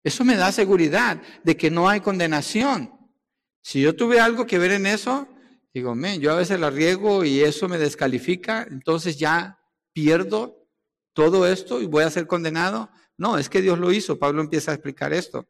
Eso 0.02 0.24
me 0.24 0.36
da 0.36 0.50
seguridad 0.52 1.22
de 1.44 1.56
que 1.56 1.70
no 1.70 1.88
hay 1.88 2.00
condenación. 2.00 2.90
Si 3.62 3.80
yo 3.80 3.94
tuve 3.94 4.20
algo 4.20 4.46
que 4.46 4.58
ver 4.58 4.72
en 4.72 4.86
eso, 4.86 5.28
Digo, 5.74 5.96
men, 5.96 6.20
yo 6.20 6.30
a 6.30 6.36
veces 6.36 6.60
la 6.60 6.70
riego 6.70 7.24
y 7.24 7.40
eso 7.40 7.68
me 7.68 7.78
descalifica, 7.78 8.64
entonces 8.70 9.18
ya 9.18 9.58
pierdo 9.92 10.68
todo 11.12 11.48
esto 11.48 11.82
y 11.82 11.86
voy 11.86 12.04
a 12.04 12.10
ser 12.10 12.28
condenado. 12.28 12.90
No, 13.18 13.38
es 13.38 13.48
que 13.48 13.60
Dios 13.60 13.80
lo 13.80 13.92
hizo. 13.92 14.16
Pablo 14.16 14.40
empieza 14.40 14.70
a 14.70 14.74
explicar 14.74 15.12
esto. 15.12 15.48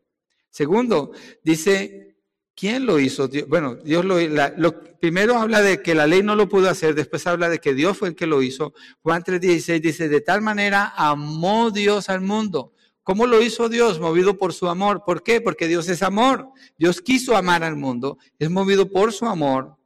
Segundo, 0.48 1.12
dice, 1.42 2.13
¿quién 2.54 2.86
lo 2.86 2.98
hizo? 2.98 3.28
bueno, 3.48 3.76
Dios 3.76 4.04
lo, 4.04 4.18
lo, 4.56 4.80
Primero 5.04 5.38
habla 5.38 5.60
de 5.60 5.82
que 5.82 5.94
la 5.94 6.06
ley 6.06 6.22
no 6.22 6.34
lo 6.34 6.48
pudo 6.48 6.70
hacer, 6.70 6.94
después 6.94 7.26
habla 7.26 7.50
de 7.50 7.58
que 7.58 7.74
Dios 7.74 7.98
fue 7.98 8.08
el 8.08 8.14
que 8.14 8.26
lo 8.26 8.42
hizo. 8.42 8.72
Juan 9.02 9.22
3:16 9.22 9.80
dice, 9.80 10.08
de 10.08 10.20
tal 10.22 10.40
manera 10.40 10.94
amó 10.96 11.70
Dios 11.70 12.08
al 12.08 12.22
mundo. 12.22 12.72
¿Cómo 13.02 13.26
lo 13.26 13.42
hizo 13.42 13.68
Dios? 13.68 14.00
Movido 14.00 14.38
por 14.38 14.54
su 14.54 14.66
amor. 14.66 15.02
¿Por 15.04 15.22
qué? 15.22 15.42
Porque 15.42 15.68
Dios 15.68 15.90
es 15.90 16.02
amor. 16.02 16.48
Dios 16.78 17.02
quiso 17.02 17.36
amar 17.36 17.62
al 17.62 17.76
mundo, 17.76 18.16
es 18.38 18.48
movido 18.48 18.90
por 18.90 19.12
su 19.12 19.26
amor. 19.26 19.76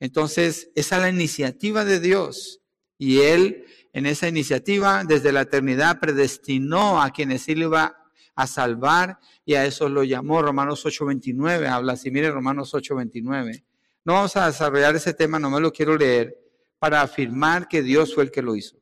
Entonces, 0.00 0.70
esa 0.74 0.96
es 0.96 1.02
la 1.02 1.08
iniciativa 1.08 1.84
de 1.84 2.00
Dios. 2.00 2.60
Y 2.98 3.20
Él, 3.20 3.64
en 3.92 4.06
esa 4.06 4.26
iniciativa, 4.26 5.04
desde 5.04 5.30
la 5.30 5.42
eternidad, 5.42 6.00
predestinó 6.00 7.00
a 7.00 7.10
quienes 7.10 7.48
Él 7.48 7.62
iba 7.62 7.96
a 8.34 8.46
salvar 8.48 9.20
y 9.44 9.54
a 9.54 9.64
eso 9.64 9.88
lo 9.88 10.04
llamó. 10.04 10.42
Romanos 10.42 10.84
8:29 10.84 11.68
habla 11.68 11.94
así. 11.94 12.10
Mire 12.10 12.30
Romanos 12.30 12.72
8:29. 12.74 13.64
No 14.04 14.14
vamos 14.14 14.36
a 14.36 14.46
desarrollar 14.46 14.94
ese 14.96 15.14
tema, 15.14 15.38
no 15.38 15.50
me 15.50 15.60
lo 15.60 15.72
quiero 15.72 15.96
leer, 15.96 16.36
para 16.78 17.00
afirmar 17.00 17.68
que 17.68 17.82
Dios 17.82 18.14
fue 18.14 18.24
el 18.24 18.30
que 18.30 18.42
lo 18.42 18.54
hizo. 18.56 18.76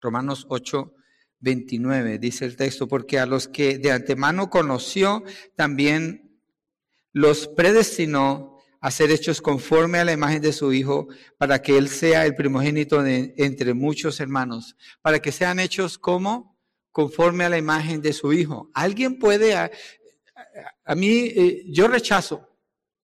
Romanos 0.00 0.46
8:29 0.48 2.18
dice 2.18 2.44
el 2.44 2.56
texto, 2.56 2.88
porque 2.88 3.18
a 3.18 3.26
los 3.26 3.48
que 3.48 3.78
de 3.78 3.90
antemano 3.90 4.50
conoció, 4.50 5.24
también 5.56 6.40
los 7.12 7.48
predestinó 7.48 8.58
a 8.80 8.90
ser 8.90 9.10
hechos 9.10 9.42
conforme 9.42 9.98
a 9.98 10.04
la 10.04 10.12
imagen 10.12 10.40
de 10.40 10.52
su 10.52 10.72
Hijo, 10.72 11.08
para 11.36 11.60
que 11.60 11.76
Él 11.76 11.88
sea 11.88 12.24
el 12.24 12.34
primogénito 12.34 13.02
de, 13.02 13.34
entre 13.36 13.74
muchos 13.74 14.20
hermanos, 14.20 14.76
para 15.02 15.18
que 15.18 15.32
sean 15.32 15.60
hechos 15.60 15.98
como 15.98 16.49
conforme 16.92 17.44
a 17.44 17.48
la 17.48 17.58
imagen 17.58 18.00
de 18.00 18.12
su 18.12 18.32
Hijo. 18.32 18.70
Alguien 18.74 19.18
puede, 19.18 19.54
a, 19.54 19.70
mí, 20.94 21.08
eh, 21.08 21.64
yo 21.66 21.88
rechazo 21.88 22.48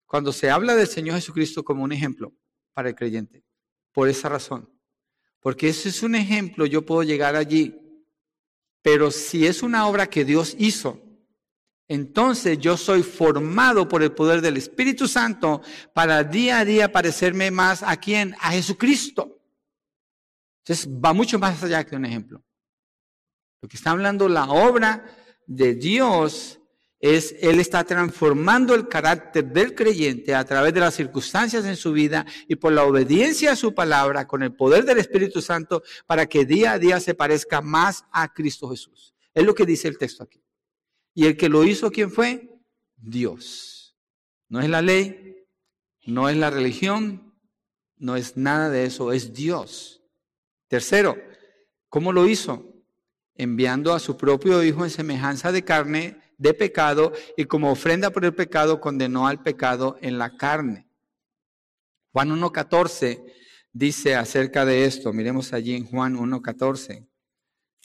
cuando 0.06 0.32
se 0.32 0.50
habla 0.50 0.74
del 0.74 0.86
Señor 0.86 1.16
Jesucristo 1.16 1.64
como 1.64 1.84
un 1.84 1.92
ejemplo 1.92 2.32
para 2.72 2.88
el 2.88 2.94
creyente, 2.94 3.44
por 3.92 4.08
esa 4.08 4.28
razón. 4.28 4.70
Porque 5.40 5.68
ese 5.68 5.90
es 5.90 6.02
un 6.02 6.14
ejemplo, 6.14 6.66
yo 6.66 6.84
puedo 6.84 7.02
llegar 7.02 7.36
allí. 7.36 7.78
Pero 8.82 9.10
si 9.10 9.46
es 9.46 9.62
una 9.62 9.86
obra 9.86 10.08
que 10.08 10.24
Dios 10.24 10.56
hizo, 10.58 11.02
entonces 11.88 12.58
yo 12.58 12.76
soy 12.76 13.02
formado 13.02 13.86
por 13.86 14.02
el 14.02 14.12
poder 14.12 14.40
del 14.40 14.56
Espíritu 14.56 15.06
Santo 15.06 15.62
para 15.92 16.24
día 16.24 16.60
a 16.60 16.64
día 16.64 16.90
parecerme 16.90 17.50
más 17.50 17.82
a 17.82 17.96
quién? 17.96 18.34
A 18.40 18.50
Jesucristo. 18.50 19.40
Entonces 20.64 20.88
va 20.88 21.12
mucho 21.12 21.38
más 21.38 21.62
allá 21.62 21.84
que 21.84 21.94
un 21.94 22.04
ejemplo. 22.04 22.45
Lo 23.66 23.68
que 23.68 23.78
está 23.78 23.90
hablando 23.90 24.28
la 24.28 24.44
obra 24.44 25.12
de 25.44 25.74
Dios 25.74 26.60
es, 27.00 27.34
Él 27.40 27.58
está 27.58 27.82
transformando 27.82 28.76
el 28.76 28.86
carácter 28.86 29.44
del 29.44 29.74
creyente 29.74 30.36
a 30.36 30.44
través 30.44 30.72
de 30.72 30.78
las 30.78 30.94
circunstancias 30.94 31.64
en 31.64 31.74
su 31.74 31.90
vida 31.90 32.24
y 32.46 32.54
por 32.54 32.72
la 32.72 32.84
obediencia 32.84 33.50
a 33.50 33.56
su 33.56 33.74
palabra 33.74 34.28
con 34.28 34.44
el 34.44 34.54
poder 34.54 34.84
del 34.84 34.98
Espíritu 34.98 35.42
Santo 35.42 35.82
para 36.06 36.26
que 36.26 36.44
día 36.44 36.74
a 36.74 36.78
día 36.78 37.00
se 37.00 37.14
parezca 37.14 37.60
más 37.60 38.04
a 38.12 38.32
Cristo 38.32 38.68
Jesús. 38.68 39.16
Es 39.34 39.44
lo 39.44 39.52
que 39.52 39.66
dice 39.66 39.88
el 39.88 39.98
texto 39.98 40.22
aquí. 40.22 40.40
Y 41.12 41.26
el 41.26 41.36
que 41.36 41.48
lo 41.48 41.64
hizo, 41.64 41.90
¿quién 41.90 42.12
fue? 42.12 42.48
Dios. 42.94 43.96
No 44.48 44.60
es 44.60 44.68
la 44.68 44.80
ley, 44.80 45.44
no 46.04 46.28
es 46.28 46.36
la 46.36 46.50
religión, 46.50 47.34
no 47.96 48.14
es 48.14 48.36
nada 48.36 48.70
de 48.70 48.84
eso, 48.84 49.10
es 49.10 49.32
Dios. 49.32 50.04
Tercero, 50.68 51.16
¿cómo 51.88 52.12
lo 52.12 52.28
hizo? 52.28 52.75
Enviando 53.38 53.92
a 53.92 53.98
su 53.98 54.16
propio 54.16 54.62
Hijo 54.62 54.84
en 54.84 54.90
semejanza 54.90 55.52
de 55.52 55.62
carne, 55.64 56.20
de 56.38 56.54
pecado, 56.54 57.12
y 57.36 57.44
como 57.44 57.70
ofrenda 57.70 58.10
por 58.10 58.24
el 58.24 58.34
pecado 58.34 58.80
condenó 58.80 59.26
al 59.26 59.42
pecado 59.42 59.96
en 60.00 60.18
la 60.18 60.36
carne. 60.36 60.88
Juan 62.12 62.30
1.14 62.30 63.22
dice 63.72 64.14
acerca 64.14 64.64
de 64.64 64.86
esto, 64.86 65.12
miremos 65.12 65.52
allí 65.52 65.74
en 65.74 65.86
Juan 65.86 66.16
1.14, 66.16 67.06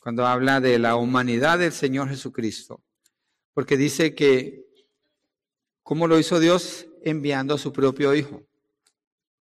cuando 0.02 0.26
habla 0.26 0.62
de 0.62 0.80
la 0.80 0.96
humanidad 0.96 1.60
del 1.60 1.74
Señor 1.74 2.10
Jesucristo, 2.10 2.82
porque 3.54 3.76
dice 3.76 4.16
que, 4.16 4.66
¿cómo 5.84 6.08
lo 6.08 6.18
hizo 6.18 6.40
Dios? 6.40 6.88
Enviando 7.04 7.56
a 7.56 7.58
su 7.58 7.74
propio 7.74 8.16
Hijo. 8.16 8.42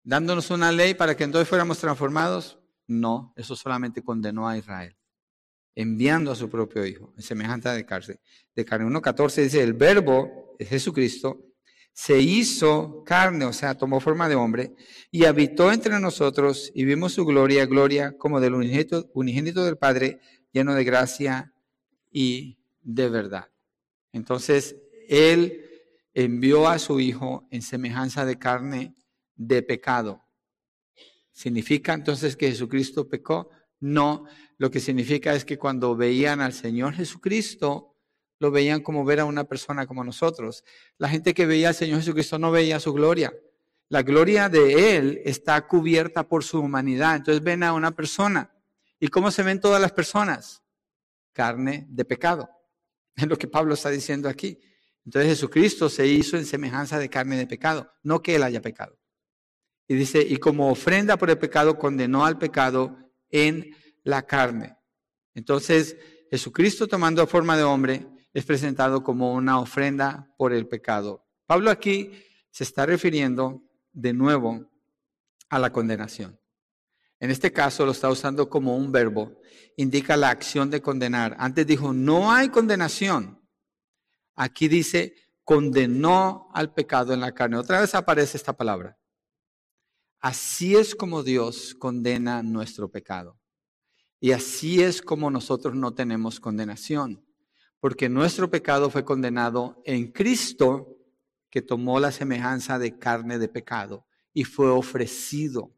Dándonos 0.03 0.49
una 0.49 0.71
ley 0.71 0.95
para 0.95 1.15
que 1.15 1.23
entonces 1.23 1.47
fuéramos 1.47 1.77
transformados. 1.77 2.59
No, 2.87 3.33
eso 3.37 3.55
solamente 3.55 4.03
condenó 4.03 4.47
a 4.47 4.57
Israel 4.57 4.97
enviando 5.75 6.31
a 6.31 6.35
su 6.35 6.49
propio 6.49 6.85
Hijo, 6.85 7.13
en 7.15 7.23
semejante 7.23 7.69
de 7.69 7.85
cárcel. 7.85 8.19
De 8.55 8.65
carne 8.65 8.85
1.14 8.85 9.43
dice, 9.43 9.61
el 9.61 9.73
verbo, 9.73 10.55
Jesucristo, 10.59 11.53
se 11.93 12.19
hizo 12.19 13.03
carne, 13.03 13.45
o 13.45 13.53
sea, 13.53 13.77
tomó 13.77 13.99
forma 13.99 14.27
de 14.27 14.35
hombre, 14.35 14.73
y 15.11 15.25
habitó 15.25 15.71
entre 15.71 15.99
nosotros, 15.99 16.71
y 16.73 16.85
vimos 16.85 17.13
su 17.13 17.25
gloria, 17.25 17.65
gloria 17.65 18.17
como 18.17 18.39
del 18.39 18.55
unigénito, 18.55 19.09
unigénito 19.13 19.63
del 19.63 19.77
Padre, 19.77 20.19
lleno 20.51 20.73
de 20.73 20.83
gracia 20.83 21.53
y 22.11 22.59
de 22.81 23.09
verdad. 23.09 23.49
Entonces, 24.11 24.75
Él 25.07 25.65
envió 26.13 26.67
a 26.67 26.79
su 26.79 26.99
Hijo 26.99 27.47
en 27.51 27.61
semejanza 27.61 28.25
de 28.25 28.37
carne 28.37 28.95
de 29.35 29.63
pecado. 29.63 30.23
¿Significa 31.31 31.93
entonces 31.93 32.35
que 32.35 32.49
Jesucristo 32.49 33.09
pecó? 33.09 33.49
No, 33.83 34.23
lo 34.59 34.71
que 34.71 34.79
significa 34.79 35.35
es 35.35 35.43
que 35.43 35.57
cuando 35.57 35.93
veían 35.93 36.39
al 36.39 36.53
Señor 36.53 36.93
Jesucristo, 36.93 37.97
lo 38.39 38.49
veían 38.49 38.79
como 38.79 39.03
ver 39.03 39.19
a 39.19 39.25
una 39.25 39.43
persona 39.43 39.85
como 39.85 40.05
nosotros. 40.05 40.63
La 40.97 41.09
gente 41.09 41.33
que 41.33 41.45
veía 41.45 41.67
al 41.67 41.75
Señor 41.75 41.99
Jesucristo 41.99 42.39
no 42.39 42.49
veía 42.49 42.79
su 42.79 42.93
gloria. 42.93 43.33
La 43.89 44.01
gloria 44.01 44.47
de 44.47 44.95
Él 44.95 45.21
está 45.25 45.67
cubierta 45.67 46.25
por 46.25 46.45
su 46.45 46.61
humanidad. 46.61 47.17
Entonces 47.17 47.43
ven 47.43 47.61
a 47.61 47.73
una 47.73 47.91
persona. 47.91 48.55
¿Y 49.01 49.09
cómo 49.09 49.31
se 49.31 49.43
ven 49.43 49.59
todas 49.59 49.81
las 49.81 49.91
personas? 49.91 50.63
Carne 51.33 51.85
de 51.89 52.05
pecado. 52.05 52.49
Es 53.17 53.27
lo 53.27 53.37
que 53.37 53.49
Pablo 53.49 53.73
está 53.73 53.89
diciendo 53.89 54.29
aquí. 54.29 54.61
Entonces 55.03 55.29
Jesucristo 55.31 55.89
se 55.89 56.07
hizo 56.07 56.37
en 56.37 56.45
semejanza 56.45 56.99
de 56.99 57.09
carne 57.09 57.35
de 57.35 57.47
pecado, 57.47 57.91
no 58.01 58.21
que 58.21 58.35
Él 58.35 58.43
haya 58.43 58.61
pecado. 58.61 58.97
Y 59.89 59.95
dice, 59.95 60.21
y 60.21 60.37
como 60.37 60.71
ofrenda 60.71 61.17
por 61.17 61.29
el 61.29 61.37
pecado 61.37 61.77
condenó 61.77 62.25
al 62.25 62.37
pecado 62.37 63.02
en 63.33 63.75
la 64.03 64.21
carne. 64.25 64.77
Entonces, 65.33 65.97
Jesucristo 66.29 66.87
tomando 66.87 67.27
forma 67.27 67.57
de 67.57 67.63
hombre 67.63 68.07
es 68.33 68.45
presentado 68.45 69.03
como 69.03 69.33
una 69.33 69.59
ofrenda 69.59 70.33
por 70.37 70.53
el 70.53 70.67
pecado. 70.67 71.27
Pablo 71.45 71.69
aquí 71.69 72.11
se 72.51 72.63
está 72.63 72.85
refiriendo 72.85 73.63
de 73.91 74.13
nuevo 74.13 74.71
a 75.49 75.59
la 75.59 75.71
condenación. 75.71 76.39
En 77.19 77.31
este 77.31 77.51
caso 77.51 77.85
lo 77.85 77.91
está 77.91 78.09
usando 78.09 78.49
como 78.49 78.75
un 78.77 78.91
verbo, 78.91 79.39
indica 79.77 80.15
la 80.15 80.29
acción 80.29 80.69
de 80.69 80.81
condenar. 80.81 81.35
Antes 81.39 81.65
dijo, 81.65 81.93
no 81.93 82.31
hay 82.31 82.49
condenación. 82.49 83.41
Aquí 84.35 84.67
dice, 84.67 85.15
condenó 85.43 86.49
al 86.53 86.73
pecado 86.73 87.13
en 87.13 87.21
la 87.21 87.33
carne. 87.33 87.57
Otra 87.57 87.81
vez 87.81 87.95
aparece 87.95 88.37
esta 88.37 88.53
palabra. 88.53 88.97
Así 90.23 90.77
es 90.77 90.95
como 90.95 91.21
Dios 91.21 91.75
condena 91.77 92.41
nuestro 92.43 92.89
pecado. 92.89 93.37
Y 94.21 94.31
así 94.31 94.81
es 94.81 95.01
como 95.01 95.29
nosotros 95.29 95.75
no 95.75 95.93
tenemos 95.95 96.39
condenación, 96.39 97.25
porque 97.81 98.07
nuestro 98.07 98.49
pecado 98.49 98.89
fue 98.89 99.03
condenado 99.03 99.81
en 99.83 100.13
Cristo, 100.13 100.95
que 101.49 101.61
tomó 101.61 101.99
la 101.99 102.13
semejanza 102.13 102.79
de 102.79 102.97
carne 102.97 103.37
de 103.37 103.49
pecado 103.49 104.05
y 104.33 104.45
fue 104.45 104.69
ofrecido, 104.69 105.75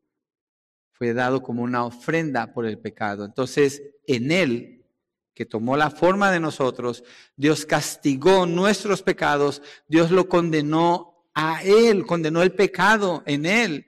fue 0.91 1.15
dado 1.15 1.41
como 1.41 1.63
una 1.63 1.83
ofrenda 1.83 2.53
por 2.53 2.67
el 2.67 2.77
pecado. 2.77 3.25
Entonces, 3.25 3.81
en 4.05 4.31
Él, 4.31 4.85
que 5.33 5.47
tomó 5.47 5.75
la 5.75 5.89
forma 5.89 6.29
de 6.29 6.39
nosotros, 6.39 7.03
Dios 7.35 7.65
castigó 7.65 8.45
nuestros 8.45 9.01
pecados, 9.01 9.63
Dios 9.87 10.11
lo 10.11 10.29
condenó 10.29 11.25
a 11.33 11.63
Él, 11.63 12.05
condenó 12.05 12.43
el 12.43 12.53
pecado 12.53 13.23
en 13.25 13.47
Él 13.47 13.87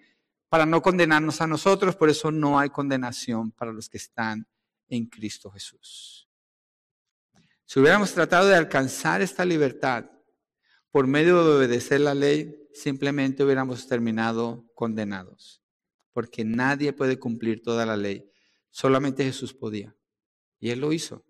para 0.49 0.65
no 0.65 0.81
condenarnos 0.81 1.41
a 1.41 1.47
nosotros, 1.47 1.95
por 1.95 2.09
eso 2.09 2.31
no 2.31 2.57
hay 2.57 2.69
condenación 2.69 3.51
para 3.51 3.73
los 3.73 3.89
que 3.89 3.97
están 3.97 4.47
en 4.87 5.05
Cristo 5.07 5.51
Jesús. 5.51 6.29
Si 7.65 7.79
hubiéramos 7.79 8.13
tratado 8.13 8.47
de 8.47 8.55
alcanzar 8.55 9.21
esta 9.21 9.43
libertad 9.43 10.05
por 10.89 11.05
medio 11.05 11.43
de 11.43 11.57
obedecer 11.57 11.99
la 11.99 12.13
ley, 12.13 12.55
simplemente 12.73 13.43
hubiéramos 13.43 13.87
terminado 13.87 14.65
condenados, 14.73 15.61
porque 16.13 16.45
nadie 16.45 16.93
puede 16.93 17.19
cumplir 17.19 17.61
toda 17.61 17.85
la 17.85 17.97
ley, 17.97 18.31
solamente 18.69 19.25
Jesús 19.25 19.53
podía, 19.53 19.95
y 20.59 20.69
Él 20.69 20.79
lo 20.79 20.93
hizo. 20.93 21.25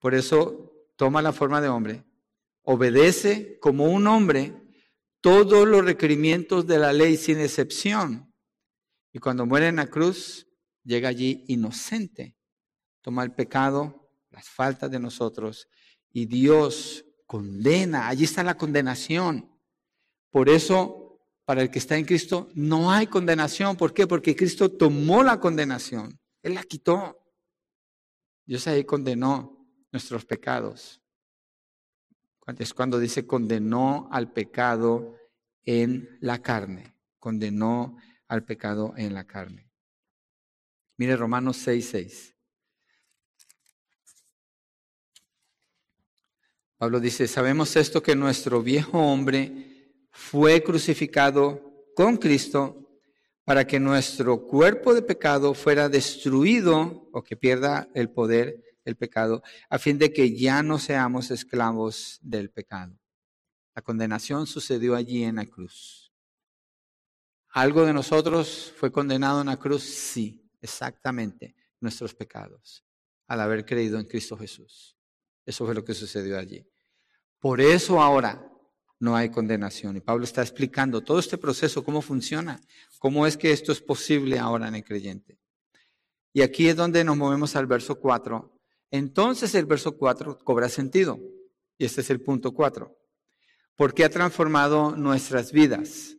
Por 0.00 0.14
eso 0.14 0.72
toma 0.96 1.22
la 1.22 1.32
forma 1.32 1.60
de 1.60 1.68
hombre, 1.68 2.04
obedece 2.62 3.58
como 3.60 3.84
un 3.84 4.08
hombre 4.08 4.65
todos 5.26 5.66
los 5.66 5.84
requerimientos 5.84 6.68
de 6.68 6.78
la 6.78 6.92
ley 6.92 7.16
sin 7.16 7.40
excepción. 7.40 8.32
Y 9.12 9.18
cuando 9.18 9.44
muere 9.44 9.66
en 9.66 9.74
la 9.74 9.88
cruz, 9.88 10.46
llega 10.84 11.08
allí 11.08 11.42
inocente. 11.48 12.36
Toma 13.00 13.24
el 13.24 13.34
pecado, 13.34 14.08
las 14.30 14.48
faltas 14.48 14.88
de 14.88 15.00
nosotros 15.00 15.66
y 16.12 16.26
Dios 16.26 17.04
condena. 17.26 18.06
Allí 18.06 18.22
está 18.22 18.44
la 18.44 18.56
condenación. 18.56 19.50
Por 20.30 20.48
eso, 20.48 21.18
para 21.44 21.62
el 21.62 21.72
que 21.72 21.80
está 21.80 21.96
en 21.96 22.04
Cristo, 22.04 22.48
no 22.54 22.92
hay 22.92 23.08
condenación. 23.08 23.76
¿Por 23.76 23.92
qué? 23.92 24.06
Porque 24.06 24.36
Cristo 24.36 24.70
tomó 24.70 25.24
la 25.24 25.40
condenación. 25.40 26.20
Él 26.40 26.54
la 26.54 26.62
quitó. 26.62 27.18
Dios 28.44 28.64
ahí 28.68 28.84
condenó 28.84 29.66
nuestros 29.90 30.24
pecados. 30.24 31.00
Es 32.58 32.72
cuando 32.74 32.98
dice 33.00 33.26
condenó 33.26 34.08
al 34.12 34.32
pecado 34.32 35.16
en 35.64 36.16
la 36.20 36.40
carne. 36.40 36.94
Condenó 37.18 37.96
al 38.28 38.44
pecado 38.44 38.94
en 38.96 39.14
la 39.14 39.24
carne. 39.24 39.68
Mire 40.96 41.16
Romanos 41.16 41.56
6, 41.58 41.88
6. 41.90 42.36
Pablo 46.78 47.00
dice, 47.00 47.26
sabemos 47.26 47.74
esto 47.74 48.02
que 48.02 48.14
nuestro 48.14 48.62
viejo 48.62 48.98
hombre 48.98 50.06
fue 50.10 50.62
crucificado 50.62 51.84
con 51.94 52.16
Cristo 52.16 52.86
para 53.44 53.66
que 53.66 53.80
nuestro 53.80 54.46
cuerpo 54.46 54.94
de 54.94 55.02
pecado 55.02 55.54
fuera 55.54 55.88
destruido 55.88 57.08
o 57.12 57.22
que 57.22 57.36
pierda 57.36 57.88
el 57.94 58.10
poder 58.10 58.62
el 58.86 58.96
pecado, 58.96 59.42
a 59.68 59.78
fin 59.78 59.98
de 59.98 60.12
que 60.12 60.36
ya 60.36 60.62
no 60.62 60.78
seamos 60.78 61.30
esclavos 61.30 62.18
del 62.22 62.50
pecado. 62.50 62.98
La 63.74 63.82
condenación 63.82 64.46
sucedió 64.46 64.94
allí 64.94 65.24
en 65.24 65.36
la 65.36 65.46
cruz. 65.46 66.12
¿Algo 67.50 67.84
de 67.84 67.92
nosotros 67.92 68.72
fue 68.76 68.90
condenado 68.90 69.40
en 69.40 69.48
la 69.48 69.58
cruz? 69.58 69.82
Sí, 69.82 70.48
exactamente, 70.60 71.54
nuestros 71.80 72.14
pecados, 72.14 72.84
al 73.26 73.40
haber 73.40 73.64
creído 73.64 73.98
en 73.98 74.06
Cristo 74.06 74.36
Jesús. 74.36 74.96
Eso 75.44 75.64
fue 75.64 75.74
lo 75.74 75.84
que 75.84 75.94
sucedió 75.94 76.38
allí. 76.38 76.66
Por 77.38 77.60
eso 77.60 78.00
ahora 78.00 78.50
no 78.98 79.14
hay 79.14 79.30
condenación. 79.30 79.96
Y 79.96 80.00
Pablo 80.00 80.24
está 80.24 80.42
explicando 80.42 81.02
todo 81.02 81.18
este 81.18 81.38
proceso, 81.38 81.84
cómo 81.84 82.02
funciona, 82.02 82.60
cómo 82.98 83.26
es 83.26 83.36
que 83.36 83.52
esto 83.52 83.72
es 83.72 83.80
posible 83.80 84.38
ahora 84.38 84.68
en 84.68 84.76
el 84.76 84.84
creyente. 84.84 85.38
Y 86.32 86.42
aquí 86.42 86.68
es 86.68 86.76
donde 86.76 87.04
nos 87.04 87.16
movemos 87.16 87.56
al 87.56 87.66
verso 87.66 87.98
4 87.98 88.55
entonces 88.90 89.54
el 89.54 89.66
verso 89.66 89.96
4 89.96 90.38
cobra 90.44 90.68
sentido. 90.68 91.18
Y 91.78 91.84
este 91.84 92.00
es 92.00 92.10
el 92.10 92.20
punto 92.20 92.52
4. 92.52 92.96
Porque 93.76 94.04
ha 94.04 94.10
transformado 94.10 94.96
nuestras 94.96 95.52
vidas. 95.52 96.16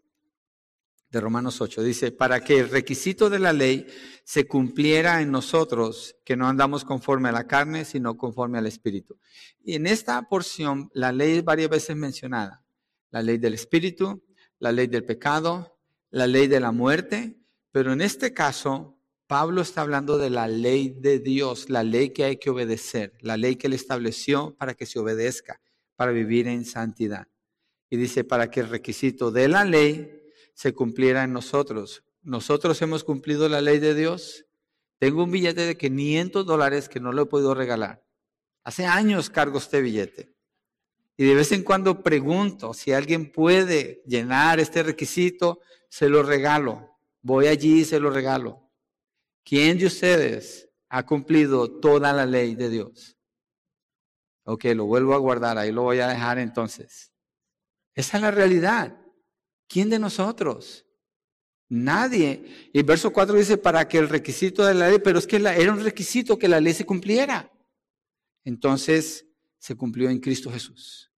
De 1.09 1.22
Romanos 1.22 1.61
8 1.61 1.84
dice, 1.84 2.11
para 2.11 2.41
que 2.41 2.59
el 2.59 2.70
requisito 2.70 3.30
de 3.30 3.39
la 3.39 3.53
ley 3.53 3.88
se 4.26 4.45
cumpliera 4.45 5.22
en 5.22 5.32
nosotros, 5.32 6.15
que 6.26 6.36
no 6.36 6.47
andamos 6.47 6.84
conforme 6.84 7.30
a 7.30 7.32
la 7.32 7.47
carne, 7.47 7.86
sino 7.86 8.18
conforme 8.18 8.57
al 8.57 8.68
Espíritu. 8.68 9.18
Y 9.63 9.76
en 9.76 9.88
esta 9.88 10.22
porción, 10.24 10.89
la 10.93 11.13
ley 11.13 11.38
es 11.38 11.43
varias 11.45 11.70
veces 11.70 11.95
mencionada. 11.95 12.65
La 13.09 13.22
ley 13.22 13.38
del 13.38 13.53
Espíritu, 13.53 14.22
la 14.59 14.74
ley 14.74 14.88
del 14.88 15.05
pecado, 15.05 15.80
la 16.09 16.28
ley 16.28 16.47
de 16.47 16.59
la 16.59 16.74
muerte, 16.74 17.39
pero 17.72 17.93
en 17.93 18.01
este 18.01 18.34
caso 18.34 18.96
Pablo 19.28 19.61
está 19.61 19.82
hablando 19.82 20.17
de 20.17 20.30
la 20.30 20.47
ley 20.47 20.89
de 20.89 21.19
Dios, 21.19 21.69
la 21.69 21.84
ley 21.84 22.11
que 22.11 22.23
hay 22.23 22.38
que 22.38 22.49
obedecer, 22.49 23.13
la 23.19 23.36
ley 23.36 23.57
que 23.57 23.67
él 23.67 23.73
estableció 23.73 24.55
para 24.55 24.73
que 24.73 24.86
se 24.86 24.99
obedezca, 24.99 25.59
para 25.97 26.13
vivir 26.13 26.47
en 26.47 26.63
santidad. 26.63 27.28
Y 27.89 27.97
dice, 27.97 28.23
para 28.23 28.49
que 28.49 28.61
el 28.61 28.69
requisito 28.69 29.30
de 29.30 29.49
la 29.49 29.65
ley 29.65 30.23
se 30.53 30.73
cumpliera 30.73 31.25
en 31.25 31.34
nosotros. 31.34 32.03
Nosotros 32.21 32.82
hemos 32.82 33.03
cumplido 33.03 33.49
la 33.49 33.59
ley 33.59 33.80
de 33.80 33.95
Dios. 33.95 34.45
Tengo 34.97 35.25
un 35.25 35.32
billete 35.32 35.65
de 35.65 35.78
500 35.78 36.45
dólares 36.45 36.88
que 36.88 37.01
no 37.01 37.11
lo 37.11 37.23
he 37.23 37.25
podido 37.25 37.53
regalar. 37.53 38.03
Hace 38.63 38.86
años 38.86 39.30
cargo 39.30 39.57
este 39.57 39.82
billete. 39.82 40.34
Y 41.17 41.25
de 41.25 41.36
vez 41.36 41.51
en 41.51 41.63
cuando 41.63 42.01
pregunto 42.01 42.73
si 42.73 42.93
alguien 42.93 43.32
puede 43.32 44.03
llenar 44.05 44.59
este 44.59 44.84
requisito, 44.84 45.59
se 45.89 46.07
lo 46.07 46.23
regalo. 46.23 46.97
Voy 47.21 47.47
allí 47.47 47.82
y 47.82 47.86
se 47.86 47.99
lo 47.99 48.09
regalo. 48.09 48.66
¿Quién 49.47 49.77
de 49.77 49.85
ustedes 49.85 50.69
ha 50.89 51.05
cumplido 51.05 51.79
toda 51.79 52.11
la 52.11 52.25
ley 52.25 52.53
de 52.53 52.69
Dios? 52.69 53.17
Ok, 54.43 54.65
lo 54.75 54.85
vuelvo 54.85 55.13
a 55.13 55.19
guardar, 55.19 55.57
ahí 55.57 55.71
lo 55.71 55.83
voy 55.83 55.99
a 55.99 56.09
dejar 56.09 56.37
entonces. 56.37 57.13
Esa 57.95 58.17
es 58.17 58.23
la 58.23 58.31
realidad. 58.31 58.99
¿Quién 59.69 59.89
de 59.89 59.99
nosotros? 59.99 60.85
Nadie. 61.69 62.69
Y 62.73 62.79
el 62.79 62.83
verso 62.83 63.13
4 63.13 63.35
dice, 63.35 63.57
para 63.57 63.87
que 63.87 63.97
el 63.97 64.09
requisito 64.09 64.65
de 64.65 64.73
la 64.73 64.89
ley, 64.89 64.99
pero 65.01 65.17
es 65.17 65.25
que 65.25 65.37
era 65.37 65.71
un 65.71 65.81
requisito 65.81 66.37
que 66.37 66.49
la 66.49 66.59
ley 66.59 66.73
se 66.73 66.85
cumpliera. 66.85 67.49
Entonces 68.43 69.25
se 69.59 69.75
cumplió 69.75 70.09
en 70.09 70.19
Cristo 70.19 70.51
Jesús. 70.51 71.09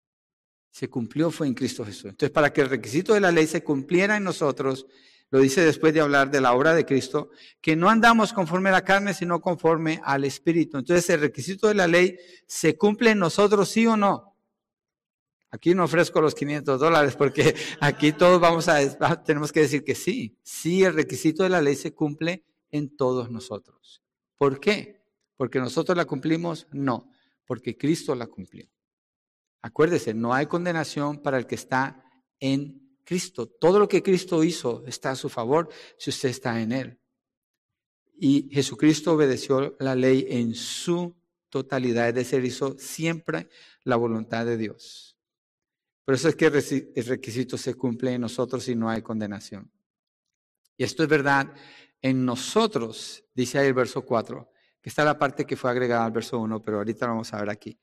Se 0.69 0.87
cumplió 0.87 1.31
fue 1.31 1.47
en 1.47 1.55
Cristo 1.55 1.83
Jesús. 1.83 2.05
Entonces, 2.05 2.29
para 2.29 2.53
que 2.53 2.61
el 2.61 2.69
requisito 2.69 3.15
de 3.15 3.21
la 3.21 3.31
ley 3.31 3.47
se 3.47 3.63
cumpliera 3.63 4.17
en 4.17 4.23
nosotros, 4.23 4.85
lo 5.31 5.39
dice 5.39 5.61
después 5.61 5.93
de 5.93 6.01
hablar 6.01 6.31
de 6.31 6.41
la 6.41 6.53
obra 6.53 6.73
de 6.73 6.85
Cristo, 6.85 7.29
que 7.61 7.75
no 7.75 7.89
andamos 7.89 8.33
conforme 8.33 8.69
a 8.69 8.73
la 8.73 8.83
carne, 8.83 9.13
sino 9.13 9.41
conforme 9.41 10.01
al 10.03 10.23
Espíritu. 10.23 10.77
Entonces 10.77 11.09
el 11.09 11.21
requisito 11.21 11.67
de 11.67 11.75
la 11.75 11.87
ley 11.87 12.17
se 12.47 12.77
cumple 12.77 13.11
en 13.11 13.19
nosotros, 13.19 13.69
sí 13.69 13.85
o 13.85 13.95
no. 13.95 14.35
Aquí 15.51 15.73
no 15.73 15.83
ofrezco 15.83 16.21
los 16.21 16.35
500 16.35 16.79
dólares 16.79 17.15
porque 17.15 17.55
aquí 17.79 18.11
todos 18.11 18.39
vamos 18.39 18.67
a, 18.67 19.23
tenemos 19.23 19.51
que 19.51 19.61
decir 19.61 19.83
que 19.83 19.95
sí. 19.95 20.37
Sí, 20.43 20.83
el 20.83 20.93
requisito 20.93 21.43
de 21.43 21.49
la 21.49 21.61
ley 21.61 21.75
se 21.75 21.93
cumple 21.93 22.43
en 22.71 22.95
todos 22.95 23.29
nosotros. 23.29 24.01
¿Por 24.37 24.59
qué? 24.59 25.01
¿Porque 25.37 25.59
nosotros 25.59 25.97
la 25.97 26.05
cumplimos? 26.05 26.67
No, 26.71 27.11
porque 27.45 27.77
Cristo 27.77 28.15
la 28.15 28.27
cumplió. 28.27 28.67
Acuérdese, 29.61 30.13
no 30.13 30.33
hay 30.33 30.45
condenación 30.45 31.21
para 31.21 31.37
el 31.37 31.45
que 31.45 31.55
está 31.55 32.03
en 32.39 32.88
Cristo. 33.09 33.47
Todo 33.47 33.79
lo 33.79 33.87
que 33.87 34.03
Cristo 34.03 34.43
hizo 34.43 34.83
está 34.85 35.09
a 35.09 35.15
su 35.15 35.29
favor 35.29 35.67
si 35.97 36.11
usted 36.11 36.29
está 36.29 36.61
en 36.61 36.71
Él. 36.71 36.99
Y 38.13 38.49
Jesucristo 38.51 39.13
obedeció 39.13 39.75
la 39.79 39.95
ley 39.95 40.27
en 40.29 40.53
su 40.53 41.15
totalidad, 41.49 42.09
es 42.09 42.13
decir, 42.13 42.45
hizo 42.45 42.77
siempre 42.77 43.49
la 43.83 43.95
voluntad 43.95 44.45
de 44.45 44.57
Dios. 44.57 45.17
Por 46.05 46.13
eso 46.13 46.29
es 46.29 46.35
que 46.35 46.45
el 46.45 47.05
requisito 47.05 47.57
se 47.57 47.73
cumple 47.73 48.13
en 48.13 48.21
nosotros 48.21 48.67
y 48.67 48.75
no 48.75 48.91
hay 48.91 49.01
condenación. 49.01 49.71
Y 50.77 50.83
esto 50.83 51.01
es 51.01 51.09
verdad 51.09 51.51
en 52.03 52.23
nosotros, 52.23 53.23
dice 53.33 53.57
ahí 53.57 53.69
el 53.69 53.73
verso 53.73 54.05
4, 54.05 54.51
que 54.79 54.89
está 54.89 55.03
la 55.03 55.17
parte 55.17 55.47
que 55.47 55.57
fue 55.57 55.71
agregada 55.71 56.05
al 56.05 56.11
verso 56.11 56.37
1, 56.37 56.61
pero 56.61 56.77
ahorita 56.77 57.07
lo 57.07 57.13
vamos 57.13 57.33
a 57.33 57.39
ver 57.39 57.49
aquí. 57.49 57.79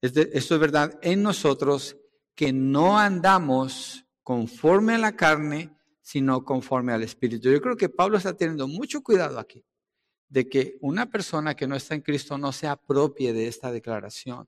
Esto 0.00 0.54
es 0.54 0.60
verdad 0.60 0.98
en 1.00 1.22
nosotros 1.22 1.96
que 2.34 2.52
no 2.52 2.98
andamos 2.98 4.04
conforme 4.28 4.94
a 4.94 4.98
la 4.98 5.16
carne, 5.16 5.74
sino 6.02 6.44
conforme 6.44 6.92
al 6.92 7.02
Espíritu. 7.02 7.50
Yo 7.50 7.62
creo 7.62 7.78
que 7.78 7.88
Pablo 7.88 8.18
está 8.18 8.36
teniendo 8.36 8.68
mucho 8.68 9.00
cuidado 9.00 9.38
aquí 9.38 9.64
de 10.28 10.46
que 10.46 10.76
una 10.82 11.06
persona 11.06 11.56
que 11.56 11.66
no 11.66 11.74
está 11.74 11.94
en 11.94 12.02
Cristo 12.02 12.36
no 12.36 12.52
se 12.52 12.66
apropie 12.66 13.32
de 13.32 13.48
esta 13.48 13.72
declaración, 13.72 14.46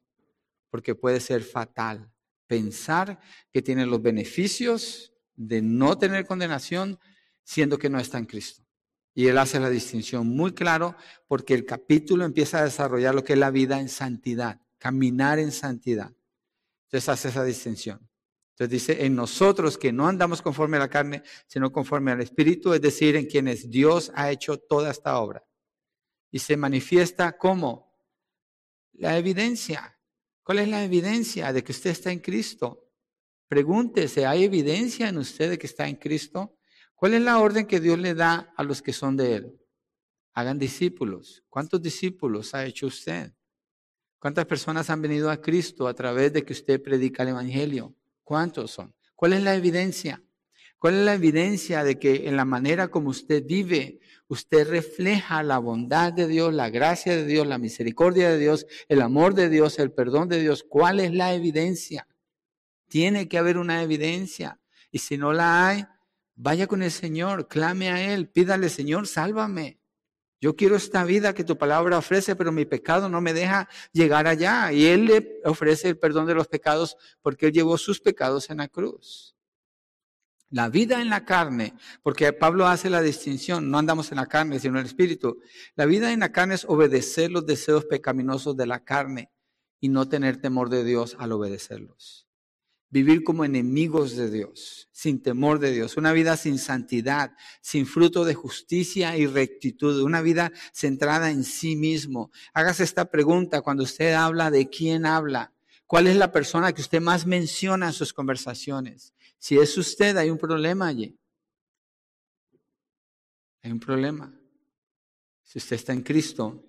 porque 0.68 0.94
puede 0.94 1.18
ser 1.18 1.42
fatal. 1.42 2.12
Pensar 2.46 3.20
que 3.50 3.62
tiene 3.62 3.86
los 3.86 4.02
beneficios 4.02 5.14
de 5.34 5.62
no 5.62 5.96
tener 5.96 6.26
condenación 6.26 6.98
siendo 7.42 7.78
que 7.78 7.88
no 7.88 7.98
está 7.98 8.18
en 8.18 8.26
Cristo. 8.26 8.62
Y 9.14 9.28
él 9.28 9.38
hace 9.38 9.58
la 9.60 9.70
distinción 9.70 10.26
muy 10.26 10.52
claro 10.52 10.94
porque 11.26 11.54
el 11.54 11.64
capítulo 11.64 12.26
empieza 12.26 12.58
a 12.58 12.64
desarrollar 12.64 13.14
lo 13.14 13.24
que 13.24 13.32
es 13.32 13.38
la 13.38 13.50
vida 13.50 13.80
en 13.80 13.88
santidad, 13.88 14.60
caminar 14.76 15.38
en 15.38 15.52
santidad. 15.52 16.12
Entonces 16.82 17.08
hace 17.08 17.28
esa 17.28 17.44
distinción. 17.44 18.09
Entonces 18.60 18.86
dice, 18.86 19.06
en 19.06 19.14
nosotros 19.14 19.78
que 19.78 19.90
no 19.90 20.06
andamos 20.06 20.42
conforme 20.42 20.76
a 20.76 20.80
la 20.80 20.90
carne, 20.90 21.22
sino 21.46 21.72
conforme 21.72 22.10
al 22.10 22.20
Espíritu, 22.20 22.74
es 22.74 22.82
decir, 22.82 23.16
en 23.16 23.24
quienes 23.24 23.70
Dios 23.70 24.12
ha 24.14 24.30
hecho 24.30 24.58
toda 24.58 24.90
esta 24.90 25.18
obra. 25.18 25.42
Y 26.30 26.40
se 26.40 26.58
manifiesta 26.58 27.38
como 27.38 27.90
la 28.92 29.16
evidencia. 29.16 29.98
¿Cuál 30.42 30.58
es 30.58 30.68
la 30.68 30.84
evidencia 30.84 31.54
de 31.54 31.64
que 31.64 31.72
usted 31.72 31.88
está 31.88 32.12
en 32.12 32.18
Cristo? 32.18 32.86
Pregúntese, 33.48 34.26
¿hay 34.26 34.44
evidencia 34.44 35.08
en 35.08 35.16
usted 35.16 35.48
de 35.48 35.58
que 35.58 35.66
está 35.66 35.88
en 35.88 35.96
Cristo? 35.96 36.58
¿Cuál 36.94 37.14
es 37.14 37.22
la 37.22 37.38
orden 37.38 37.66
que 37.66 37.80
Dios 37.80 37.98
le 37.98 38.12
da 38.12 38.52
a 38.54 38.62
los 38.62 38.82
que 38.82 38.92
son 38.92 39.16
de 39.16 39.36
Él? 39.36 39.58
Hagan 40.34 40.58
discípulos. 40.58 41.42
¿Cuántos 41.48 41.80
discípulos 41.80 42.54
ha 42.54 42.66
hecho 42.66 42.88
usted? 42.88 43.32
¿Cuántas 44.18 44.44
personas 44.44 44.90
han 44.90 45.00
venido 45.00 45.30
a 45.30 45.40
Cristo 45.40 45.88
a 45.88 45.94
través 45.94 46.30
de 46.34 46.44
que 46.44 46.52
usted 46.52 46.82
predica 46.82 47.22
el 47.22 47.30
Evangelio? 47.30 47.96
¿Cuántos 48.30 48.70
son? 48.70 48.94
¿Cuál 49.16 49.32
es 49.32 49.42
la 49.42 49.56
evidencia? 49.56 50.22
¿Cuál 50.78 50.94
es 50.94 51.04
la 51.04 51.14
evidencia 51.14 51.82
de 51.82 51.98
que 51.98 52.28
en 52.28 52.36
la 52.36 52.44
manera 52.44 52.86
como 52.86 53.08
usted 53.08 53.44
vive, 53.44 53.98
usted 54.28 54.68
refleja 54.68 55.42
la 55.42 55.58
bondad 55.58 56.12
de 56.12 56.28
Dios, 56.28 56.54
la 56.54 56.70
gracia 56.70 57.16
de 57.16 57.24
Dios, 57.24 57.44
la 57.44 57.58
misericordia 57.58 58.30
de 58.30 58.38
Dios, 58.38 58.68
el 58.86 59.02
amor 59.02 59.34
de 59.34 59.48
Dios, 59.48 59.80
el 59.80 59.90
perdón 59.90 60.28
de 60.28 60.40
Dios? 60.40 60.62
¿Cuál 60.62 61.00
es 61.00 61.12
la 61.12 61.34
evidencia? 61.34 62.06
Tiene 62.86 63.28
que 63.28 63.36
haber 63.36 63.58
una 63.58 63.82
evidencia. 63.82 64.60
Y 64.92 65.00
si 65.00 65.18
no 65.18 65.32
la 65.32 65.66
hay, 65.66 65.84
vaya 66.36 66.68
con 66.68 66.84
el 66.84 66.92
Señor, 66.92 67.48
clame 67.48 67.90
a 67.90 68.14
Él, 68.14 68.28
pídale, 68.28 68.68
Señor, 68.68 69.08
sálvame. 69.08 69.79
Yo 70.40 70.56
quiero 70.56 70.76
esta 70.76 71.04
vida 71.04 71.34
que 71.34 71.44
tu 71.44 71.58
palabra 71.58 71.98
ofrece, 71.98 72.34
pero 72.34 72.50
mi 72.50 72.64
pecado 72.64 73.08
no 73.08 73.20
me 73.20 73.34
deja 73.34 73.68
llegar 73.92 74.26
allá. 74.26 74.72
Y 74.72 74.86
Él 74.86 75.04
le 75.04 75.40
ofrece 75.44 75.88
el 75.88 75.98
perdón 75.98 76.26
de 76.26 76.34
los 76.34 76.48
pecados 76.48 76.96
porque 77.20 77.46
Él 77.46 77.52
llevó 77.52 77.76
sus 77.76 78.00
pecados 78.00 78.48
en 78.48 78.58
la 78.58 78.68
cruz. 78.68 79.36
La 80.48 80.68
vida 80.68 81.00
en 81.00 81.10
la 81.10 81.24
carne, 81.24 81.74
porque 82.02 82.32
Pablo 82.32 82.66
hace 82.66 82.90
la 82.90 83.02
distinción, 83.02 83.70
no 83.70 83.78
andamos 83.78 84.10
en 84.10 84.16
la 84.16 84.26
carne, 84.26 84.58
sino 84.58 84.74
en 84.74 84.80
el 84.80 84.86
espíritu. 84.86 85.40
La 85.76 85.86
vida 85.86 86.12
en 86.12 86.20
la 86.20 86.32
carne 86.32 86.54
es 86.54 86.64
obedecer 86.64 87.30
los 87.30 87.46
deseos 87.46 87.84
pecaminosos 87.84 88.56
de 88.56 88.66
la 88.66 88.82
carne 88.82 89.30
y 89.78 89.90
no 89.90 90.08
tener 90.08 90.40
temor 90.40 90.68
de 90.68 90.82
Dios 90.82 91.16
al 91.20 91.32
obedecerlos 91.32 92.29
vivir 92.90 93.22
como 93.22 93.44
enemigos 93.44 94.16
de 94.16 94.30
Dios, 94.30 94.88
sin 94.92 95.22
temor 95.22 95.60
de 95.60 95.72
Dios, 95.72 95.96
una 95.96 96.12
vida 96.12 96.36
sin 96.36 96.58
santidad, 96.58 97.32
sin 97.62 97.86
fruto 97.86 98.24
de 98.24 98.34
justicia 98.34 99.16
y 99.16 99.26
rectitud, 99.26 100.02
una 100.02 100.20
vida 100.20 100.52
centrada 100.72 101.30
en 101.30 101.44
sí 101.44 101.76
mismo. 101.76 102.30
Hágase 102.52 102.82
esta 102.82 103.10
pregunta 103.10 103.62
cuando 103.62 103.84
usted 103.84 104.12
habla 104.12 104.50
de 104.50 104.68
quién 104.68 105.06
habla. 105.06 105.54
¿Cuál 105.86 106.08
es 106.08 106.16
la 106.16 106.30
persona 106.30 106.72
que 106.72 106.82
usted 106.82 107.00
más 107.00 107.26
menciona 107.26 107.88
en 107.88 107.92
sus 107.92 108.12
conversaciones? 108.12 109.14
Si 109.38 109.56
es 109.58 109.76
usted, 109.78 110.16
hay 110.16 110.30
un 110.30 110.38
problema 110.38 110.86
allí. 110.86 111.18
Hay 113.62 113.72
un 113.72 113.80
problema. 113.80 114.32
Si 115.42 115.58
usted 115.58 115.76
está 115.76 115.92
en 115.92 116.02
Cristo, 116.02 116.64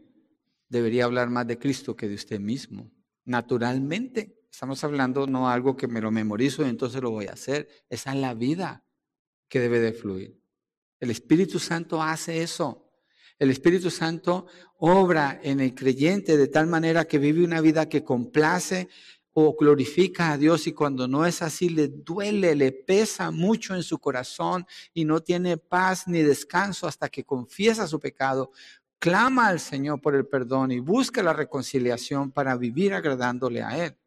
debería 0.70 1.06
hablar 1.06 1.30
más 1.30 1.46
de 1.48 1.60
Cristo 1.60 1.96
que 1.96 2.08
de 2.08 2.16
usted 2.16 2.40
mismo, 2.40 2.92
naturalmente. 3.26 4.41
Estamos 4.52 4.84
hablando 4.84 5.28
no 5.28 5.50
algo 5.50 5.78
que 5.78 5.88
me 5.88 6.02
lo 6.02 6.12
memorizo 6.12 6.64
y 6.66 6.70
entonces 6.70 7.02
lo 7.02 7.10
voy 7.10 7.28
a 7.28 7.34
hacer. 7.34 7.70
Esa 7.90 8.12
es 8.12 8.18
la 8.18 8.34
vida 8.34 8.84
que 9.48 9.60
debe 9.60 9.80
de 9.80 9.94
fluir. 9.94 10.42
El 11.00 11.10
Espíritu 11.10 11.58
Santo 11.58 12.04
hace 12.04 12.44
eso. 12.44 12.92
El 13.40 13.50
Espíritu 13.50 13.90
Santo 13.90 14.48
obra 14.78 15.40
en 15.42 15.62
el 15.62 15.74
creyente 15.74 16.38
de 16.38 16.48
tal 16.48 16.68
manera 16.68 17.06
que 17.06 17.18
vive 17.18 17.44
una 17.44 17.62
vida 17.62 17.88
que 17.88 18.04
complace 18.04 18.90
o 19.34 19.56
glorifica 19.58 20.34
a 20.34 20.38
Dios 20.38 20.68
y 20.68 20.74
cuando 20.74 21.08
no 21.08 21.26
es 21.26 21.42
así 21.42 21.70
le 21.70 21.88
duele, 21.88 22.54
le 22.54 22.74
pesa 22.74 23.32
mucho 23.32 23.74
en 23.74 23.82
su 23.82 24.00
corazón 24.00 24.68
y 24.94 25.06
no 25.06 25.22
tiene 25.22 25.58
paz 25.58 26.08
ni 26.08 26.22
descanso 26.22 26.86
hasta 26.86 27.08
que 27.08 27.24
confiesa 27.24 27.88
su 27.88 28.00
pecado, 28.00 28.52
clama 29.00 29.48
al 29.48 29.62
Señor 29.62 30.02
por 30.02 30.14
el 30.14 30.28
perdón 30.28 30.74
y 30.74 30.80
busca 30.80 31.24
la 31.24 31.34
reconciliación 31.34 32.32
para 32.32 32.58
vivir 32.58 32.94
agradándole 32.94 33.64
a 33.64 33.86
Él 33.86 33.98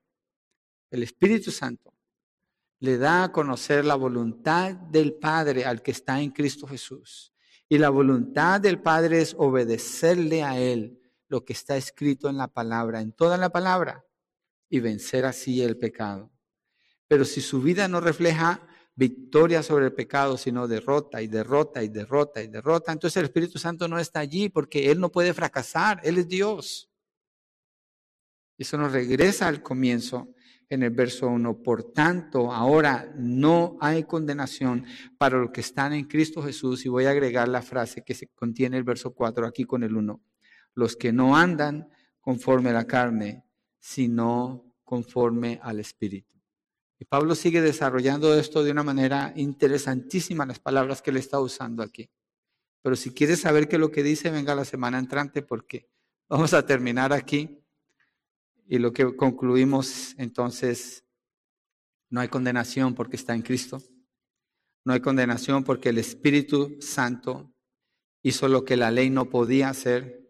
el 0.94 1.02
Espíritu 1.02 1.50
Santo, 1.50 1.92
le 2.78 2.98
da 2.98 3.24
a 3.24 3.32
conocer 3.32 3.84
la 3.84 3.96
voluntad 3.96 4.74
del 4.74 5.14
Padre 5.14 5.64
al 5.64 5.82
que 5.82 5.90
está 5.90 6.20
en 6.20 6.30
Cristo 6.30 6.66
Jesús. 6.66 7.32
Y 7.68 7.78
la 7.78 7.90
voluntad 7.90 8.60
del 8.60 8.80
Padre 8.80 9.20
es 9.20 9.34
obedecerle 9.36 10.42
a 10.42 10.58
Él 10.58 11.00
lo 11.28 11.44
que 11.44 11.52
está 11.52 11.76
escrito 11.76 12.28
en 12.28 12.36
la 12.36 12.48
palabra, 12.48 13.00
en 13.00 13.12
toda 13.12 13.36
la 13.36 13.50
palabra, 13.50 14.04
y 14.68 14.80
vencer 14.80 15.24
así 15.24 15.62
el 15.62 15.76
pecado. 15.78 16.30
Pero 17.08 17.24
si 17.24 17.40
su 17.40 17.60
vida 17.60 17.88
no 17.88 18.00
refleja 18.00 18.66
victoria 18.94 19.64
sobre 19.64 19.86
el 19.86 19.92
pecado, 19.92 20.38
sino 20.38 20.68
derrota 20.68 21.20
y 21.20 21.26
derrota 21.26 21.82
y 21.82 21.88
derrota 21.88 22.40
y 22.40 22.46
derrota. 22.46 22.92
Entonces 22.92 23.16
el 23.16 23.24
Espíritu 23.24 23.58
Santo 23.58 23.88
no 23.88 23.98
está 23.98 24.20
allí 24.20 24.48
porque 24.48 24.92
Él 24.92 25.00
no 25.00 25.10
puede 25.10 25.34
fracasar, 25.34 26.00
Él 26.04 26.18
es 26.18 26.28
Dios. 26.28 26.88
Eso 28.56 28.78
nos 28.78 28.92
regresa 28.92 29.48
al 29.48 29.62
comienzo 29.62 30.33
en 30.68 30.82
el 30.82 30.90
verso 30.90 31.28
1. 31.28 31.62
Por 31.62 31.92
tanto, 31.92 32.52
ahora 32.52 33.12
no 33.16 33.76
hay 33.80 34.04
condenación 34.04 34.84
para 35.18 35.38
los 35.38 35.50
que 35.50 35.60
están 35.60 35.92
en 35.92 36.04
Cristo 36.04 36.42
Jesús. 36.42 36.84
Y 36.84 36.88
voy 36.88 37.04
a 37.04 37.10
agregar 37.10 37.48
la 37.48 37.62
frase 37.62 38.02
que 38.04 38.14
se 38.14 38.28
contiene 38.28 38.76
el 38.76 38.84
verso 38.84 39.12
4 39.14 39.46
aquí 39.46 39.64
con 39.64 39.82
el 39.82 39.96
1. 39.96 40.20
Los 40.74 40.96
que 40.96 41.12
no 41.12 41.36
andan 41.36 41.88
conforme 42.20 42.70
a 42.70 42.74
la 42.74 42.86
carne, 42.86 43.44
sino 43.78 44.74
conforme 44.82 45.60
al 45.62 45.80
Espíritu. 45.80 46.34
Y 46.98 47.04
Pablo 47.04 47.34
sigue 47.34 47.60
desarrollando 47.60 48.34
esto 48.38 48.62
de 48.62 48.70
una 48.70 48.82
manera 48.82 49.32
interesantísima, 49.36 50.46
las 50.46 50.60
palabras 50.60 51.02
que 51.02 51.10
él 51.10 51.16
está 51.16 51.40
usando 51.40 51.82
aquí. 51.82 52.08
Pero 52.82 52.96
si 52.96 53.12
quieres 53.12 53.40
saber 53.40 53.68
qué 53.68 53.76
es 53.76 53.80
lo 53.80 53.90
que 53.90 54.02
dice, 54.02 54.30
venga 54.30 54.54
la 54.54 54.64
semana 54.64 54.98
entrante 54.98 55.42
porque 55.42 55.88
vamos 56.28 56.54
a 56.54 56.64
terminar 56.66 57.12
aquí. 57.12 57.63
Y 58.66 58.78
lo 58.78 58.92
que 58.92 59.14
concluimos 59.16 60.14
entonces, 60.18 61.04
no 62.10 62.20
hay 62.20 62.28
condenación 62.28 62.94
porque 62.94 63.16
está 63.16 63.34
en 63.34 63.42
Cristo. 63.42 63.82
No 64.84 64.92
hay 64.92 65.00
condenación 65.00 65.64
porque 65.64 65.88
el 65.88 65.98
Espíritu 65.98 66.76
Santo 66.80 67.54
hizo 68.22 68.48
lo 68.48 68.64
que 68.64 68.76
la 68.76 68.90
ley 68.90 69.10
no 69.10 69.26
podía 69.30 69.68
hacer. 69.68 70.28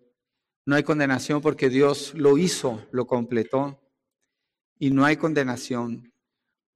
No 0.66 0.76
hay 0.76 0.82
condenación 0.82 1.40
porque 1.40 1.68
Dios 1.68 2.14
lo 2.14 2.38
hizo, 2.38 2.86
lo 2.90 3.06
completó. 3.06 3.80
Y 4.78 4.90
no 4.90 5.04
hay 5.04 5.16
condenación 5.16 6.12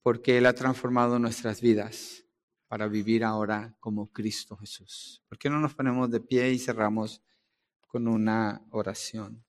porque 0.03 0.39
Él 0.39 0.47
ha 0.47 0.55
transformado 0.55 1.19
nuestras 1.19 1.61
vidas 1.61 2.25
para 2.69 2.87
vivir 2.87 3.25
ahora 3.25 3.75
como 3.81 4.13
Cristo 4.13 4.57
Jesús. 4.57 5.23
¿Por 5.29 5.39
qué 5.39 5.51
no 5.51 5.59
nos 5.59 5.75
ponemos 5.75 6.11
de 6.11 6.21
pie 6.21 6.53
y 6.53 6.59
cerramos 6.59 7.23
con 7.87 8.07
una 8.07 8.63
oración? 8.71 9.45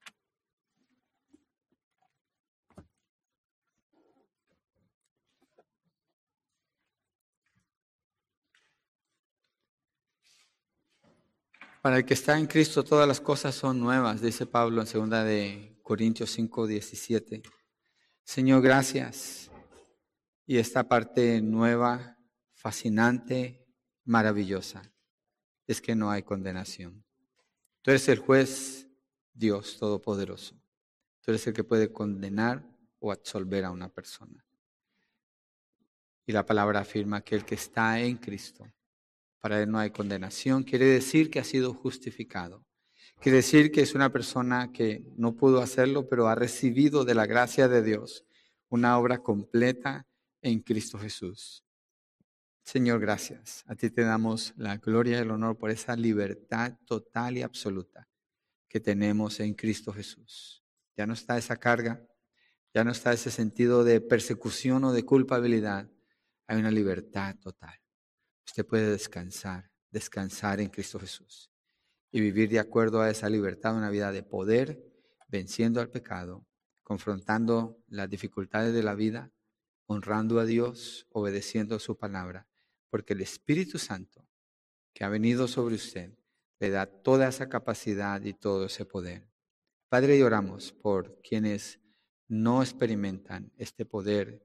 Para 11.82 11.96
el 11.96 12.06
que 12.06 12.14
está 12.14 12.38
en 12.38 12.46
Cristo 12.46 12.84
todas 12.84 13.08
las 13.08 13.22
cosas 13.22 13.56
son 13.56 13.80
nuevas, 13.80 14.22
dice 14.22 14.46
Pablo 14.46 14.82
en 14.82 14.88
2 14.88 15.10
de 15.24 15.80
Corintios 15.82 16.30
5, 16.32 16.68
17. 16.68 17.42
Señor, 18.22 18.62
gracias. 18.62 19.50
Y 20.46 20.58
esta 20.58 20.90
parte 20.90 21.42
nueva, 21.42 22.18
fascinante, 22.54 23.66
maravillosa, 24.04 24.82
es 25.68 25.80
que 25.80 25.96
no 25.96 26.12
hay 26.12 26.24
condenación. 26.24 27.06
Tú 27.82 27.92
eres 27.92 28.10
el 28.10 28.20
juez, 28.20 28.90
Dios 29.32 29.78
Todopoderoso. 29.80 30.62
Tú 31.22 31.32
eres 31.32 31.48
el 31.48 31.54
que 31.54 31.64
puede 31.64 31.94
condenar 31.94 32.62
o 33.00 33.10
absolver 33.10 33.64
a 33.64 33.72
una 33.72 33.88
persona. 33.88 34.46
Y 36.26 36.34
la 36.34 36.46
palabra 36.46 36.82
afirma 36.82 37.22
que 37.22 37.36
el 37.36 37.46
que 37.46 37.56
está 37.56 38.02
en 38.02 38.18
Cristo 38.18 38.70
para 39.40 39.62
él 39.62 39.72
no 39.72 39.80
hay 39.80 39.92
condenación. 39.92 40.64
Quiere 40.64 40.86
decir 40.86 41.30
que 41.30 41.40
ha 41.40 41.44
sido 41.44 41.74
justificado. 41.74 42.66
Quiere 43.20 43.38
decir 43.38 43.72
que 43.72 43.82
es 43.82 43.96
una 43.96 44.12
persona 44.12 44.72
que 44.72 45.04
no 45.18 45.36
pudo 45.36 45.62
hacerlo, 45.62 46.08
pero 46.08 46.28
ha 46.28 46.36
recibido 46.36 47.04
de 47.04 47.16
la 47.16 47.26
gracia 47.26 47.68
de 47.68 47.84
Dios 47.84 48.26
una 48.70 48.98
obra 48.98 49.20
completa 49.20 50.08
en 50.42 50.60
Cristo 50.60 50.98
Jesús. 50.98 51.66
Señor, 52.64 53.00
gracias. 53.00 53.64
A 53.68 53.76
ti 53.76 53.90
te 53.90 54.04
damos 54.04 54.54
la 54.56 54.78
gloria 54.78 55.18
y 55.18 55.22
el 55.22 55.32
honor 55.32 55.58
por 55.58 55.72
esa 55.72 55.96
libertad 55.96 56.78
total 56.86 57.38
y 57.38 57.42
absoluta 57.42 58.08
que 58.70 58.80
tenemos 58.80 59.40
en 59.40 59.54
Cristo 59.54 59.92
Jesús. 59.92 60.64
Ya 60.96 61.08
no 61.08 61.14
está 61.14 61.38
esa 61.38 61.58
carga, 61.58 62.06
ya 62.74 62.84
no 62.84 62.92
está 62.92 63.12
ese 63.12 63.32
sentido 63.32 63.84
de 63.84 64.00
persecución 64.00 64.84
o 64.84 64.94
de 64.94 65.04
culpabilidad. 65.04 65.90
Hay 66.48 66.60
una 66.60 66.72
libertad 66.72 67.36
total 67.40 67.80
usted 68.50 68.66
puede 68.66 68.90
descansar, 68.90 69.70
descansar 69.92 70.60
en 70.60 70.70
Cristo 70.70 71.00
Jesús 71.00 71.52
y 72.12 72.20
vivir 72.20 72.50
de 72.50 72.58
acuerdo 72.58 73.00
a 73.00 73.12
esa 73.12 73.30
libertad, 73.30 73.78
una 73.78 73.92
vida 73.92 74.12
de 74.12 74.24
poder, 74.24 74.84
venciendo 75.28 75.80
al 75.80 75.92
pecado, 75.92 76.48
confrontando 76.82 77.78
las 77.90 78.10
dificultades 78.10 78.74
de 78.74 78.82
la 78.82 78.96
vida, 78.96 79.32
honrando 79.86 80.40
a 80.40 80.46
Dios, 80.46 81.06
obedeciendo 81.12 81.78
su 81.78 81.96
palabra, 81.96 82.48
porque 82.90 83.14
el 83.14 83.22
Espíritu 83.22 83.78
Santo 83.78 84.28
que 84.94 85.04
ha 85.04 85.10
venido 85.10 85.48
sobre 85.48 85.76
usted 85.76 86.18
le 86.60 86.72
da 86.72 86.88
toda 86.88 87.28
esa 87.28 87.50
capacidad 87.50 88.20
y 88.24 88.34
todo 88.34 88.66
ese 88.66 88.84
poder. 88.84 89.30
Padre, 89.90 90.18
y 90.18 90.24
oramos 90.24 90.72
por 90.72 91.22
quienes 91.22 91.80
no 92.28 92.64
experimentan 92.64 93.54
este 93.58 93.86
poder, 93.86 94.44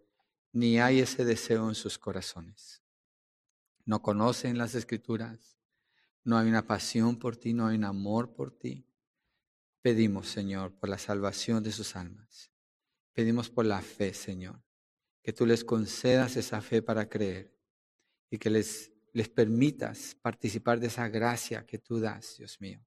ni 0.53 0.79
hay 0.79 1.01
ese 1.01 1.25
deseo 1.25 1.71
en 1.71 1.75
sus 1.75 1.99
corazones 1.99 2.84
no 3.85 4.03
conocen 4.03 4.59
las 4.59 4.75
escrituras, 4.75 5.59
no 6.25 6.39
hay 6.39 6.49
una 6.49 6.67
pasión 6.67 7.19
por 7.19 7.37
ti, 7.37 7.53
no 7.53 7.67
hay 7.67 7.77
un 7.77 7.85
amor 7.85 8.35
por 8.35 8.51
ti. 8.51 8.87
Pedimos, 9.83 10.29
Señor, 10.29 10.73
por 10.73 10.89
la 10.89 10.97
salvación 10.97 11.63
de 11.63 11.71
sus 11.71 11.95
almas. 11.97 12.51
Pedimos 13.13 13.51
por 13.51 13.67
la 13.67 13.83
fe, 13.83 14.15
Señor, 14.15 14.63
que 15.23 15.33
tú 15.33 15.45
les 15.45 15.65
concedas 15.65 16.37
esa 16.37 16.63
fe 16.63 16.81
para 16.81 17.09
creer 17.09 17.55
y 18.31 18.39
que 18.39 18.49
les, 18.49 18.91
les 19.13 19.29
permitas 19.29 20.17
participar 20.23 20.81
de 20.81 20.87
esa 20.87 21.09
gracia 21.09 21.67
que 21.67 21.79
tú 21.79 22.01
das, 22.01 22.39
Dios 22.39 22.61
mío, 22.61 22.83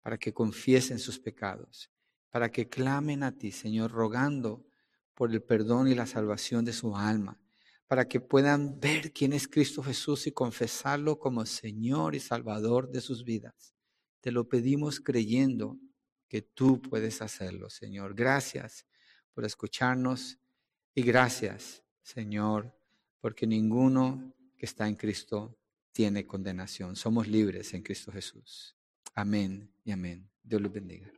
para 0.00 0.16
que 0.16 0.32
confiesen 0.32 0.98
sus 0.98 1.18
pecados, 1.18 1.90
para 2.30 2.50
que 2.50 2.68
clamen 2.68 3.22
a 3.22 3.36
ti, 3.36 3.52
Señor, 3.52 3.92
rogando 3.92 4.64
por 5.14 5.30
el 5.30 5.42
perdón 5.42 5.88
y 5.88 5.94
la 5.94 6.06
salvación 6.06 6.64
de 6.64 6.72
su 6.72 6.96
alma 6.96 7.41
para 7.92 8.08
que 8.08 8.20
puedan 8.20 8.80
ver 8.80 9.12
quién 9.12 9.34
es 9.34 9.46
Cristo 9.46 9.82
Jesús 9.82 10.26
y 10.26 10.32
confesarlo 10.32 11.18
como 11.18 11.44
Señor 11.44 12.14
y 12.14 12.20
Salvador 12.20 12.90
de 12.90 13.02
sus 13.02 13.22
vidas. 13.22 13.74
Te 14.22 14.32
lo 14.32 14.48
pedimos 14.48 14.98
creyendo 14.98 15.78
que 16.26 16.40
tú 16.40 16.80
puedes 16.80 17.20
hacerlo, 17.20 17.68
Señor. 17.68 18.14
Gracias 18.14 18.86
por 19.34 19.44
escucharnos 19.44 20.38
y 20.94 21.02
gracias, 21.02 21.82
Señor, 22.00 22.74
porque 23.20 23.46
ninguno 23.46 24.32
que 24.56 24.64
está 24.64 24.88
en 24.88 24.94
Cristo 24.94 25.58
tiene 25.92 26.26
condenación. 26.26 26.96
Somos 26.96 27.28
libres 27.28 27.74
en 27.74 27.82
Cristo 27.82 28.10
Jesús. 28.10 28.74
Amén 29.14 29.70
y 29.84 29.92
amén. 29.92 30.30
Dios 30.42 30.62
los 30.62 30.72
bendiga. 30.72 31.10